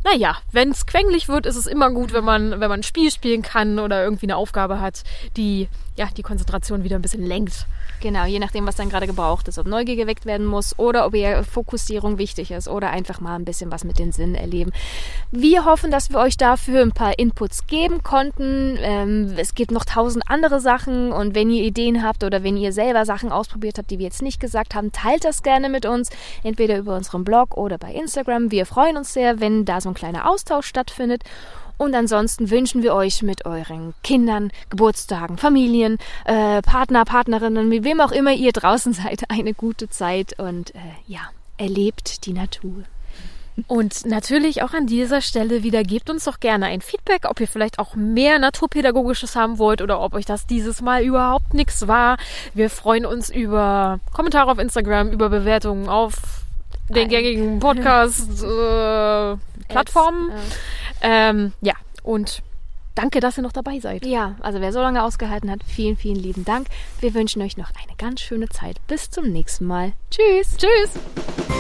naja, 0.05 0.37
wenn 0.53 0.71
es 0.71 0.87
quengelig 0.87 1.29
wird, 1.29 1.45
ist 1.45 1.57
es 1.57 1.67
immer 1.67 1.91
gut, 1.91 2.13
wenn 2.13 2.25
man, 2.25 2.53
wenn 2.53 2.69
man 2.69 2.81
ein 2.81 2.85
Spiel 2.85 3.11
spielen 3.11 3.43
kann 3.43 3.79
oder 3.79 4.03
irgendwie 4.03 4.27
eine 4.27 4.37
Aufgabe 4.37 4.81
hat, 4.81 5.03
die 5.37 5.69
ja 5.97 6.07
die 6.17 6.23
Konzentration 6.23 6.85
wieder 6.85 6.97
ein 6.97 7.03
bisschen 7.03 7.27
lenkt. 7.27 7.67
Genau, 8.01 8.25
je 8.27 8.39
nachdem, 8.39 8.67
was 8.67 8.77
dann 8.77 8.89
gerade 8.89 9.07
gebraucht 9.07 9.49
ist, 9.49 9.59
ob 9.59 9.67
Neugier 9.67 9.97
geweckt 9.97 10.25
werden 10.25 10.47
muss 10.47 10.79
oder 10.79 11.05
ob 11.07 11.15
eher 11.15 11.43
Fokussierung 11.43 12.19
wichtig 12.19 12.51
ist 12.53 12.69
oder 12.69 12.91
einfach 12.91 13.21
mal 13.21 13.35
ein 13.35 13.45
bisschen 13.45 13.73
was 13.73 13.83
mit 13.83 13.99
den 13.99 14.13
Sinnen 14.13 14.37
erleben. 14.37 14.73
Wir 15.33 15.65
hoffen, 15.65 15.91
dass 15.91 16.11
wir 16.11 16.19
euch 16.19 16.37
dafür 16.37 16.83
ein 16.83 16.93
paar 16.93 17.19
Inputs 17.19 17.67
geben 17.67 18.03
konnten. 18.03 18.79
Ähm, 18.81 19.35
es 19.37 19.55
gibt 19.55 19.73
noch 19.73 19.85
tausend 19.85 20.25
andere 20.29 20.61
Sachen 20.61 21.13
und 21.13 21.35
wenn 21.35 21.51
ihr 21.51 21.65
Ideen 21.65 22.05
habt 22.05 22.23
oder 22.23 22.45
wenn 22.45 22.57
ihr 22.57 22.73
selber 22.73 23.05
Sachen 23.05 23.33
ausprobiert 23.33 23.79
habt, 23.79 23.91
die 23.91 23.99
wir 23.99 24.07
jetzt 24.07 24.23
nicht 24.23 24.41
gesagt 24.41 24.75
haben, 24.75 24.93
teilt 24.93 25.25
das 25.25 25.43
gerne 25.43 25.69
mit 25.69 25.85
uns, 25.85 26.11
entweder 26.45 26.79
über 26.79 26.97
unseren 26.97 27.25
Blog 27.25 27.57
oder 27.57 27.79
bei 27.79 27.93
Instagram. 27.93 28.53
Wir 28.53 28.65
freuen 28.65 28.97
uns 28.97 29.13
sehr, 29.13 29.41
wenn 29.41 29.65
da 29.65 29.81
so 29.81 29.89
ein 29.89 29.95
kleiner 29.95 30.31
Austausch 30.31 30.67
stattfindet. 30.67 31.25
Und 31.79 31.95
ansonsten 31.95 32.51
wünschen 32.51 32.83
wir 32.83 32.93
euch 32.93 33.23
mit 33.23 33.47
euren 33.47 33.95
Kindern, 34.03 34.51
Geburtstagen, 34.69 35.39
Familien, 35.39 35.99
äh, 36.25 36.61
Partner, 36.61 37.05
Partnerinnen, 37.05 37.69
mit 37.69 37.85
wem 37.85 38.01
auch 38.01 38.13
immer 38.13 38.33
ihr 38.33 38.53
draußen 38.53 38.93
seid, 39.05 39.31
eine 39.31 39.55
gute 39.55 39.89
Zeit 39.89 40.39
und 40.39 40.75
äh, 40.75 40.79
ja, 41.07 41.21
erlebt 41.57 42.27
die 42.27 42.33
Natur. 42.33 42.85
Und 43.67 44.07
natürlich 44.07 44.63
auch 44.63 44.73
an 44.73 44.87
dieser 44.87 45.21
Stelle 45.21 45.65
wieder 45.65 45.83
gebt 45.83 46.11
uns 46.11 46.25
doch 46.25 46.39
gerne 46.39 46.67
ein 46.67 46.81
Feedback, 46.81 47.25
ob 47.29 47.41
ihr 47.41 47.49
vielleicht 47.49 47.81
auch 47.81 47.97
mehr 47.97 48.39
Naturpädagogisches 48.39 49.35
haben 49.35 49.59
wollt 49.59 49.83
oder 49.83 50.01
ob 50.01 50.15
euch 50.15 50.25
das 50.25 50.47
dieses 50.47 50.81
Mal 50.81 51.03
überhaupt 51.03 51.55
nichts 51.55 51.89
war. 51.89 52.19
Wir 52.55 52.71
freuen 52.71 53.05
uns 53.05 53.31
über 53.31 53.99
Kommentare 54.13 54.53
auf 54.53 54.59
Instagram, 54.59 55.11
über 55.11 55.29
Bewertungen 55.29 55.89
auf 55.89 56.15
den 56.89 57.09
Gängigen 59.69 59.93
Podcast-Plattformen. 59.93 60.33
ähm, 61.03 61.53
ja, 61.61 61.75
und 62.03 62.43
danke, 62.95 63.21
dass 63.21 63.37
ihr 63.39 63.43
noch 63.43 63.53
dabei 63.53 63.79
seid. 63.81 64.05
Ja, 64.07 64.37
also 64.41 64.61
wer 64.61 64.73
so 64.73 64.81
lange 64.81 65.03
ausgehalten 65.03 65.51
hat, 65.51 65.61
vielen, 65.67 65.97
vielen 65.97 66.17
lieben 66.17 66.45
Dank. 66.45 66.67
Wir 67.01 67.15
wünschen 67.15 67.43
euch 67.43 67.57
noch 67.57 67.71
eine 67.71 67.97
ganz 67.97 68.21
schöne 68.21 68.49
Zeit. 68.49 68.77
Bis 68.87 69.11
zum 69.11 69.27
nächsten 69.27 69.67
Mal. 69.67 69.93
Tschüss. 70.11 70.57
Tschüss! 70.57 71.58